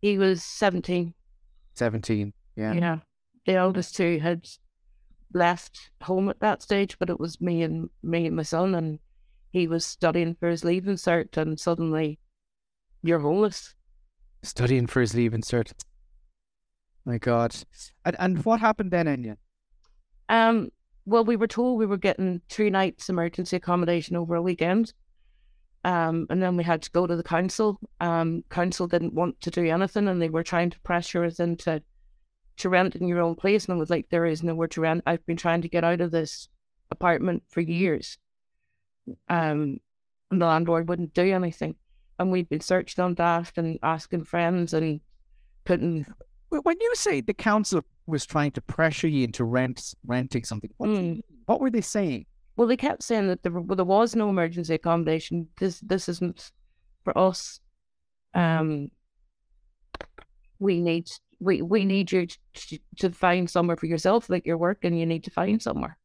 He 0.00 0.18
was 0.18 0.42
17. 0.42 1.14
17, 1.74 2.32
yeah. 2.56 2.72
Yeah. 2.72 2.98
The 3.46 3.54
eldest 3.54 3.96
two 3.96 4.18
had 4.18 4.48
left 5.32 5.90
home 6.02 6.28
at 6.28 6.40
that 6.40 6.62
stage, 6.62 6.98
but 6.98 7.08
it 7.08 7.18
was 7.18 7.40
me 7.40 7.62
and 7.62 7.88
me 8.02 8.26
and 8.26 8.36
my 8.36 8.42
son, 8.42 8.74
and 8.74 8.98
he 9.50 9.66
was 9.66 9.86
studying 9.86 10.34
for 10.34 10.48
his 10.48 10.64
leaving 10.64 10.96
cert, 10.96 11.36
and 11.36 11.58
suddenly 11.58 12.18
you're 13.02 13.18
homeless. 13.18 13.74
Studying 14.42 14.86
for 14.86 15.00
his 15.00 15.14
leaving 15.14 15.42
cert. 15.42 15.72
My 17.04 17.18
God. 17.18 17.54
And, 18.04 18.16
and 18.18 18.44
what 18.44 18.60
happened 18.60 18.90
then, 18.90 19.06
Enya? 19.06 19.36
Um, 20.28 20.70
well, 21.04 21.24
we 21.24 21.36
were 21.36 21.48
told 21.48 21.78
we 21.78 21.86
were 21.86 21.96
getting 21.96 22.40
three 22.48 22.70
nights 22.70 23.08
emergency 23.08 23.56
accommodation 23.56 24.16
over 24.16 24.34
a 24.36 24.42
weekend. 24.42 24.92
Um, 25.84 26.26
and 26.30 26.40
then 26.40 26.56
we 26.56 26.62
had 26.62 26.82
to 26.82 26.90
go 26.92 27.06
to 27.08 27.16
the 27.16 27.24
council. 27.24 27.78
Um, 28.00 28.44
council 28.50 28.86
didn't 28.86 29.14
want 29.14 29.40
to 29.40 29.50
do 29.50 29.66
anything, 29.66 30.06
and 30.06 30.22
they 30.22 30.28
were 30.28 30.44
trying 30.44 30.70
to 30.70 30.80
pressure 30.80 31.24
us 31.24 31.40
into 31.40 31.82
to 32.58 32.68
rent 32.68 32.94
in 32.94 33.08
your 33.08 33.20
own 33.20 33.34
place. 33.34 33.64
And 33.64 33.74
I 33.74 33.78
was 33.78 33.90
like, 33.90 34.06
there 34.10 34.26
is 34.26 34.44
nowhere 34.44 34.68
to 34.68 34.80
rent. 34.80 35.02
I've 35.06 35.26
been 35.26 35.36
trying 35.36 35.62
to 35.62 35.68
get 35.68 35.82
out 35.82 36.00
of 36.00 36.12
this 36.12 36.48
apartment 36.92 37.42
for 37.48 37.60
years. 37.60 38.18
Um, 39.28 39.78
and 40.30 40.40
the 40.40 40.46
landlord 40.46 40.88
wouldn't 40.88 41.14
do 41.14 41.32
anything 41.34 41.74
and 42.22 42.32
we've 42.32 42.48
been 42.48 42.60
searching 42.60 43.02
on 43.04 43.14
Daft 43.14 43.58
and 43.58 43.78
asking 43.82 44.24
friends 44.24 44.72
and 44.72 45.00
couldn't. 45.64 46.06
When 46.48 46.76
you 46.80 46.94
say 46.94 47.20
the 47.20 47.34
council 47.34 47.82
was 48.06 48.24
trying 48.24 48.52
to 48.52 48.60
pressure 48.62 49.08
you 49.08 49.24
into 49.24 49.44
rent 49.44 49.94
renting 50.06 50.44
something, 50.44 50.70
what, 50.76 50.88
mm. 50.88 51.20
what 51.46 51.60
were 51.60 51.70
they 51.70 51.80
saying? 51.80 52.26
Well, 52.56 52.68
they 52.68 52.76
kept 52.76 53.02
saying 53.02 53.28
that 53.28 53.42
there, 53.42 53.52
well, 53.52 53.76
there 53.76 53.84
was 53.84 54.14
no 54.14 54.28
emergency 54.28 54.74
accommodation. 54.74 55.48
This 55.58 55.80
this 55.80 56.08
isn't 56.08 56.52
for 57.04 57.16
us. 57.16 57.60
Um, 58.34 58.90
we 60.58 60.80
need 60.80 61.08
we 61.40 61.62
we 61.62 61.84
need 61.84 62.12
you 62.12 62.26
to, 62.54 62.78
to 62.98 63.10
find 63.10 63.50
somewhere 63.50 63.76
for 63.76 63.86
yourself. 63.86 64.28
Like 64.30 64.46
you're 64.46 64.58
working, 64.58 64.94
you 64.94 65.06
need 65.06 65.24
to 65.24 65.30
find 65.30 65.60
somewhere. 65.60 65.98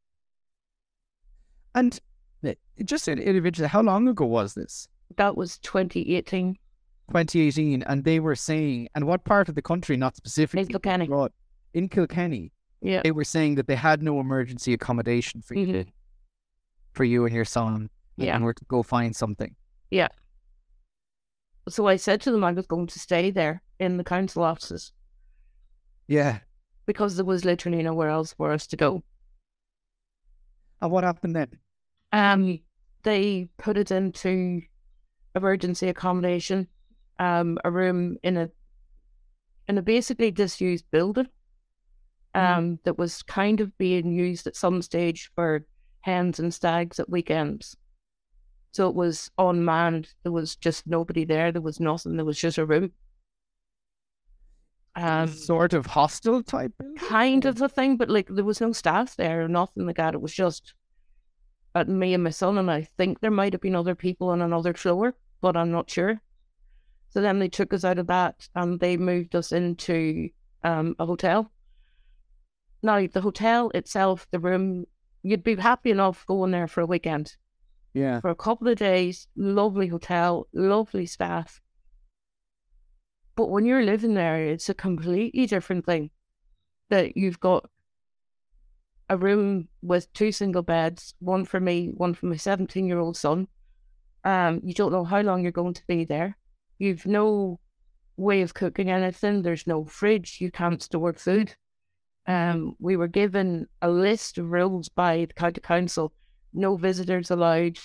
And 1.75 1.99
eh, 2.43 2.55
just 2.83 3.07
individually, 3.07 3.67
how 3.67 3.81
long 3.81 4.07
ago 4.07 4.25
was 4.25 4.53
this? 4.53 4.87
That 5.15 5.37
was 5.37 5.57
2018. 5.59 6.57
2018, 7.09 7.83
and 7.83 8.03
they 8.03 8.19
were 8.19 8.35
saying, 8.35 8.89
and 8.93 9.07
what 9.07 9.23
part 9.23 9.47
of 9.47 9.55
the 9.55 9.61
country, 9.61 9.95
not 9.95 10.17
specifically, 10.17 10.61
in 10.61 10.67
Kilkenny. 10.67 11.05
Abroad, 11.05 11.31
in 11.73 11.87
Kilkenny, 11.87 12.51
yeah, 12.81 13.01
they 13.01 13.11
were 13.11 13.23
saying 13.23 13.55
that 13.55 13.67
they 13.67 13.75
had 13.75 14.03
no 14.03 14.19
emergency 14.19 14.73
accommodation 14.73 15.41
for 15.41 15.55
mm-hmm. 15.55 15.73
you, 15.73 15.85
for 16.91 17.05
you 17.05 17.25
and 17.25 17.33
your 17.33 17.45
son, 17.45 17.89
yeah, 18.17 18.35
and 18.35 18.43
were 18.43 18.53
to 18.53 18.65
go 18.65 18.83
find 18.83 19.15
something. 19.15 19.55
Yeah. 19.89 20.09
So 21.69 21.87
I 21.87 21.95
said 21.95 22.21
to 22.21 22.31
them 22.31 22.43
I 22.43 22.51
was 22.51 22.67
going 22.67 22.87
to 22.87 22.99
stay 22.99 23.31
there 23.31 23.61
in 23.79 23.97
the 23.97 24.03
council 24.03 24.43
offices. 24.43 24.91
Yeah. 26.07 26.39
Because 26.85 27.15
there 27.15 27.25
was 27.25 27.43
literally 27.43 27.83
nowhere 27.83 28.09
else 28.09 28.33
for 28.33 28.51
us 28.51 28.67
to 28.67 28.77
go. 28.77 29.03
And 30.81 30.91
what 30.91 31.03
happened 31.03 31.35
then? 31.35 31.49
Um, 32.13 32.59
they 33.03 33.49
put 33.57 33.77
it 33.77 33.91
into 33.91 34.61
emergency 35.37 35.87
accommodation, 35.87 36.67
um, 37.19 37.57
a 37.63 37.71
room 37.71 38.17
in 38.23 38.37
a 38.37 38.49
in 39.67 39.77
a 39.77 39.81
basically 39.81 40.31
disused 40.31 40.85
building 40.91 41.27
mm. 42.35 42.57
um, 42.57 42.63
mm. 42.63 42.83
that 42.83 42.97
was 42.97 43.21
kind 43.23 43.59
of 43.59 43.77
being 43.77 44.13
used 44.13 44.47
at 44.47 44.55
some 44.55 44.81
stage 44.81 45.31
for 45.35 45.65
hens 46.01 46.39
and 46.39 46.53
stags 46.53 46.99
at 46.99 47.09
weekends. 47.09 47.75
So 48.71 48.87
it 48.87 48.95
was 48.95 49.31
unmanned. 49.37 50.13
There 50.23 50.31
was 50.31 50.55
just 50.55 50.85
nobody 50.87 51.25
there. 51.25 51.51
There 51.51 51.61
was 51.61 51.79
nothing. 51.79 52.15
There 52.15 52.25
was 52.25 52.37
just 52.37 52.57
a 52.57 52.65
room. 52.65 52.91
Um, 54.95 55.27
sort 55.27 55.73
of 55.73 55.85
hostel 55.85 56.43
type. 56.43 56.73
Kind 56.97 57.45
of 57.45 57.61
a 57.61 57.69
thing, 57.69 57.97
but 57.97 58.09
like 58.09 58.27
there 58.29 58.43
was 58.43 58.61
no 58.61 58.71
staff 58.71 59.15
there 59.15 59.43
or 59.43 59.47
nothing 59.47 59.85
like 59.85 59.97
that. 59.97 60.13
It 60.13 60.21
was 60.21 60.33
just 60.33 60.73
uh, 61.75 61.83
me 61.85 62.13
and 62.13 62.23
my 62.23 62.29
son, 62.29 62.57
and 62.57 62.69
I 62.69 62.81
think 62.97 63.19
there 63.19 63.31
might 63.31 63.53
have 63.53 63.61
been 63.61 63.75
other 63.75 63.95
people 63.95 64.29
on 64.29 64.41
another 64.41 64.73
floor 64.73 65.13
but 65.41 65.57
I'm 65.57 65.71
not 65.71 65.89
sure. 65.89 66.21
So 67.09 67.21
then 67.21 67.39
they 67.39 67.49
took 67.49 67.73
us 67.73 67.83
out 67.83 67.99
of 67.99 68.07
that 68.07 68.47
and 68.55 68.79
they 68.79 68.97
moved 68.97 69.35
us 69.35 69.51
into 69.51 70.29
um, 70.63 70.95
a 70.99 71.05
hotel. 71.05 71.51
Now, 72.83 73.05
the 73.07 73.21
hotel 73.21 73.71
itself, 73.73 74.27
the 74.31 74.39
room, 74.39 74.85
you'd 75.23 75.43
be 75.43 75.55
happy 75.55 75.91
enough 75.91 76.25
going 76.27 76.51
there 76.51 76.67
for 76.67 76.81
a 76.81 76.85
weekend. 76.85 77.35
Yeah. 77.93 78.19
For 78.19 78.29
a 78.29 78.35
couple 78.35 78.67
of 78.67 78.77
days, 78.77 79.27
lovely 79.35 79.87
hotel, 79.87 80.47
lovely 80.53 81.05
staff. 81.05 81.59
But 83.35 83.49
when 83.49 83.65
you're 83.65 83.83
living 83.83 84.13
there, 84.13 84.43
it's 84.43 84.69
a 84.69 84.73
completely 84.73 85.45
different 85.45 85.85
thing. 85.85 86.11
That 86.89 87.17
you've 87.17 87.39
got 87.39 87.69
a 89.09 89.17
room 89.17 89.67
with 89.81 90.11
two 90.13 90.31
single 90.31 90.61
beds, 90.61 91.15
one 91.19 91.45
for 91.45 91.59
me, 91.59 91.91
one 91.95 92.13
for 92.13 92.27
my 92.27 92.35
17 92.35 92.87
year 92.87 92.99
old 92.99 93.17
son. 93.17 93.47
Um, 94.23 94.61
you 94.63 94.73
don't 94.73 94.91
know 94.91 95.05
how 95.05 95.21
long 95.21 95.43
you're 95.43 95.51
going 95.51 95.73
to 95.73 95.87
be 95.87 96.05
there. 96.05 96.37
You've 96.79 97.05
no 97.05 97.59
way 98.17 98.41
of 98.41 98.53
cooking 98.53 98.89
anything. 98.89 99.41
There's 99.41 99.67
no 99.67 99.85
fridge. 99.85 100.37
You 100.41 100.51
can't 100.51 100.81
store 100.81 101.13
food. 101.13 101.55
Um, 102.27 102.75
we 102.79 102.97
were 102.97 103.07
given 103.07 103.67
a 103.81 103.89
list 103.89 104.37
of 104.37 104.51
rules 104.51 104.89
by 104.89 105.25
the 105.25 105.33
county 105.33 105.61
council: 105.61 106.13
no 106.53 106.75
visitors 106.75 107.31
allowed, 107.31 107.79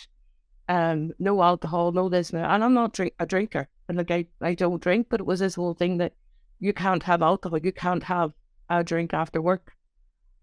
um, 0.69 1.13
no 1.19 1.43
alcohol, 1.43 1.93
no 1.93 2.09
this, 2.09 2.31
and 2.31 2.45
I'm 2.45 2.75
not 2.75 2.93
drink- 2.93 3.15
a 3.21 3.27
drinker, 3.27 3.69
and 3.89 3.99
like 3.99 4.11
I, 4.11 4.27
I 4.41 4.55
don't 4.55 4.83
drink, 4.83 5.07
but 5.11 5.21
it 5.21 5.27
was 5.27 5.41
this 5.41 5.55
whole 5.55 5.75
thing 5.75 5.99
that 5.99 6.15
you 6.59 6.73
can't 6.73 7.03
have 7.05 7.23
alcohol, 7.23 7.59
you 7.59 7.73
can't 7.73 8.03
have 8.03 8.33
a 8.69 8.83
drink 8.83 9.15
after 9.15 9.41
work, 9.41 9.75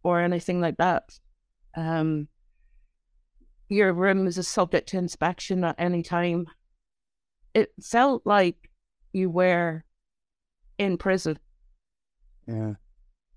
or 0.03 0.21
anything 0.21 0.61
like 0.61 0.77
that. 0.77 1.19
Um, 1.75 2.29
your 3.69 3.93
room 3.93 4.27
is 4.27 4.37
a 4.37 4.43
subject 4.43 4.89
to 4.89 4.97
inspection 4.97 5.63
at 5.63 5.75
any 5.77 6.03
time. 6.03 6.47
It 7.53 7.71
felt 7.81 8.23
like 8.25 8.69
you 9.13 9.29
were 9.29 9.83
in 10.77 10.97
prison 10.97 11.39
Yeah. 12.47 12.75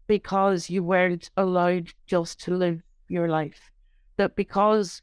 because 0.06 0.70
you 0.70 0.82
weren't 0.82 1.30
allowed 1.36 1.92
just 2.06 2.40
to 2.44 2.56
live 2.56 2.82
your 3.08 3.28
life. 3.28 3.70
That 4.16 4.36
because 4.36 5.02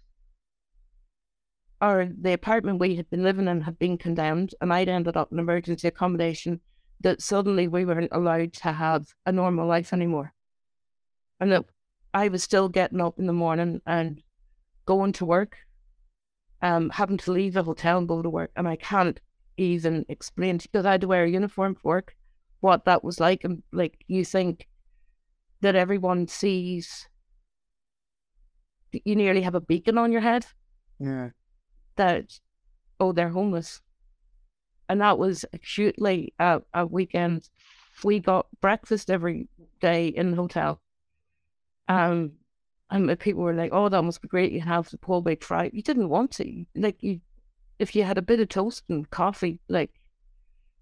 or 1.81 2.09
the 2.19 2.33
apartment 2.33 2.79
we 2.79 2.95
had 2.95 3.09
been 3.09 3.23
living 3.23 3.47
in 3.47 3.61
had 3.61 3.79
been 3.79 3.97
condemned 3.97 4.53
and 4.59 4.73
I'd 4.73 4.89
ended 4.89 5.15
up 5.15 5.31
in 5.31 5.39
emergency 5.39 5.87
accommodation, 5.87 6.59
that 7.01 7.21
suddenly 7.21 7.67
we 7.67 7.85
weren't 7.85 8.11
allowed 8.11 8.51
to 8.53 8.73
have 8.73 9.13
a 9.25 9.31
normal 9.31 9.65
life 9.65 9.93
anymore. 9.93 10.33
And 11.39 11.51
that 11.53 11.65
I 12.13 12.27
was 12.27 12.43
still 12.43 12.67
getting 12.67 12.99
up 12.99 13.17
in 13.17 13.27
the 13.27 13.33
morning 13.33 13.81
and 13.85 14.21
going 14.89 15.13
to 15.13 15.25
work, 15.25 15.55
um, 16.63 16.89
having 16.89 17.17
to 17.19 17.31
leave 17.31 17.53
the 17.53 17.63
hotel 17.63 17.99
and 17.99 18.07
go 18.07 18.21
to 18.23 18.29
work. 18.29 18.51
And 18.55 18.67
I 18.67 18.75
can't 18.75 19.19
even 19.57 20.05
explain 20.09 20.57
because 20.57 20.85
I 20.85 20.91
had 20.93 21.01
to 21.01 21.07
wear 21.07 21.25
a 21.25 21.29
uniform 21.29 21.75
for 21.75 21.89
work 21.89 22.15
what 22.61 22.85
that 22.85 23.03
was 23.03 23.19
like. 23.19 23.43
And 23.43 23.61
like 23.71 24.03
you 24.07 24.25
think 24.25 24.67
that 25.61 25.75
everyone 25.75 26.27
sees 26.27 27.07
you 29.05 29.15
nearly 29.15 29.41
have 29.41 29.55
a 29.55 29.61
beacon 29.61 29.97
on 29.97 30.11
your 30.11 30.21
head 30.21 30.45
Yeah. 30.99 31.29
that 31.95 32.39
oh 32.99 33.11
they're 33.11 33.29
homeless 33.29 33.81
and 34.87 35.01
that 35.01 35.19
was 35.19 35.45
acutely 35.53 36.33
a, 36.39 36.61
a 36.73 36.85
weekend 36.85 37.49
we 38.03 38.19
got 38.19 38.47
breakfast 38.61 39.11
every 39.11 39.47
day 39.79 40.07
in 40.07 40.31
the 40.31 40.37
hotel 40.37 40.81
um 41.87 42.31
and 42.91 43.19
people 43.19 43.43
were 43.43 43.53
like 43.53 43.71
oh 43.73 43.89
that 43.89 44.03
must 44.03 44.21
be 44.21 44.27
great 44.27 44.51
you 44.51 44.61
have 44.61 44.89
the 44.89 44.99
whole 45.05 45.21
big 45.21 45.43
fry 45.43 45.69
you 45.73 45.81
didn't 45.81 46.09
want 46.09 46.31
to 46.31 46.65
like 46.75 46.97
you 47.01 47.19
if 47.77 47.95
you 47.95 48.03
had 48.03 48.17
a 48.17 48.21
bit 48.21 48.39
of 48.39 48.49
toast 48.49 48.83
and 48.89 49.09
coffee 49.09 49.59
like 49.69 49.91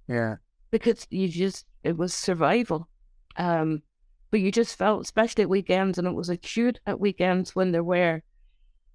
Yeah. 0.07 0.35
because 0.71 1.05
you 1.09 1.27
just 1.27 1.65
it 1.83 1.97
was 1.97 2.13
survival. 2.13 2.89
Um, 3.37 3.81
but 4.29 4.41
you 4.41 4.51
just 4.51 4.77
felt, 4.77 5.03
especially 5.03 5.43
at 5.43 5.49
weekends, 5.49 5.97
and 5.97 6.07
it 6.07 6.13
was 6.13 6.27
acute 6.27 6.79
at 6.85 6.99
weekends 6.99 7.55
when 7.55 7.71
there 7.71 7.83
were 7.83 8.23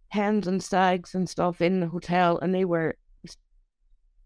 hens 0.08 0.46
and 0.46 0.62
stags 0.62 1.14
and 1.14 1.26
stuff 1.26 1.62
in 1.62 1.80
the 1.80 1.86
hotel, 1.86 2.38
and 2.40 2.54
they 2.54 2.66
were 2.66 2.96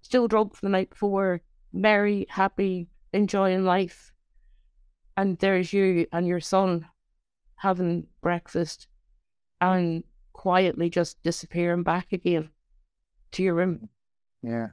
still 0.03 0.27
drunk 0.27 0.57
from 0.57 0.67
the 0.67 0.73
night 0.73 0.91
before, 0.91 1.43
merry, 1.73 2.27
happy, 2.29 2.89
enjoying 3.13 3.65
life. 3.65 4.11
And 5.17 5.39
there's 5.39 5.73
you 5.73 6.07
and 6.13 6.27
your 6.27 6.41
son 6.41 6.87
having 7.57 8.07
breakfast 8.23 8.87
and 9.61 10.05
quietly 10.33 10.91
just 10.91 11.23
disappearing 11.23 11.83
back 11.83 12.13
again 12.13 12.51
to 13.33 13.43
your 13.43 13.55
room 13.55 13.89
Yeah. 14.43 14.69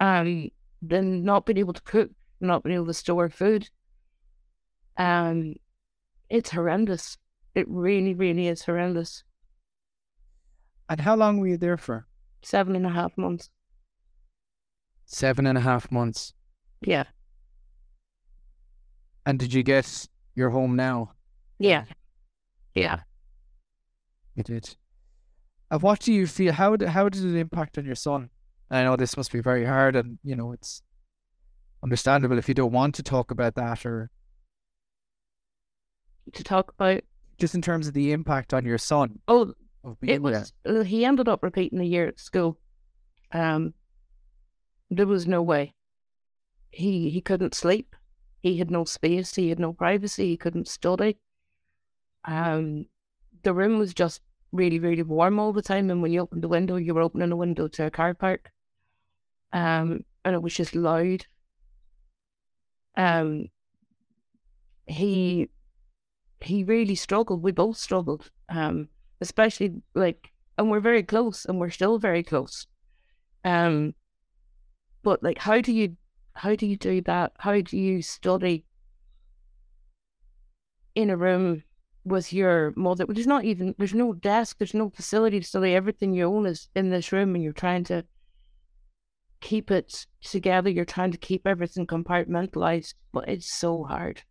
um, 0.00 0.50
then 0.82 1.24
not 1.24 1.46
being 1.46 1.58
able 1.58 1.72
to 1.72 1.82
cook, 1.82 2.10
not 2.40 2.62
being 2.62 2.74
able 2.76 2.86
to 2.86 2.94
store 2.94 3.28
food. 3.30 3.68
Um, 4.96 5.54
it's 6.28 6.50
horrendous. 6.50 7.16
It 7.54 7.66
really, 7.68 8.14
really 8.14 8.48
is 8.48 8.64
horrendous. 8.64 9.22
And 10.88 11.00
how 11.00 11.16
long 11.16 11.38
were 11.40 11.48
you 11.48 11.56
there 11.56 11.76
for? 11.76 12.06
Seven 12.42 12.74
and 12.76 12.86
a 12.86 12.90
half 12.90 13.16
months. 13.16 13.50
Seven 15.06 15.46
and 15.46 15.56
a 15.58 15.60
half 15.60 15.90
months. 15.90 16.32
Yeah. 16.80 17.04
And 19.26 19.38
did 19.38 19.52
you 19.52 19.62
get 19.62 20.06
your 20.34 20.50
home 20.50 20.76
now? 20.76 21.12
Yeah. 21.58 21.84
Yeah. 22.80 23.00
You 24.34 24.42
did. 24.42 24.76
And 25.70 25.82
what 25.82 26.00
do 26.00 26.12
you 26.12 26.26
feel? 26.26 26.52
How 26.52 26.76
did, 26.76 26.88
how 26.88 27.08
did 27.08 27.24
it 27.24 27.38
impact 27.38 27.76
on 27.78 27.84
your 27.84 27.94
son? 27.94 28.30
I 28.70 28.84
know 28.84 28.96
this 28.96 29.16
must 29.16 29.32
be 29.32 29.40
very 29.40 29.64
hard, 29.64 29.96
and 29.96 30.18
you 30.22 30.36
know 30.36 30.52
it's 30.52 30.82
understandable 31.82 32.38
if 32.38 32.48
you 32.48 32.54
don't 32.54 32.72
want 32.72 32.94
to 32.96 33.02
talk 33.02 33.30
about 33.30 33.54
that, 33.54 33.84
or 33.86 34.10
To 36.32 36.44
talk 36.44 36.72
about, 36.78 37.02
just 37.38 37.54
in 37.54 37.62
terms 37.62 37.88
of 37.88 37.94
the 37.94 38.12
impact 38.12 38.52
on 38.52 38.64
your 38.64 38.78
son 38.78 39.18
oh, 39.28 39.54
of 39.84 39.98
being 40.00 40.14
it 40.14 40.22
was, 40.22 40.52
uh, 40.66 40.82
he 40.82 41.04
ended 41.04 41.28
up 41.28 41.42
repeating 41.42 41.80
a 41.80 41.84
year 41.84 42.06
at 42.06 42.20
school. 42.20 42.58
Um, 43.32 43.74
there 44.90 45.06
was 45.06 45.26
no 45.26 45.42
way. 45.42 45.74
He, 46.70 47.10
he 47.10 47.20
couldn't 47.20 47.54
sleep. 47.54 47.96
He 48.40 48.58
had 48.58 48.70
no 48.70 48.84
space. 48.84 49.34
He 49.34 49.48
had 49.48 49.58
no 49.58 49.72
privacy. 49.72 50.28
He 50.28 50.36
couldn't 50.36 50.68
study. 50.68 51.16
Um, 52.28 52.84
the 53.42 53.54
room 53.54 53.78
was 53.78 53.94
just 53.94 54.20
really, 54.52 54.78
really 54.78 55.02
warm 55.02 55.38
all 55.38 55.52
the 55.52 55.62
time. 55.62 55.90
And 55.90 56.02
when 56.02 56.12
you 56.12 56.20
opened 56.20 56.42
the 56.42 56.48
window, 56.48 56.76
you 56.76 56.94
were 56.94 57.00
opening 57.00 57.32
a 57.32 57.36
window 57.36 57.68
to 57.68 57.86
a 57.86 57.90
car 57.90 58.12
park. 58.14 58.52
Um, 59.52 60.04
and 60.24 60.34
it 60.34 60.42
was 60.42 60.54
just 60.54 60.74
loud. 60.74 61.24
Um, 62.96 63.46
he 64.86 65.48
he 66.40 66.64
really 66.64 66.94
struggled. 66.94 67.42
We 67.42 67.52
both 67.52 67.78
struggled. 67.78 68.30
Um, 68.50 68.88
especially 69.20 69.82
like, 69.94 70.30
and 70.58 70.70
we're 70.70 70.80
very 70.80 71.02
close, 71.02 71.46
and 71.46 71.58
we're 71.58 71.70
still 71.70 71.98
very 71.98 72.22
close. 72.22 72.66
Um, 73.44 73.94
but 75.02 75.22
like, 75.22 75.38
how 75.38 75.62
do 75.62 75.72
you 75.72 75.96
how 76.34 76.54
do 76.54 76.66
you 76.66 76.76
do 76.76 77.00
that? 77.02 77.32
How 77.38 77.60
do 77.60 77.78
you 77.78 78.02
study 78.02 78.66
in 80.94 81.08
a 81.08 81.16
room 81.16 81.62
with 82.08 82.32
your 82.32 82.72
mother? 82.76 83.06
There's 83.08 83.26
not 83.26 83.44
even 83.44 83.74
there's 83.78 83.94
no 83.94 84.12
desk, 84.12 84.58
there's 84.58 84.74
no 84.74 84.90
facility 84.90 85.40
to 85.40 85.46
study. 85.46 85.74
Everything 85.74 86.12
you 86.12 86.24
own 86.24 86.46
is 86.46 86.68
in 86.74 86.90
this 86.90 87.12
room, 87.12 87.34
and 87.34 87.42
you're 87.44 87.52
trying 87.52 87.84
to 87.84 88.04
keep 89.40 89.70
it 89.70 90.06
together. 90.22 90.70
You're 90.70 90.84
trying 90.84 91.12
to 91.12 91.18
keep 91.18 91.46
everything 91.46 91.86
compartmentalized, 91.86 92.94
but 93.12 93.28
it's 93.28 93.52
so 93.52 93.84
hard. 93.84 94.22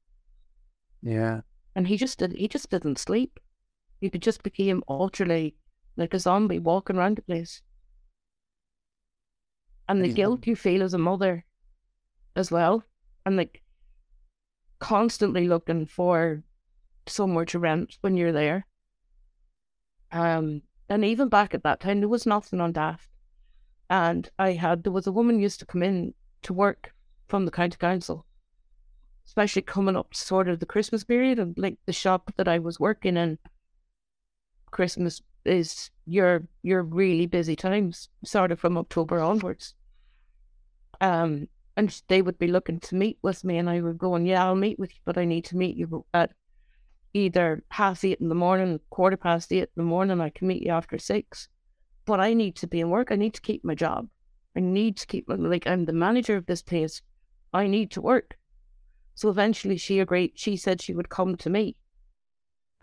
yeah, 1.02 1.42
And 1.76 1.88
he 1.88 1.98
just 1.98 2.20
did. 2.20 2.34
He 2.34 2.48
just 2.48 2.70
didn't 2.70 3.00
sleep. 3.00 3.40
He 4.02 4.10
just 4.10 4.44
became 4.44 4.84
utterly 4.90 5.56
like 5.96 6.14
a 6.14 6.20
zombie 6.20 6.60
walking 6.60 6.98
around 6.98 7.18
the 7.18 7.22
place. 7.22 7.62
And 9.90 10.02
the 10.04 10.10
Yeah. 10.10 10.14
guilt 10.16 10.48
you 10.48 10.56
feel 10.56 10.84
as 10.84 10.94
a 10.94 10.98
mother, 10.98 11.46
as 12.36 12.52
well, 12.52 12.84
and 13.26 13.38
like 13.38 13.64
constantly 14.80 15.48
looking 15.48 15.86
for 15.86 16.44
somewhere 17.10 17.46
to 17.46 17.60
rent 17.60 17.98
when 18.02 18.18
you're 18.18 18.32
there. 18.32 18.66
Um, 20.12 20.62
and 20.90 21.04
even 21.04 21.30
back 21.30 21.54
at 21.54 21.64
that 21.64 21.80
time, 21.80 22.00
there 22.00 22.10
was 22.10 22.26
nothing 22.26 22.62
on 22.62 22.72
Daft, 22.72 23.10
and 23.90 24.30
I 24.40 24.54
had 24.54 24.84
there 24.84 24.92
was 24.92 25.08
a 25.08 25.12
woman 25.12 25.40
used 25.40 25.60
to 25.60 25.66
come 25.66 25.84
in 25.84 26.14
to 26.44 26.54
work 26.54 26.94
from 27.28 27.46
the 27.46 27.52
county 27.52 27.78
council, 27.78 28.26
especially 29.26 29.62
coming 29.62 29.98
up 29.98 30.14
to 30.14 30.20
sort 30.20 30.48
of 30.48 30.60
the 30.60 30.66
Christmas 30.66 31.04
period, 31.04 31.40
and 31.40 31.58
like 31.58 31.78
the 31.86 31.94
shop 31.94 32.32
that 32.38 32.48
I 32.48 32.60
was 32.60 32.80
working 32.80 33.18
in. 33.18 33.38
Christmas 34.72 35.22
is 35.46 35.92
your 36.06 36.48
your 36.64 36.84
really 36.84 37.26
busy 37.26 37.56
times, 37.56 38.10
sort 38.24 38.52
of 38.52 38.60
from 38.60 38.78
October 38.78 39.20
onwards. 39.20 39.76
Um, 41.02 41.48
and 41.76 42.02
they 42.08 42.22
would 42.22 42.40
be 42.40 42.48
looking 42.48 42.80
to 42.80 42.96
meet 42.96 43.20
with 43.22 43.44
me, 43.44 43.58
and 43.58 43.70
I 43.70 43.82
would 43.82 43.98
go, 43.98 44.16
"Yeah, 44.18 44.46
I'll 44.46 44.56
meet 44.56 44.80
with 44.80 44.92
you, 44.92 45.02
but 45.06 45.18
I 45.18 45.26
need 45.26 45.46
to 45.46 45.58
meet 45.58 45.76
you 45.76 46.06
at 46.14 46.32
either 47.14 47.64
half 47.70 48.04
eight 48.04 48.20
in 48.20 48.30
the 48.30 48.36
morning, 48.36 48.80
quarter 48.90 49.18
past 49.18 49.52
eight 49.52 49.64
in 49.64 49.68
the 49.78 49.84
morning. 49.84 50.22
I 50.22 50.30
can 50.30 50.48
meet 50.48 50.64
you 50.64 50.72
after 50.72 50.98
six, 50.98 51.48
but 52.06 52.20
I 52.20 52.34
need 52.34 52.56
to 52.58 52.68
be 52.68 52.80
in 52.80 52.90
work. 52.90 53.12
I 53.12 53.16
need 53.16 53.34
to 53.34 53.42
keep 53.42 53.64
my 53.64 53.76
job. 53.76 54.08
I 54.56 54.60
need 54.60 54.98
to 54.98 55.08
keep 55.08 55.28
my, 55.28 55.36
like 55.36 55.68
I'm 55.68 55.86
the 55.86 55.94
manager 55.94 56.36
of 56.36 56.46
this 56.46 56.62
place. 56.62 57.02
I 57.54 57.68
need 57.68 57.92
to 57.92 58.02
work. 58.02 58.38
So 59.16 59.30
eventually 59.30 59.78
she 59.78 60.00
agreed. 60.00 60.34
She 60.36 60.58
said 60.58 60.82
she 60.82 60.94
would 60.94 61.10
come 61.10 61.36
to 61.38 61.50
me. 61.50 61.76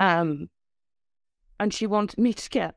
Um, 0.01 0.49
and 1.61 1.73
she 1.73 1.87
wanted 1.87 2.19
me 2.19 2.33
to 2.33 2.51
get 2.51 2.75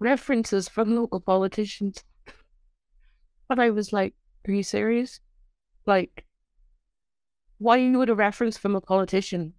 references 0.00 0.68
from 0.68 0.96
local 0.96 1.20
politicians. 1.20 2.04
But 3.48 3.58
I 3.58 3.70
was 3.70 3.92
like, 3.92 4.14
are 4.46 4.52
you 4.52 4.62
serious? 4.62 5.20
Like, 5.86 6.24
why 7.58 7.88
would 7.90 8.10
a 8.10 8.14
reference 8.14 8.58
from 8.58 8.76
a 8.76 8.80
politician 8.80 9.54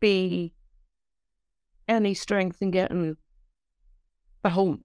be 0.00 0.52
any 1.92 2.14
strength 2.14 2.60
in 2.60 2.70
getting 2.70 3.16
a 4.44 4.50
home? 4.50 4.84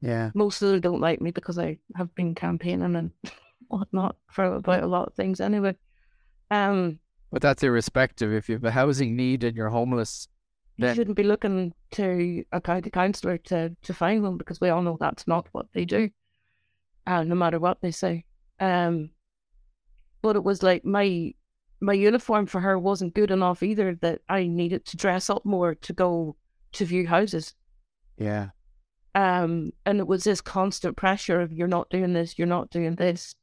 Yeah. 0.00 0.30
Most 0.34 0.62
of 0.62 0.70
them 0.70 0.80
don't 0.80 1.00
like 1.00 1.20
me 1.20 1.30
because 1.30 1.58
I 1.58 1.78
have 1.96 2.14
been 2.14 2.34
campaigning 2.34 2.96
and 2.96 3.10
whatnot 3.68 4.16
for 4.30 4.44
about 4.56 4.82
a 4.82 4.86
lot 4.86 5.08
of 5.08 5.14
things 5.14 5.40
anyway. 5.40 5.76
Um, 6.50 6.98
But 7.30 7.42
that's 7.42 7.62
irrespective. 7.62 8.32
If 8.32 8.48
you 8.48 8.54
have 8.56 8.64
a 8.64 8.70
housing 8.70 9.16
need 9.16 9.42
and 9.42 9.56
you're 9.56 9.70
homeless, 9.70 10.28
you 10.76 10.94
shouldn't 10.94 11.16
be 11.16 11.22
looking 11.22 11.72
to 11.92 12.44
a 12.52 12.60
county 12.60 12.90
councillor 12.90 13.38
to, 13.38 13.74
to 13.82 13.94
find 13.94 14.22
one 14.22 14.36
because 14.36 14.60
we 14.60 14.68
all 14.68 14.82
know 14.82 14.98
that's 15.00 15.26
not 15.26 15.48
what 15.52 15.66
they 15.72 15.86
do, 15.86 16.10
uh, 17.06 17.22
no 17.22 17.34
matter 17.34 17.58
what 17.58 17.80
they 17.80 17.90
say. 17.90 18.26
Um, 18.60 19.10
but 20.20 20.36
it 20.36 20.44
was 20.44 20.62
like 20.62 20.84
my 20.84 21.32
my 21.80 21.92
uniform 21.92 22.46
for 22.46 22.60
her 22.60 22.78
wasn't 22.78 23.14
good 23.14 23.30
enough 23.30 23.62
either. 23.62 23.94
That 23.96 24.20
I 24.28 24.46
needed 24.46 24.84
to 24.86 24.96
dress 24.96 25.30
up 25.30 25.44
more 25.44 25.74
to 25.74 25.92
go 25.92 26.36
to 26.72 26.84
view 26.84 27.06
houses. 27.06 27.54
yeah. 28.18 28.48
Um, 29.14 29.72
and 29.86 29.98
it 29.98 30.06
was 30.06 30.24
this 30.24 30.42
constant 30.42 30.94
pressure 30.94 31.40
of 31.40 31.50
you're 31.50 31.68
not 31.68 31.88
doing 31.88 32.12
this, 32.12 32.38
you're 32.38 32.46
not 32.46 32.68
doing 32.68 32.96
this. 32.96 33.34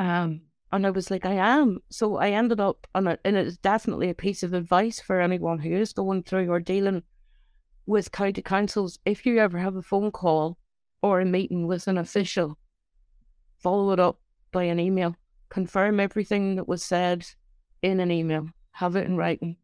Um, 0.00 0.40
and 0.72 0.84
I 0.84 0.90
was 0.90 1.12
like, 1.12 1.24
I 1.24 1.34
am. 1.34 1.78
So 1.90 2.16
I 2.16 2.30
ended 2.30 2.58
up, 2.58 2.88
and 2.96 3.06
it, 3.06 3.20
and 3.24 3.36
it's 3.36 3.56
definitely 3.56 4.10
a 4.10 4.14
piece 4.14 4.42
of 4.42 4.52
advice 4.52 4.98
for 5.00 5.20
anyone 5.20 5.60
who 5.60 5.76
is 5.76 5.92
going 5.92 6.24
through 6.24 6.50
or 6.50 6.58
dealing 6.58 7.04
with 7.86 8.10
county 8.10 8.42
councils. 8.42 8.98
If 9.04 9.24
you 9.24 9.38
ever 9.38 9.58
have 9.58 9.76
a 9.76 9.82
phone 9.82 10.10
call 10.10 10.58
or 11.02 11.20
a 11.20 11.24
meeting 11.24 11.68
with 11.68 11.86
an 11.86 11.98
official, 11.98 12.58
follow 13.58 13.92
it 13.92 14.00
up 14.00 14.20
by 14.50 14.64
an 14.64 14.80
email. 14.80 15.14
Confirm 15.50 16.00
everything 16.00 16.56
that 16.56 16.66
was 16.66 16.82
said 16.82 17.24
in 17.82 18.00
an 18.00 18.10
email. 18.10 18.48
Have 18.72 18.96
it 18.96 19.06
in 19.06 19.16
writing. 19.16 19.56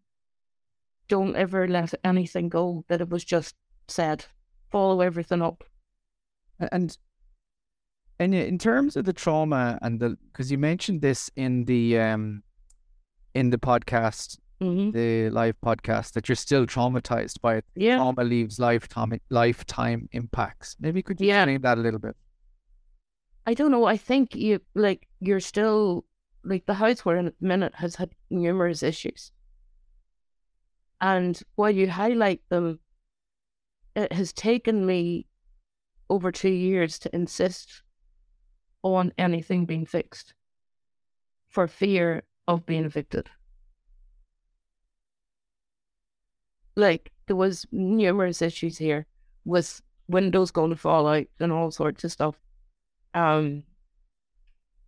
Don't 1.08 1.36
ever 1.36 1.68
let 1.68 1.94
anything 2.04 2.48
go 2.48 2.84
that 2.88 3.00
it 3.00 3.08
was 3.08 3.24
just 3.24 3.54
said 3.88 4.24
follow 4.70 5.00
everything 5.00 5.42
up. 5.42 5.62
And 6.58 6.96
and 8.18 8.34
in 8.34 8.58
terms 8.58 8.96
of 8.96 9.04
the 9.04 9.12
trauma 9.12 9.78
and 9.82 10.00
the 10.00 10.16
because 10.32 10.50
you 10.50 10.58
mentioned 10.58 11.02
this 11.02 11.30
in 11.36 11.64
the 11.66 11.98
um 12.00 12.42
in 13.34 13.50
the 13.50 13.58
podcast, 13.58 14.38
hmm 14.60 14.90
the 14.90 15.30
live 15.30 15.56
podcast, 15.64 16.12
that 16.14 16.28
you're 16.28 16.36
still 16.36 16.66
traumatized 16.66 17.40
by 17.40 17.56
it. 17.56 17.64
Yeah. 17.76 17.96
Trauma 17.96 18.24
leaves 18.24 18.58
lifetime 18.58 19.20
lifetime 19.30 20.08
impacts. 20.12 20.76
Maybe 20.80 21.02
could 21.02 21.20
you 21.20 21.28
Yeah. 21.28 21.42
explain 21.42 21.60
that 21.62 21.78
a 21.78 21.80
little 21.80 22.00
bit? 22.00 22.16
I 23.46 23.54
don't 23.54 23.70
know. 23.70 23.84
I 23.84 23.96
think 23.96 24.34
you 24.34 24.60
like 24.74 25.06
you're 25.20 25.40
still 25.40 26.04
like 26.46 26.66
the 26.66 26.74
house 26.74 27.04
we're 27.04 27.16
in 27.16 27.26
at 27.26 27.34
the 27.40 27.46
minute 27.46 27.74
has 27.76 27.96
had 27.96 28.10
numerous 28.30 28.82
issues. 28.82 29.32
And 31.00 31.40
while 31.56 31.70
you 31.70 31.90
highlight 31.90 32.40
them, 32.48 32.78
it 33.94 34.12
has 34.12 34.32
taken 34.32 34.86
me 34.86 35.26
over 36.08 36.30
two 36.30 36.50
years 36.50 36.98
to 37.00 37.14
insist 37.14 37.82
on 38.82 39.12
anything 39.18 39.64
being 39.64 39.84
fixed 39.84 40.34
for 41.48 41.66
fear 41.66 42.22
of 42.46 42.64
being 42.64 42.84
evicted. 42.84 43.28
Like 46.76 47.10
there 47.26 47.36
was 47.36 47.66
numerous 47.72 48.40
issues 48.40 48.78
here 48.78 49.06
with 49.44 49.80
windows 50.08 50.50
going 50.50 50.70
to 50.70 50.76
fall 50.76 51.08
out 51.08 51.26
and 51.40 51.50
all 51.50 51.70
sorts 51.70 52.04
of 52.04 52.12
stuff. 52.12 52.36
Um, 53.14 53.64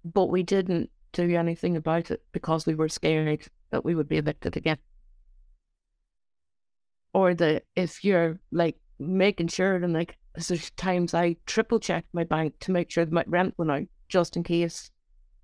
but 0.05 0.27
we 0.27 0.43
didn't 0.43 0.91
do 1.13 1.35
anything 1.37 1.77
about 1.77 2.11
it 2.11 2.23
because 2.33 2.67
we 2.67 2.75
were 2.75 2.89
scared 2.89 3.47
that 3.71 3.85
we 3.85 3.95
would 3.95 4.09
be 4.09 4.19
evicted 4.19 4.57
again. 4.57 4.79
Or 7.13 7.35
that 7.35 7.65
if 7.75 8.05
you're 8.05 8.39
like 8.53 8.77
making 8.99 9.49
sure 9.49 9.77
and 9.77 9.93
like 9.93 10.17
there's 10.35 10.71
times 10.73 11.15
I 11.15 11.37
triple 11.47 11.81
check 11.81 12.05
my 12.13 12.25
bank 12.25 12.55
to 12.61 12.73
make 12.73 12.91
sure 12.91 13.05
that 13.05 13.13
my 13.13 13.25
rent 13.27 13.55
went 13.57 13.71
out 13.71 13.87
just 14.09 14.37
in 14.37 14.43
case, 14.43 14.91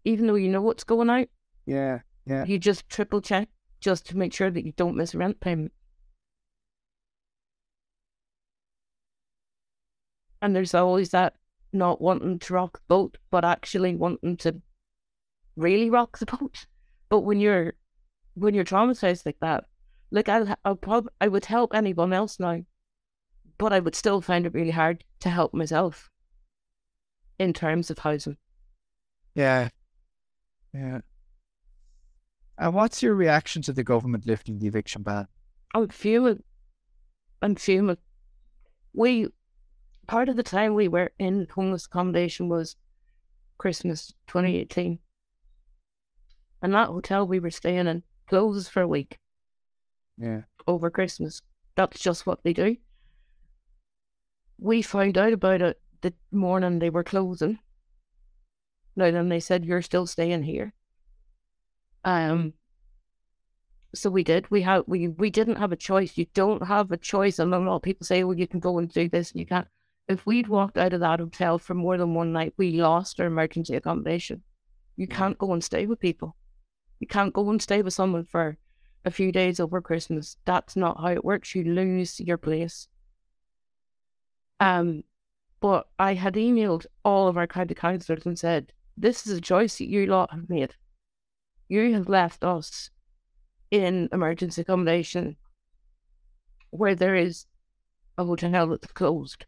even 0.04 0.26
though 0.26 0.34
you 0.34 0.48
know 0.48 0.62
what's 0.62 0.84
going 0.84 1.10
out, 1.10 1.28
Yeah. 1.66 2.00
Yeah. 2.26 2.44
you 2.44 2.58
just 2.58 2.88
triple 2.88 3.20
check 3.20 3.48
just 3.80 4.06
to 4.06 4.16
make 4.16 4.32
sure 4.32 4.50
that 4.50 4.64
you 4.64 4.72
don't 4.72 4.96
miss 4.96 5.14
a 5.14 5.18
rent 5.18 5.40
payment. 5.40 5.72
And 10.40 10.54
there's 10.54 10.74
always 10.74 11.10
that 11.10 11.34
not 11.72 12.00
wanting 12.00 12.38
to 12.38 12.54
rock 12.54 12.78
the 12.78 12.84
boat, 12.88 13.18
but 13.30 13.44
actually 13.44 13.96
wanting 13.96 14.36
to 14.38 14.60
really 15.56 15.90
rock 15.90 16.18
the 16.18 16.26
boat. 16.26 16.66
But 17.10 17.20
when 17.20 17.38
you're 17.38 17.74
when 18.34 18.54
you're 18.54 18.64
traumatized 18.64 19.24
like 19.26 19.38
that, 19.40 19.64
like 20.10 20.28
I'll, 20.28 20.56
I'll 20.64 20.74
prob- 20.74 21.10
I 21.20 21.28
would 21.28 21.44
help 21.44 21.74
anyone 21.74 22.12
else 22.12 22.40
now, 22.40 22.62
but 23.58 23.72
I 23.72 23.78
would 23.78 23.94
still 23.94 24.20
find 24.20 24.46
it 24.46 24.54
really 24.54 24.70
hard 24.70 25.04
to 25.20 25.28
help 25.28 25.54
myself 25.54 26.10
in 27.38 27.52
terms 27.52 27.90
of 27.90 27.98
housing. 27.98 28.36
Yeah. 29.34 29.68
Yeah. 30.72 31.00
And 32.58 32.74
what's 32.74 33.02
your 33.02 33.14
reaction 33.14 33.62
to 33.62 33.72
the 33.72 33.84
government 33.84 34.26
lifting 34.26 34.58
the 34.58 34.66
eviction 34.66 35.02
ban? 35.02 35.26
I'm 35.74 35.88
fuming. 35.88 36.42
I'm 37.42 37.56
fuming. 37.56 37.98
We 38.92 39.28
part 40.06 40.28
of 40.28 40.36
the 40.36 40.42
time 40.42 40.74
we 40.74 40.88
were 40.88 41.10
in 41.18 41.46
homeless 41.52 41.86
accommodation 41.86 42.48
was 42.48 42.76
Christmas 43.58 44.12
2018. 44.28 44.98
And 46.64 46.72
that 46.72 46.88
hotel 46.88 47.26
we 47.26 47.40
were 47.40 47.50
staying 47.50 47.88
in 47.88 48.02
closes 48.26 48.68
for 48.68 48.80
a 48.80 48.88
week 48.88 49.18
Yeah. 50.16 50.44
over 50.66 50.90
Christmas. 50.90 51.42
That's 51.74 52.00
just 52.00 52.24
what 52.24 52.42
they 52.42 52.54
do. 52.54 52.78
We 54.58 54.80
found 54.80 55.18
out 55.18 55.34
about 55.34 55.60
it 55.60 55.78
the 56.00 56.14
morning 56.32 56.78
they 56.78 56.88
were 56.88 57.04
closing. 57.04 57.58
Now 58.96 59.10
then 59.10 59.28
they 59.28 59.40
said 59.40 59.66
you're 59.66 59.82
still 59.82 60.06
staying 60.06 60.44
here. 60.44 60.72
Um 62.02 62.54
so 63.94 64.08
we 64.08 64.24
did. 64.24 64.50
We 64.50 64.62
had 64.62 64.84
we 64.86 65.08
we 65.08 65.28
didn't 65.28 65.56
have 65.56 65.72
a 65.72 65.76
choice. 65.76 66.16
You 66.16 66.24
don't 66.32 66.66
have 66.66 66.90
a 66.90 66.96
choice. 66.96 67.38
And 67.38 67.52
a 67.52 67.58
lot 67.58 67.76
of 67.76 67.82
people 67.82 68.06
say, 68.06 68.24
well, 68.24 68.38
you 68.38 68.48
can 68.48 68.60
go 68.60 68.78
and 68.78 68.90
do 68.90 69.06
this 69.10 69.32
and 69.32 69.40
you 69.40 69.44
can't. 69.46 69.68
If 70.08 70.24
we'd 70.24 70.48
walked 70.48 70.78
out 70.78 70.94
of 70.94 71.00
that 71.00 71.20
hotel 71.20 71.58
for 71.58 71.74
more 71.74 71.98
than 71.98 72.14
one 72.14 72.32
night, 72.32 72.54
we 72.56 72.80
lost 72.80 73.20
our 73.20 73.26
emergency 73.26 73.74
accommodation. 73.76 74.42
You 74.96 75.06
can't 75.08 75.36
go 75.36 75.52
and 75.52 75.62
stay 75.62 75.84
with 75.84 76.00
people. 76.00 76.34
You 77.04 77.08
can't 77.08 77.34
go 77.34 77.50
and 77.50 77.60
stay 77.60 77.82
with 77.82 77.92
someone 77.92 78.24
for 78.24 78.56
a 79.04 79.10
few 79.10 79.30
days 79.30 79.60
over 79.60 79.82
Christmas. 79.82 80.38
That's 80.46 80.74
not 80.74 80.98
how 80.98 81.08
it 81.08 81.22
works. 81.22 81.54
You 81.54 81.62
lose 81.62 82.18
your 82.18 82.38
place. 82.38 82.88
Um, 84.58 85.04
but 85.60 85.86
I 85.98 86.14
had 86.14 86.32
emailed 86.32 86.86
all 87.04 87.28
of 87.28 87.36
our 87.36 87.46
county 87.46 87.74
councillors 87.74 88.24
and 88.24 88.38
said, 88.38 88.72
"This 88.96 89.26
is 89.26 89.36
a 89.36 89.42
choice 89.42 89.76
that 89.76 89.90
you 89.90 90.06
lot 90.06 90.30
have 90.30 90.48
made. 90.48 90.76
You 91.68 91.92
have 91.92 92.08
left 92.08 92.42
us 92.42 92.88
in 93.70 94.08
emergency 94.10 94.62
accommodation 94.62 95.36
where 96.70 96.94
there 96.94 97.16
is 97.16 97.44
a 98.16 98.24
hotel 98.24 98.68
that's 98.68 98.92
closed. 98.92 99.44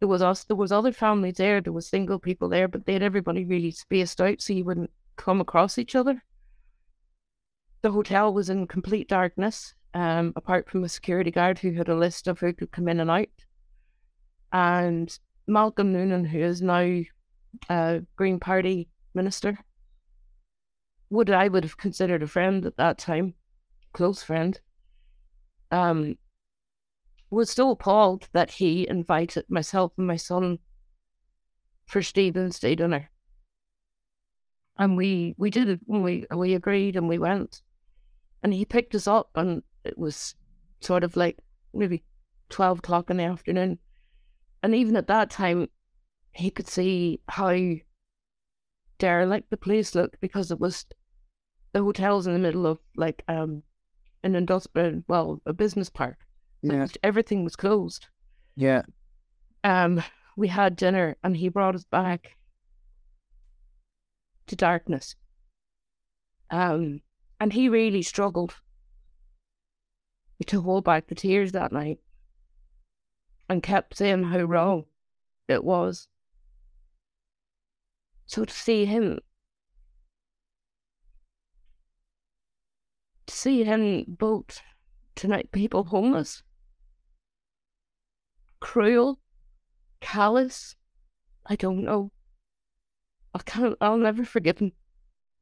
There 0.00 0.08
was 0.08 0.20
us, 0.20 0.44
there 0.44 0.54
was 0.54 0.70
other 0.70 0.92
families 0.92 1.38
there, 1.38 1.62
there 1.62 1.72
was 1.72 1.88
single 1.88 2.18
people 2.18 2.50
there, 2.50 2.68
but 2.68 2.84
they 2.84 2.92
had 2.92 3.02
everybody 3.02 3.46
really 3.46 3.70
spaced 3.70 4.20
out 4.20 4.42
so 4.42 4.52
you 4.52 4.66
wouldn't 4.66 4.90
come 5.16 5.40
across 5.40 5.78
each 5.78 5.94
other. 5.94 6.22
The 7.82 7.92
hotel 7.92 8.34
was 8.34 8.50
in 8.50 8.66
complete 8.66 9.08
darkness, 9.08 9.74
um, 9.94 10.32
apart 10.36 10.68
from 10.68 10.82
a 10.82 10.88
security 10.88 11.30
guard 11.30 11.58
who 11.58 11.72
had 11.72 11.88
a 11.88 11.94
list 11.94 12.26
of 12.26 12.40
who 12.40 12.52
could 12.52 12.72
come 12.72 12.88
in 12.88 13.00
and 13.00 13.10
out. 13.10 13.28
And 14.52 15.16
Malcolm 15.46 15.92
Noonan, 15.92 16.24
who 16.24 16.40
is 16.40 16.60
now 16.60 17.02
a 17.68 18.02
Green 18.16 18.40
Party 18.40 18.88
minister, 19.14 19.58
would 21.10 21.30
I 21.30 21.48
would 21.48 21.64
have 21.64 21.76
considered 21.76 22.22
a 22.22 22.26
friend 22.26 22.66
at 22.66 22.76
that 22.76 22.98
time, 22.98 23.34
close 23.92 24.22
friend, 24.22 24.60
um, 25.70 26.16
was 27.30 27.50
so 27.50 27.70
appalled 27.70 28.28
that 28.32 28.50
he 28.50 28.88
invited 28.88 29.44
myself 29.48 29.92
and 29.98 30.06
my 30.06 30.16
son 30.16 30.58
for 31.86 32.02
Stephen's 32.02 32.58
Day 32.58 32.74
dinner. 32.74 33.10
And 34.76 34.96
we 34.96 35.34
we 35.38 35.50
did 35.50 35.68
it. 35.68 35.80
We 35.86 36.26
we 36.34 36.54
agreed 36.54 36.96
and 36.96 37.08
we 37.08 37.18
went, 37.18 37.62
and 38.42 38.52
he 38.54 38.64
picked 38.64 38.94
us 38.94 39.06
up, 39.06 39.30
and 39.34 39.62
it 39.84 39.98
was 39.98 40.34
sort 40.80 41.04
of 41.04 41.16
like 41.16 41.38
maybe 41.74 42.02
twelve 42.48 42.78
o'clock 42.78 43.10
in 43.10 43.16
the 43.18 43.24
afternoon, 43.24 43.78
and 44.62 44.74
even 44.74 44.96
at 44.96 45.06
that 45.08 45.30
time, 45.30 45.68
he 46.32 46.50
could 46.50 46.68
see 46.68 47.20
how 47.28 47.56
derelict 48.98 49.50
the 49.50 49.56
place 49.56 49.94
looked 49.94 50.20
because 50.20 50.50
it 50.50 50.58
was 50.58 50.86
the 51.72 51.82
hotel's 51.82 52.26
in 52.26 52.32
the 52.32 52.38
middle 52.38 52.66
of 52.66 52.78
like 52.96 53.22
um 53.28 53.62
an 54.24 54.34
industrial, 54.34 55.02
well, 55.08 55.40
a 55.46 55.52
business 55.52 55.88
park. 55.88 56.18
Yeah. 56.62 56.86
everything 57.02 57.44
was 57.44 57.56
closed. 57.56 58.08
Yeah. 58.56 58.82
Um, 59.62 60.02
we 60.36 60.48
had 60.48 60.76
dinner, 60.76 61.16
and 61.22 61.36
he 61.36 61.48
brought 61.48 61.74
us 61.74 61.84
back 61.84 62.36
to 64.46 64.56
darkness. 64.56 65.14
Um, 66.50 67.00
and 67.40 67.52
he 67.52 67.68
really 67.68 68.02
struggled 68.02 68.54
to 70.46 70.60
hold 70.60 70.84
back 70.84 71.08
the 71.08 71.14
tears 71.14 71.52
that 71.52 71.72
night, 71.72 71.98
and 73.48 73.62
kept 73.62 73.96
saying 73.96 74.24
how 74.24 74.40
wrong 74.40 74.84
it 75.48 75.64
was. 75.64 76.08
So 78.26 78.44
to 78.44 78.52
see 78.52 78.84
him, 78.84 79.18
to 83.26 83.34
see 83.34 83.64
him 83.64 84.04
both 84.06 84.60
to 85.16 85.28
make 85.28 85.50
people 85.50 85.84
homeless, 85.84 86.42
cruel, 88.60 89.18
callous, 90.00 90.76
I 91.46 91.56
don't 91.56 91.84
know. 91.84 92.12
I 93.34 93.40
can't, 93.40 93.76
I'll 93.80 93.96
never 93.96 94.24
forgive 94.24 94.58
him 94.58 94.72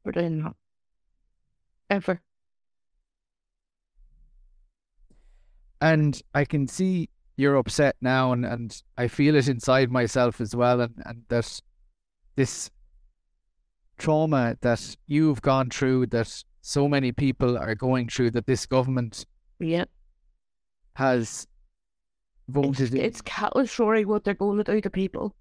for 0.03 0.13
doing 0.13 0.43
that. 0.43 0.55
Ever. 1.89 2.21
and 5.81 6.21
I 6.35 6.45
can 6.45 6.67
see 6.69 7.09
you're 7.37 7.57
upset 7.57 7.97
now, 8.01 8.33
and, 8.33 8.47
and 8.47 8.83
I 8.97 9.09
feel 9.09 9.37
it 9.37 9.47
inside 9.47 9.91
myself 9.91 10.41
as 10.41 10.57
well, 10.57 10.81
and, 10.81 10.95
and 11.05 11.23
that 11.29 11.61
this 12.35 12.71
trauma 13.99 14.57
that 14.63 14.97
you've 15.07 15.43
gone 15.43 15.69
through, 15.69 16.07
that 16.07 16.43
so 16.63 16.89
many 16.89 17.13
people 17.13 17.59
are 17.59 17.75
going 17.75 18.09
through, 18.09 18.31
that 18.33 18.47
this 18.47 18.65
government 18.65 19.27
Yeah. 19.59 19.85
has 20.95 21.47
voted 22.49 22.95
in. 22.95 23.01
it's 23.03 23.21
callous, 23.21 23.79
Rory, 23.79 24.07
what 24.07 24.25
they're 24.25 24.35
going 24.35 24.57
to 24.57 24.65
do 24.65 24.81
to 24.81 24.91
people. 24.91 25.35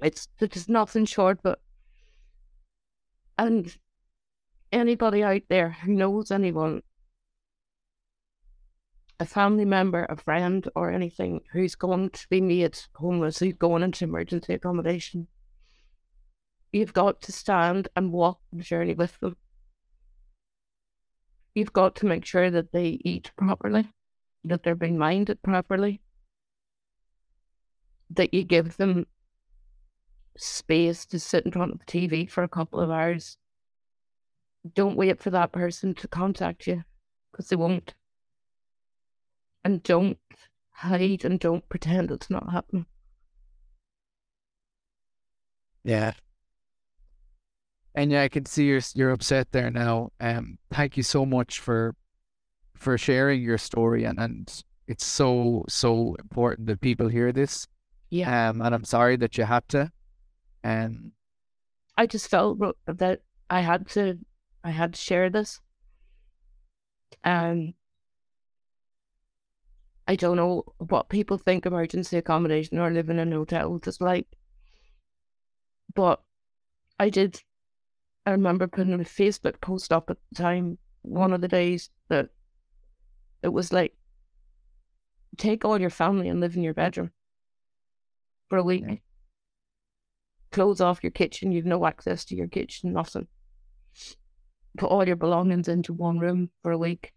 It's 0.00 0.28
there's 0.38 0.68
nothing 0.68 1.04
short, 1.04 1.40
but 1.42 1.60
and 3.38 3.76
anybody 4.72 5.22
out 5.22 5.42
there 5.48 5.70
who 5.70 5.92
knows 5.92 6.30
anyone, 6.30 6.82
a 9.20 9.26
family 9.26 9.64
member, 9.64 10.04
a 10.04 10.16
friend, 10.16 10.68
or 10.74 10.90
anything 10.90 11.42
who's 11.52 11.74
going 11.74 12.10
to 12.10 12.26
be 12.28 12.40
made 12.40 12.78
homeless, 12.94 13.38
who's 13.38 13.54
going 13.54 13.82
into 13.82 14.04
emergency 14.04 14.54
accommodation, 14.54 15.28
you've 16.72 16.92
got 16.92 17.20
to 17.22 17.32
stand 17.32 17.88
and 17.94 18.12
walk 18.12 18.40
the 18.52 18.62
journey 18.62 18.94
with 18.94 19.18
them. 19.20 19.36
You've 21.54 21.72
got 21.72 21.94
to 21.96 22.06
make 22.06 22.24
sure 22.24 22.50
that 22.50 22.72
they 22.72 22.98
eat 23.04 23.30
properly 23.36 23.92
that 24.44 24.62
they're 24.62 24.74
being 24.74 24.98
minded 24.98 25.42
properly, 25.42 26.00
that 28.10 28.34
you 28.34 28.44
give 28.44 28.76
them 28.76 29.06
space 30.36 31.06
to 31.06 31.20
sit 31.20 31.44
in 31.44 31.52
front 31.52 31.72
of 31.72 31.78
the 31.78 31.84
TV 31.84 32.28
for 32.28 32.42
a 32.42 32.48
couple 32.48 32.80
of 32.80 32.90
hours. 32.90 33.36
Don't 34.74 34.96
wait 34.96 35.20
for 35.20 35.30
that 35.30 35.52
person 35.52 35.94
to 35.94 36.08
contact 36.08 36.66
you 36.66 36.84
because 37.30 37.48
they 37.48 37.56
won't. 37.56 37.94
And 39.64 39.82
don't 39.82 40.18
hide 40.70 41.24
and 41.24 41.38
don't 41.38 41.68
pretend 41.68 42.10
it's 42.10 42.30
not 42.30 42.50
happening. 42.50 42.86
Yeah. 45.84 46.12
And 47.94 48.10
yeah, 48.10 48.22
I 48.22 48.28
can 48.28 48.46
see 48.46 48.64
you're 48.64 48.80
you're 48.94 49.10
upset 49.10 49.52
there 49.52 49.70
now. 49.70 50.10
Um, 50.20 50.58
thank 50.72 50.96
you 50.96 51.02
so 51.02 51.26
much 51.26 51.60
for 51.60 51.94
for 52.74 52.96
sharing 52.96 53.42
your 53.42 53.58
story, 53.58 54.04
and 54.04 54.18
and 54.18 54.62
it's 54.86 55.04
so 55.04 55.64
so 55.68 56.16
important 56.18 56.68
that 56.68 56.80
people 56.80 57.08
hear 57.08 57.32
this. 57.32 57.66
Yeah. 58.10 58.50
Um, 58.50 58.62
and 58.62 58.74
I'm 58.74 58.84
sorry 58.84 59.16
that 59.16 59.36
you 59.36 59.44
had 59.44 59.68
to. 59.70 59.90
Um, 60.64 61.12
I 61.96 62.06
just 62.06 62.28
felt 62.28 62.58
that 62.86 63.20
I 63.50 63.60
had 63.60 63.88
to, 63.90 64.18
I 64.64 64.70
had 64.70 64.94
to 64.94 65.00
share 65.00 65.30
this. 65.30 65.60
Um, 67.24 67.74
I 70.06 70.16
don't 70.16 70.36
know 70.36 70.64
what 70.78 71.08
people 71.08 71.38
think 71.38 71.64
emergency 71.64 72.16
accommodation 72.16 72.78
or 72.78 72.90
living 72.90 73.18
in 73.18 73.32
hotels 73.32 73.86
is 73.86 74.00
like, 74.00 74.26
but 75.94 76.20
I 76.98 77.08
did. 77.08 77.42
I 78.26 78.30
remember 78.32 78.66
putting 78.68 78.94
a 78.94 78.98
Facebook 78.98 79.60
post 79.60 79.92
up 79.92 80.10
at 80.10 80.16
the 80.30 80.42
time, 80.42 80.78
one 81.02 81.32
of 81.32 81.40
the 81.40 81.48
days 81.48 81.90
that 82.08 82.28
it 83.42 83.48
was 83.48 83.72
like, 83.72 83.94
take 85.38 85.64
all 85.64 85.80
your 85.80 85.90
family 85.90 86.28
and 86.28 86.40
live 86.40 86.56
in 86.56 86.62
your 86.62 86.74
bedroom 86.74 87.10
for 88.48 88.58
a 88.58 88.62
week 88.62 88.84
Yeah. 88.86 88.96
close 90.52 90.80
off 90.80 91.02
your 91.02 91.10
kitchen, 91.10 91.50
you've 91.52 91.64
no 91.64 91.84
access 91.86 92.24
to 92.26 92.36
your 92.36 92.46
kitchen, 92.46 92.92
nothing. 92.92 93.26
Put 94.76 94.88
all 94.88 95.06
your 95.06 95.16
belongings 95.16 95.68
into 95.68 95.92
one 95.92 96.18
room 96.18 96.50
for 96.62 96.72
a 96.72 96.78
week 96.78 97.12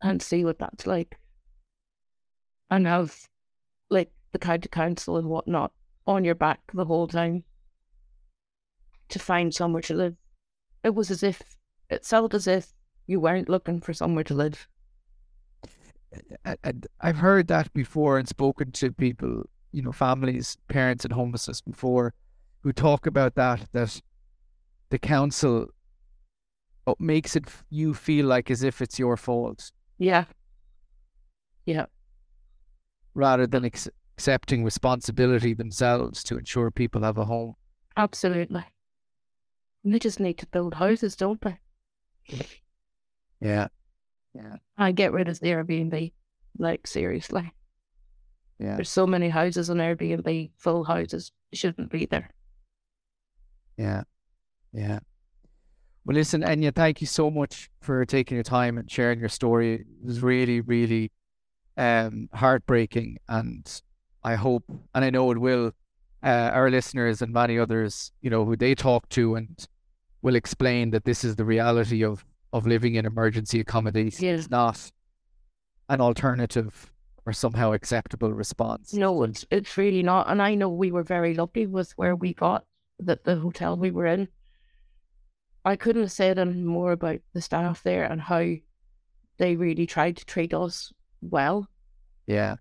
and 0.00 0.22
see 0.22 0.44
what 0.44 0.58
that's 0.58 0.86
like. 0.86 1.18
And 2.70 2.86
have 2.86 3.28
like 3.90 4.12
the 4.32 4.38
county 4.38 4.68
council 4.68 5.16
and 5.16 5.28
whatnot 5.28 5.72
on 6.06 6.24
your 6.24 6.34
back 6.34 6.60
the 6.72 6.84
whole 6.84 7.06
time 7.08 7.44
to 9.08 9.18
find 9.18 9.54
somewhere 9.54 9.82
to 9.82 9.94
live. 9.94 10.16
It 10.82 10.94
was 10.94 11.10
as 11.10 11.22
if 11.22 11.42
it 11.90 12.04
felt 12.04 12.34
as 12.34 12.46
if 12.46 12.72
you 13.06 13.20
weren't 13.20 13.48
looking 13.48 13.80
for 13.80 13.92
somewhere 13.92 14.24
to 14.24 14.34
live. 14.34 14.68
and 16.62 16.86
I've 17.00 17.16
heard 17.16 17.48
that 17.48 17.72
before 17.72 18.18
and 18.18 18.28
spoken 18.28 18.72
to 18.72 18.92
people, 18.92 19.44
you 19.72 19.82
know, 19.82 19.92
families, 19.92 20.56
parents, 20.68 21.04
and 21.04 21.12
homelessness 21.12 21.60
before, 21.60 22.14
who 22.62 22.72
talk 22.72 23.06
about 23.06 23.34
that 23.34 23.68
that 23.72 24.00
the 24.90 24.98
council 24.98 25.66
uh, 26.86 26.94
makes 26.98 27.34
it 27.36 27.44
you 27.70 27.94
feel 27.94 28.26
like 28.26 28.50
as 28.50 28.62
if 28.62 28.80
it's 28.82 28.98
your 28.98 29.16
fault 29.16 29.72
Yeah. 29.98 30.24
Yeah. 31.66 31.86
rather 33.14 33.46
than 33.46 33.64
ex- 33.64 33.88
accepting 34.16 34.64
responsibility 34.64 35.54
themselves 35.54 36.22
to 36.24 36.38
ensure 36.38 36.70
people 36.70 37.02
have 37.02 37.18
a 37.18 37.24
home. 37.24 37.54
Absolutely. 37.96 38.64
They 39.84 39.98
just 39.98 40.20
need 40.20 40.38
to 40.38 40.46
build 40.46 40.74
houses, 40.74 41.16
don't 41.16 41.40
they? 41.40 41.58
Yeah. 43.40 43.68
Yeah, 44.34 44.56
I 44.76 44.90
get 44.92 45.12
rid 45.12 45.28
of 45.28 45.38
the 45.40 45.46
Airbnb. 45.48 46.12
Like 46.58 46.86
seriously, 46.88 47.52
yeah, 48.58 48.74
there's 48.76 48.88
so 48.90 49.06
many 49.06 49.28
houses 49.28 49.70
on 49.70 49.76
Airbnb, 49.76 50.50
full 50.56 50.82
houses, 50.84 51.30
shouldn't 51.52 51.90
be 51.90 52.06
there. 52.06 52.30
yeah, 53.76 54.02
yeah. 54.74 54.98
Well, 56.04 56.14
listen, 56.16 56.42
Enya, 56.42 56.74
thank 56.74 57.00
you 57.00 57.06
so 57.06 57.30
much 57.30 57.70
for 57.80 58.04
taking 58.04 58.36
your 58.36 58.44
time 58.44 58.76
and 58.76 58.90
sharing 58.90 59.20
your 59.20 59.30
story. 59.30 59.74
It 59.74 59.86
was 60.04 60.20
really, 60.22 60.60
really 60.60 61.10
um, 61.78 62.28
heartbreaking, 62.34 63.18
and 63.28 63.82
I 64.22 64.34
hope, 64.34 64.64
and 64.94 65.04
I 65.04 65.08
know 65.10 65.30
it 65.30 65.38
will, 65.38 65.72
uh, 66.22 66.50
our 66.52 66.70
listeners 66.70 67.22
and 67.22 67.32
many 67.32 67.58
others, 67.58 68.12
you 68.20 68.28
know, 68.28 68.44
who 68.44 68.56
they 68.56 68.74
talk 68.74 69.08
to 69.10 69.36
and 69.36 69.66
will 70.20 70.34
explain 70.34 70.90
that 70.90 71.04
this 71.04 71.24
is 71.24 71.36
the 71.36 71.44
reality 71.44 72.04
of 72.04 72.24
of 72.52 72.66
living 72.68 72.94
in 72.94 73.04
emergency 73.04 73.58
accommodation. 73.58 74.24
Yeah. 74.24 74.34
It's 74.34 74.48
not 74.48 74.92
an 75.88 76.00
alternative 76.00 76.92
or 77.26 77.32
somehow 77.32 77.72
acceptable 77.72 78.32
response. 78.32 78.94
No, 78.94 79.22
it's 79.24 79.44
it's 79.50 79.76
really 79.76 80.02
not. 80.02 80.30
And 80.30 80.40
I 80.40 80.54
know 80.54 80.68
we 80.68 80.92
were 80.92 81.02
very 81.02 81.34
lucky 81.34 81.66
with 81.66 81.92
where 81.96 82.14
we 82.14 82.32
got 82.32 82.64
that 83.00 83.24
the 83.24 83.36
hotel 83.36 83.76
we 83.76 83.90
were 83.90 84.06
in. 84.06 84.28
I 85.64 85.76
couldn't 85.76 86.02
have 86.02 86.12
said 86.12 86.38
any 86.38 86.62
more 86.62 86.92
about 86.92 87.20
the 87.32 87.40
staff 87.40 87.82
there 87.82 88.04
and 88.04 88.20
how 88.20 88.44
they 89.38 89.56
really 89.56 89.86
tried 89.86 90.16
to 90.18 90.26
treat 90.26 90.52
us 90.52 90.92
well. 91.22 91.68
Yeah, 92.26 92.56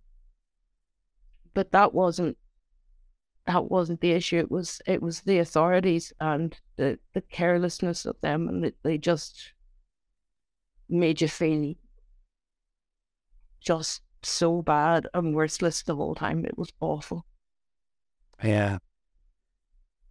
But 1.53 1.71
that 1.71 1.93
wasn't 1.93 2.37
that 3.45 3.69
wasn't 3.69 3.99
the 4.01 4.11
issue. 4.11 4.37
It 4.37 4.51
was 4.51 4.81
it 4.85 5.01
was 5.01 5.21
the 5.21 5.39
authorities 5.39 6.13
and 6.19 6.57
the, 6.77 6.99
the 7.13 7.21
carelessness 7.21 8.05
of 8.05 8.19
them 8.21 8.47
and 8.47 8.63
that 8.63 8.75
they 8.83 8.97
just 8.97 9.53
made 10.89 11.21
you 11.21 11.27
feel 11.27 11.73
just 13.59 14.01
so 14.21 14.61
bad 14.61 15.07
and 15.13 15.35
worthless 15.35 15.83
the 15.83 15.95
whole 15.95 16.15
time. 16.15 16.45
It 16.45 16.57
was 16.57 16.71
awful. 16.79 17.25
yeah. 18.43 18.77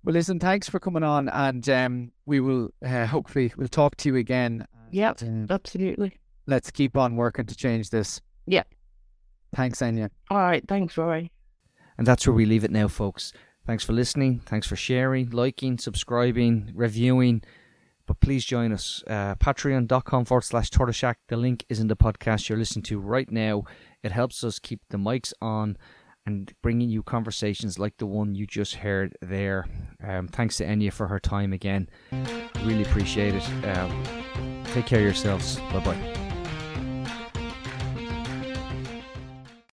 Well, 0.05 0.15
listen, 0.15 0.41
thanks 0.41 0.69
for 0.69 0.81
coming 0.81 1.05
on, 1.05 1.29
and 1.29 1.69
um, 1.69 2.13
we 2.27 2.41
will 2.41 2.71
uh, 2.85 3.07
hopefully 3.07 3.53
we'll 3.57 3.69
talk 3.69 3.97
to 3.99 4.09
you 4.09 4.17
again. 4.17 4.67
Yeah, 4.91 5.15
And, 5.21 5.51
uh, 5.51 5.55
Absolutely. 5.55 6.19
let's 6.47 6.71
keep 6.71 6.97
on 6.97 7.17
working 7.17 7.47
to 7.47 7.55
change 7.55 7.91
this. 7.91 8.21
Yeah. 8.47 8.65
Thanks, 9.55 9.79
Enya. 9.81 10.11
All 10.31 10.39
right. 10.39 10.65
Thanks, 10.67 10.97
Rory. 10.97 11.31
And 11.99 12.07
that's 12.07 12.27
where 12.27 12.35
we 12.35 12.47
leave 12.47 12.65
it 12.65 12.71
now, 12.71 12.89
folks. 12.89 13.33
Thanks 13.67 13.85
for 13.85 13.93
listening. 13.93 14.41
Thanks 14.45 14.67
for 14.67 14.75
sharing, 14.77 15.31
liking, 15.31 15.79
subscribing, 15.79 16.73
reviewing. 16.75 17.43
But 18.07 18.19
please 18.21 18.45
join 18.45 18.73
us. 18.73 19.05
Uh, 19.07 19.37
Patreon.com 19.37 20.25
forward 20.25 20.43
slash 20.43 20.69
Tortoise 20.71 20.97
Shack. 20.97 21.19
The 21.29 21.37
link 21.37 21.65
is 21.69 21.79
in 21.79 21.87
the 21.87 21.97
podcast 21.97 22.49
you're 22.49 22.59
listening 22.59 22.83
to 22.85 22.99
right 22.99 23.31
now. 23.31 23.63
It 24.03 24.11
helps 24.11 24.43
us 24.43 24.59
keep 24.59 24.81
the 24.91 24.99
mics 24.99 25.33
on 25.41 25.77
and 26.27 26.53
bringing 26.63 26.89
you 26.89 27.03
conversations 27.03 27.79
like 27.79 27.97
the 27.99 28.07
one 28.07 28.35
you 28.35 28.47
just 28.47 28.77
heard 28.77 29.17
there. 29.21 29.67
Um, 30.03 30.29
thanks 30.29 30.57
to 30.59 30.65
Enya 30.65 30.93
for 30.93 31.09
her 31.09 31.21
time 31.21 31.53
again. 31.53 31.89
Really 32.65 32.83
appreciate 32.83 33.35
it. 33.35 33.67
Um, 33.77 34.03
take 34.67 34.87
care 34.87 35.01
of 35.01 35.05
yourselves. 35.05 35.57
Bye 35.73 35.85
bye. 35.85 36.22